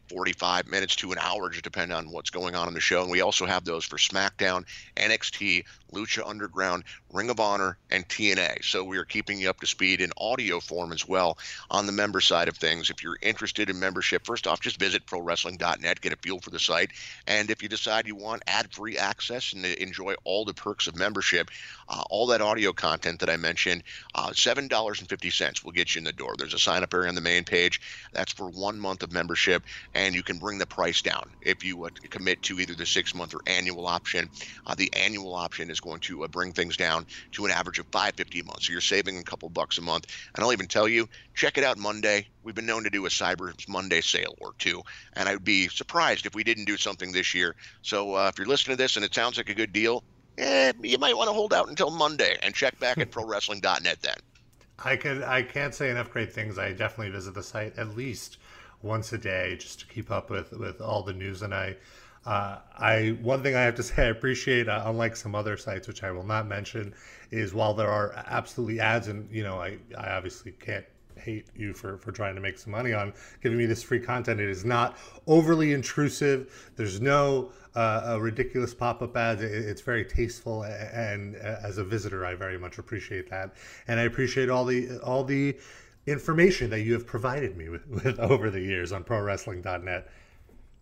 45 0.09 0.67
minutes 0.67 0.95
to 0.97 1.11
an 1.11 1.17
hour, 1.19 1.49
just 1.49 1.63
depending 1.63 1.95
on 1.95 2.11
what's 2.11 2.29
going 2.29 2.55
on 2.55 2.67
in 2.67 2.73
the 2.73 2.79
show. 2.79 3.01
And 3.01 3.11
we 3.11 3.21
also 3.21 3.45
have 3.45 3.63
those 3.63 3.85
for 3.85 3.97
SmackDown, 3.97 4.65
NXT, 4.97 5.63
Lucha 5.93 6.27
Underground, 6.27 6.83
Ring 7.13 7.29
of 7.29 7.39
Honor, 7.39 7.77
and 7.89 8.07
TNA. 8.07 8.63
So 8.63 8.83
we 8.83 8.97
are 8.97 9.05
keeping 9.05 9.39
you 9.39 9.49
up 9.49 9.59
to 9.61 9.67
speed 9.67 10.01
in 10.01 10.11
audio 10.17 10.59
form 10.59 10.91
as 10.91 11.07
well 11.07 11.37
on 11.69 11.85
the 11.85 11.91
member 11.91 12.21
side 12.21 12.47
of 12.47 12.57
things. 12.57 12.89
If 12.89 13.03
you're 13.03 13.17
interested 13.21 13.69
in 13.69 13.79
membership, 13.79 14.25
first 14.25 14.47
off, 14.47 14.59
just 14.59 14.79
visit 14.79 15.05
prowrestling.net, 15.05 16.01
get 16.01 16.13
a 16.13 16.17
feel 16.17 16.39
for 16.39 16.49
the 16.49 16.59
site. 16.59 16.91
And 17.27 17.49
if 17.49 17.61
you 17.61 17.69
decide 17.69 18.07
you 18.07 18.15
want 18.15 18.43
ad 18.47 18.73
free 18.73 18.97
access 18.97 19.53
and 19.53 19.65
enjoy 19.65 20.15
all 20.23 20.45
the 20.45 20.53
perks 20.53 20.87
of 20.87 20.95
membership, 20.95 21.49
uh, 21.87 22.03
all 22.09 22.27
that 22.27 22.41
audio 22.41 22.73
content 22.73 23.19
that 23.19 23.29
I 23.29 23.37
mentioned, 23.37 23.83
uh, 24.15 24.29
$7.50 24.29 25.63
will 25.63 25.71
get 25.71 25.95
you 25.95 25.99
in 25.99 26.05
the 26.05 26.11
door. 26.11 26.35
There's 26.37 26.53
a 26.53 26.59
sign 26.59 26.83
up 26.83 26.93
area 26.93 27.09
on 27.09 27.15
the 27.15 27.21
main 27.21 27.43
page. 27.43 27.79
That's 28.11 28.33
for 28.33 28.49
one 28.49 28.79
month 28.79 29.03
of 29.03 29.11
membership, 29.11 29.63
and 29.93 30.15
you 30.15 30.23
can 30.23 30.37
bring 30.37 30.57
the 30.57 30.65
price 30.65 31.01
down 31.01 31.29
if 31.41 31.63
you 31.63 31.85
uh, 31.85 31.89
commit 32.09 32.41
to 32.43 32.59
either 32.59 32.75
the 32.75 32.85
six 32.85 33.13
month 33.13 33.33
or 33.33 33.41
annual 33.47 33.87
option. 33.87 34.29
Uh, 34.65 34.75
the 34.75 34.93
annual 34.93 35.33
option 35.33 35.69
is 35.69 35.79
going 35.79 35.99
to 36.01 36.23
uh, 36.23 36.27
bring 36.27 36.51
things 36.51 36.77
down 36.77 37.05
to 37.31 37.45
an 37.45 37.51
average 37.51 37.79
of 37.79 37.85
550 37.87 38.39
a 38.39 38.43
month. 38.43 38.63
So 38.63 38.71
you're 38.71 38.81
saving 38.81 39.17
a 39.17 39.23
couple 39.23 39.49
bucks 39.49 39.77
a 39.77 39.81
month. 39.81 40.07
And 40.33 40.43
I'll 40.43 40.53
even 40.53 40.67
tell 40.67 40.87
you, 40.87 41.07
check 41.33 41.57
it 41.57 41.63
out 41.63 41.77
Monday. 41.77 42.27
We've 42.43 42.55
been 42.55 42.65
known 42.65 42.83
to 42.83 42.89
do 42.89 43.05
a 43.05 43.09
Cyber 43.09 43.53
Monday 43.67 44.01
sale 44.01 44.35
or 44.41 44.53
two, 44.57 44.81
and 45.13 45.27
I'd 45.27 45.43
be 45.43 45.67
surprised 45.67 46.25
if 46.25 46.35
we 46.35 46.43
didn't 46.43 46.65
do 46.65 46.77
something 46.77 47.11
this 47.11 47.33
year. 47.33 47.55
So 47.81 48.15
uh, 48.15 48.29
if 48.31 48.37
you're 48.37 48.47
listening 48.47 48.77
to 48.77 48.83
this 48.83 48.95
and 48.95 49.05
it 49.05 49.13
sounds 49.13 49.37
like 49.37 49.49
a 49.49 49.53
good 49.53 49.73
deal, 49.73 50.03
eh, 50.37 50.73
you 50.81 50.97
might 50.97 51.17
want 51.17 51.29
to 51.29 51.33
hold 51.33 51.53
out 51.53 51.69
until 51.69 51.91
Monday 51.91 52.37
and 52.43 52.53
check 52.53 52.79
back 52.79 52.97
at 52.97 53.11
prowrestling.net 53.11 54.01
then. 54.01 54.15
I 54.83 54.97
can 54.97 55.23
I 55.23 55.41
can't 55.41 55.73
say 55.73 55.89
enough 55.89 56.11
great 56.11 56.33
things. 56.33 56.57
I 56.57 56.73
definitely 56.73 57.11
visit 57.11 57.33
the 57.33 57.43
site 57.43 57.77
at 57.77 57.95
least 57.95 58.37
once 58.81 59.13
a 59.13 59.17
day 59.17 59.55
just 59.55 59.79
to 59.79 59.85
keep 59.87 60.11
up 60.11 60.29
with 60.29 60.51
with 60.51 60.81
all 60.81 61.01
the 61.01 61.13
news 61.13 61.41
and 61.41 61.53
I 61.53 61.77
uh, 62.25 62.57
I 62.75 63.17
one 63.21 63.43
thing 63.43 63.55
I 63.55 63.61
have 63.61 63.75
to 63.75 63.83
say 63.83 64.07
I 64.07 64.09
appreciate, 64.09 64.67
uh, 64.67 64.83
unlike 64.85 65.15
some 65.15 65.35
other 65.35 65.57
sites 65.57 65.87
which 65.87 66.03
I 66.03 66.11
will 66.11 66.25
not 66.25 66.47
mention, 66.47 66.93
is 67.31 67.53
while 67.53 67.73
there 67.73 67.89
are 67.89 68.13
absolutely 68.27 68.79
ads, 68.79 69.07
and 69.07 69.29
you 69.31 69.43
know 69.43 69.59
I, 69.59 69.77
I 69.97 70.11
obviously 70.11 70.51
can't 70.53 70.85
hate 71.17 71.47
you 71.55 71.73
for 71.73 71.97
for 71.97 72.11
trying 72.11 72.35
to 72.35 72.41
make 72.41 72.57
some 72.57 72.71
money 72.71 72.93
on 72.93 73.13
giving 73.41 73.57
me 73.57 73.67
this 73.67 73.83
free 73.83 73.99
content. 73.99 74.39
It 74.39 74.49
is 74.49 74.65
not 74.65 74.97
overly 75.27 75.73
intrusive. 75.73 76.71
There's 76.75 76.99
no 76.99 77.51
uh, 77.75 78.17
ridiculous 78.19 78.73
pop 78.73 79.03
up 79.03 79.15
ads. 79.15 79.43
it's 79.43 79.81
very 79.81 80.05
tasteful, 80.05 80.63
and, 80.63 81.35
and 81.35 81.35
as 81.35 81.77
a 81.77 81.83
visitor, 81.83 82.25
I 82.25 82.33
very 82.33 82.57
much 82.57 82.79
appreciate 82.79 83.29
that, 83.29 83.53
and 83.87 83.99
I 83.99 84.03
appreciate 84.03 84.49
all 84.49 84.65
the 84.65 84.97
all 84.99 85.23
the 85.23 85.57
information 86.07 86.69
that 86.69 86.81
you 86.81 86.93
have 86.93 87.05
provided 87.05 87.55
me 87.55 87.69
with, 87.69 87.87
with 88.03 88.19
over 88.19 88.49
the 88.49 88.61
years 88.61 88.91
on 88.91 89.03
ProWrestling.net. 89.03 90.07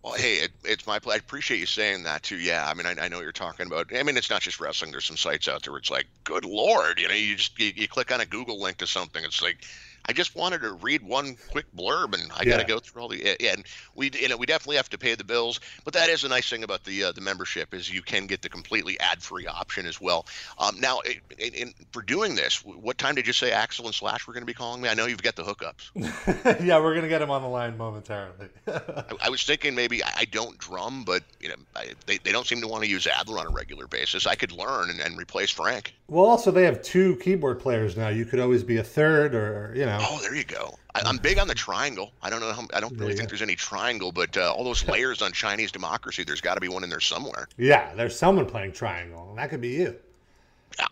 Well, 0.04 0.12
hey, 0.12 0.34
it, 0.34 0.50
it's 0.64 0.86
my 0.86 0.98
pleasure. 0.98 1.16
I 1.16 1.24
appreciate 1.24 1.60
you 1.60 1.66
saying 1.66 2.02
that 2.02 2.22
too. 2.22 2.36
Yeah, 2.36 2.68
I 2.68 2.74
mean, 2.74 2.84
I, 2.84 3.06
I, 3.06 3.08
know 3.08 3.22
you're 3.22 3.32
talking 3.32 3.66
about. 3.66 3.86
I 3.96 4.02
mean, 4.02 4.18
it's 4.18 4.28
not 4.28 4.42
just 4.42 4.60
wrestling. 4.60 4.90
There's 4.90 5.06
some 5.06 5.16
sites 5.16 5.48
out 5.48 5.62
there 5.62 5.72
where 5.72 5.78
it's 5.78 5.90
like, 5.90 6.06
good 6.24 6.44
lord, 6.44 7.00
you 7.00 7.08
know, 7.08 7.14
you 7.14 7.36
just 7.36 7.58
you, 7.58 7.72
you 7.74 7.88
click 7.88 8.12
on 8.12 8.20
a 8.20 8.26
Google 8.26 8.60
link 8.60 8.76
to 8.78 8.86
something. 8.86 9.24
It's 9.24 9.40
like, 9.40 9.64
I 10.06 10.12
just 10.12 10.34
wanted 10.36 10.60
to 10.62 10.72
read 10.72 11.02
one 11.02 11.36
quick 11.50 11.66
blurb, 11.74 12.14
and 12.14 12.30
I 12.32 12.42
yeah. 12.44 12.52
got 12.52 12.60
to 12.60 12.66
go 12.66 12.78
through 12.78 13.02
all 13.02 13.08
the. 13.08 13.36
Yeah, 13.40 13.52
and 13.52 13.64
we, 13.94 14.10
you 14.12 14.28
know, 14.28 14.36
we 14.36 14.46
definitely 14.46 14.76
have 14.76 14.90
to 14.90 14.98
pay 14.98 15.14
the 15.14 15.24
bills, 15.24 15.60
but 15.84 15.94
that 15.94 16.08
is 16.08 16.24
a 16.24 16.28
nice 16.28 16.48
thing 16.48 16.62
about 16.62 16.84
the 16.84 17.04
uh, 17.04 17.12
the 17.12 17.20
membership 17.20 17.72
is 17.72 17.90
you 17.90 18.02
can 18.02 18.26
get 18.26 18.42
the 18.42 18.48
completely 18.48 19.00
ad 19.00 19.22
free 19.22 19.46
option 19.46 19.86
as 19.86 20.00
well. 20.00 20.26
Um, 20.58 20.78
now, 20.80 21.00
in, 21.38 21.54
in, 21.54 21.74
for 21.92 22.02
doing 22.02 22.34
this, 22.34 22.64
what 22.64 22.98
time 22.98 23.14
did 23.14 23.26
you 23.26 23.32
say 23.32 23.50
Axel 23.52 23.86
and 23.86 23.94
Slash 23.94 24.26
were 24.26 24.34
going 24.34 24.42
to 24.42 24.46
be 24.46 24.54
calling 24.54 24.82
me? 24.82 24.88
I 24.88 24.94
know 24.94 25.06
you've 25.06 25.22
got 25.22 25.36
the 25.36 25.44
hookups. 25.44 25.90
yeah, 26.64 26.78
we're 26.78 26.92
going 26.92 27.02
to 27.02 27.08
get 27.08 27.20
them 27.20 27.30
on 27.30 27.42
the 27.42 27.48
line 27.48 27.78
momentarily. 27.78 28.48
I, 28.66 29.04
I, 29.22 29.30
was 29.30 29.42
thinking 29.42 29.74
maybe 29.74 30.04
I 30.04 30.26
don't 30.30 30.58
drum, 30.58 31.04
but 31.04 31.22
you 31.40 31.48
know, 31.48 31.56
I, 31.74 31.92
they 32.06 32.18
they 32.18 32.32
don't 32.32 32.46
seem 32.46 32.60
to 32.60 32.68
want 32.68 32.84
to 32.84 32.90
use 32.90 33.06
Adler 33.06 33.38
on 33.38 33.46
a 33.46 33.50
regular 33.50 33.86
basis. 33.86 34.26
I 34.26 34.34
could 34.34 34.52
learn 34.52 34.90
and, 34.90 35.00
and 35.00 35.16
replace 35.16 35.50
Frank. 35.50 35.94
Well, 36.06 36.26
also 36.26 36.50
they 36.50 36.64
have 36.64 36.82
two 36.82 37.16
keyboard 37.16 37.60
players 37.60 37.96
now. 37.96 38.08
You 38.08 38.26
could 38.26 38.38
always 38.38 38.62
be 38.62 38.76
a 38.76 38.82
third, 38.82 39.34
or 39.34 39.72
you 39.74 39.86
know. 39.86 39.98
Oh, 40.02 40.18
there 40.20 40.34
you 40.34 40.44
go. 40.44 40.74
I, 40.94 41.08
am 41.08 41.16
big 41.16 41.38
on 41.38 41.48
the 41.48 41.54
triangle. 41.54 42.12
I 42.22 42.28
don't 42.28 42.40
know. 42.40 42.52
How, 42.52 42.66
I 42.74 42.80
don't 42.80 42.96
really 42.98 43.14
think 43.14 43.30
there's 43.30 43.42
any 43.42 43.56
triangle, 43.56 44.12
but 44.12 44.36
uh, 44.36 44.52
all 44.52 44.64
those 44.64 44.86
layers 44.88 45.22
on 45.22 45.32
Chinese 45.32 45.72
democracy, 45.72 46.22
there's 46.22 46.42
got 46.42 46.54
to 46.54 46.60
be 46.60 46.68
one 46.68 46.84
in 46.84 46.90
there 46.90 47.00
somewhere. 47.00 47.48
Yeah, 47.56 47.94
there's 47.94 48.16
someone 48.16 48.46
playing 48.46 48.72
triangle, 48.72 49.30
and 49.30 49.38
that 49.38 49.48
could 49.48 49.62
be 49.62 49.70
you. 49.70 49.96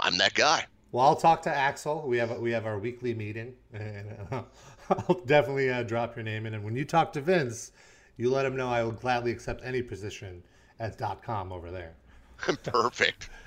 I'm 0.01 0.17
that 0.19 0.35
guy. 0.35 0.67
Well, 0.93 1.05
I'll 1.05 1.17
talk 1.17 1.43
to 1.43 1.55
Axel. 1.55 2.07
We 2.07 2.17
have 2.19 2.39
we 2.39 2.51
have 2.53 2.65
our 2.65 2.79
weekly 2.79 3.15
meeting, 3.15 3.55
and 3.75 4.17
uh, 4.31 4.43
I'll 4.89 5.21
definitely 5.27 5.71
uh, 5.71 5.83
drop 5.83 6.17
your 6.17 6.23
name 6.23 6.47
in. 6.47 6.55
And 6.55 6.65
when 6.65 6.75
you 6.75 6.87
talk 6.87 7.13
to 7.15 7.21
Vince, 7.21 7.73
you 8.17 8.31
let 8.31 8.47
him 8.47 8.57
know 8.57 8.71
I 8.71 8.83
will 8.83 8.93
gladly 8.93 9.31
accept 9.31 9.63
any 9.63 9.83
position 9.83 10.43
at 10.81 10.99
.com 11.23 11.53
over 11.53 11.71
there. 11.71 11.95
Perfect. 12.65 13.29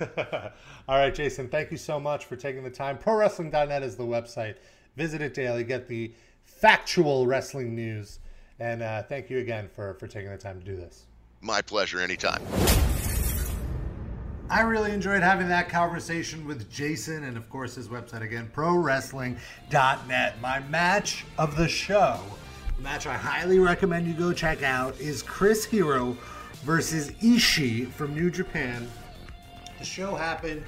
All 0.88 0.98
right, 0.98 1.14
Jason, 1.14 1.48
thank 1.48 1.70
you 1.70 1.76
so 1.76 2.00
much 2.00 2.24
for 2.24 2.36
taking 2.36 2.62
the 2.62 2.70
time. 2.70 2.98
ProWrestling.net 2.98 3.82
is 3.82 3.96
the 3.96 4.04
website. 4.04 4.56
Visit 4.96 5.20
it 5.20 5.34
daily, 5.34 5.64
get 5.64 5.88
the 5.88 6.12
factual 6.44 7.26
wrestling 7.26 7.74
news. 7.74 8.20
And 8.58 8.82
uh, 8.82 9.02
thank 9.02 9.28
you 9.28 9.38
again 9.38 9.68
for, 9.74 9.94
for 9.94 10.06
taking 10.06 10.30
the 10.30 10.38
time 10.38 10.58
to 10.58 10.64
do 10.64 10.76
this. 10.76 11.04
My 11.42 11.60
pleasure, 11.60 12.00
anytime. 12.00 12.42
I 14.48 14.60
really 14.60 14.92
enjoyed 14.92 15.22
having 15.22 15.48
that 15.48 15.68
conversation 15.68 16.46
with 16.46 16.70
Jason 16.70 17.24
and, 17.24 17.36
of 17.36 17.50
course, 17.50 17.74
his 17.74 17.88
website 17.88 18.22
again, 18.22 18.50
prowrestling.net. 18.54 20.40
My 20.40 20.60
match 20.60 21.24
of 21.36 21.56
the 21.56 21.68
show, 21.68 22.20
the 22.76 22.82
match 22.82 23.06
I 23.06 23.14
highly 23.14 23.58
recommend 23.58 24.06
you 24.06 24.14
go 24.14 24.32
check 24.32 24.62
out, 24.62 24.98
is 25.00 25.22
Chris 25.22 25.64
Hero 25.64 26.16
versus 26.62 27.10
Ishii 27.22 27.88
from 27.88 28.14
New 28.14 28.30
Japan. 28.30 28.88
The 29.78 29.84
show 29.84 30.14
happened 30.14 30.62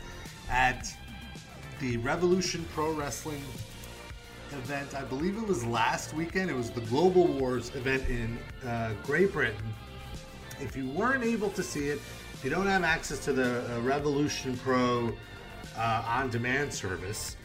at 0.51 0.95
the 1.80 1.97
Revolution 1.99 2.64
Pro 2.74 2.93
Wrestling 2.93 3.43
event. 4.53 4.95
I 4.95 5.03
believe 5.03 5.36
it 5.36 5.47
was 5.47 5.64
last 5.64 6.14
weekend. 6.14 6.51
It 6.51 6.57
was 6.57 6.70
the 6.70 6.80
Global 6.82 7.26
Wars 7.26 7.74
event 7.74 8.09
in 8.09 8.39
uh, 8.66 8.93
Great 9.05 9.32
Britain. 9.32 9.74
If 10.61 10.76
you 10.76 10.89
weren't 10.89 11.24
able 11.24 11.51
to 11.51 11.62
see 11.62 11.89
it, 11.89 12.01
if 12.34 12.45
you 12.45 12.51
don't 12.51 12.66
have 12.66 12.84
access 12.84 13.24
to 13.26 13.32
the 13.32 13.76
uh, 13.76 13.80
Revolution 13.80 14.57
Pro 14.59 15.12
uh, 15.76 16.05
on 16.07 16.30
demand 16.30 16.72
service, 16.72 17.36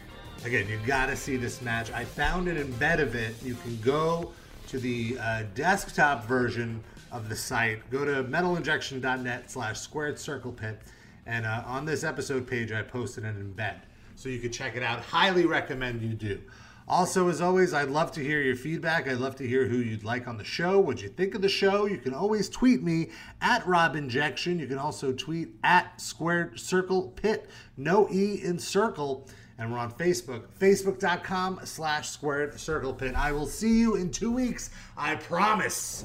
again, 0.46 0.68
you 0.68 0.80
got 0.86 1.08
to 1.08 1.16
see 1.16 1.38
this 1.38 1.62
match. 1.62 1.92
I 1.92 2.06
found 2.06 2.48
an 2.48 2.58
embed 2.58 3.00
of 3.00 3.16
it. 3.16 3.36
You 3.44 3.56
can 3.56 3.80
go 3.82 4.32
to 4.68 4.80
the 4.80 5.18
uh, 5.20 5.44
desktop 5.56 6.26
version 6.26 6.84
of 7.14 7.30
the 7.30 7.36
site. 7.36 7.90
Go 7.90 8.04
to 8.04 8.24
metalinjection.net 8.24 9.50
slash 9.50 9.80
squared 9.80 10.20
circle 10.20 10.52
pit. 10.52 10.82
And 11.26 11.46
uh, 11.46 11.64
on 11.66 11.86
this 11.86 12.04
episode 12.04 12.48
page, 12.48 12.72
I 12.72 12.82
posted 12.82 13.24
an 13.24 13.56
embed. 13.56 13.76
So 14.16 14.28
you 14.28 14.40
can 14.40 14.52
check 14.52 14.76
it 14.76 14.84
out. 14.84 15.00
Highly 15.00 15.46
recommend 15.46 16.02
you 16.02 16.14
do. 16.14 16.42
Also, 16.86 17.30
as 17.30 17.40
always, 17.40 17.74
I'd 17.74 17.90
love 17.90 18.12
to 18.14 18.22
hear 18.22 18.42
your 18.42 18.58
feedback. 18.58 19.08
I'd 19.08 19.18
love 19.20 19.38
to 19.38 19.48
hear 19.48 19.68
who 19.68 19.78
you'd 19.78 20.04
like 20.04 20.28
on 20.28 20.38
the 20.38 20.44
show. 20.44 20.80
What 20.80 21.02
you 21.02 21.08
think 21.08 21.34
of 21.34 21.42
the 21.42 21.48
show? 21.48 21.86
You 21.86 21.98
can 21.98 22.14
always 22.14 22.50
tweet 22.50 22.84
me 22.84 23.12
at 23.42 23.66
Rob 23.66 23.96
Injection. 23.96 24.60
You 24.60 24.68
can 24.68 24.78
also 24.78 25.14
tweet 25.14 25.56
at 25.64 26.02
Squared 26.02 26.60
Circle 26.60 27.14
Pit, 27.16 27.50
no 27.78 28.10
E 28.12 28.42
in 28.44 28.60
circle. 28.60 29.30
And 29.58 29.72
we're 29.72 29.78
on 29.78 29.92
Facebook, 29.92 30.48
facebook.com 30.60 31.62
slash 31.64 32.10
squared 32.10 32.60
circle 32.60 32.94
pit. 32.94 33.14
I 33.16 33.32
will 33.32 33.46
see 33.46 33.80
you 33.80 33.96
in 33.96 34.10
two 34.10 34.32
weeks. 34.32 34.72
I 34.98 35.16
promise. 35.16 36.04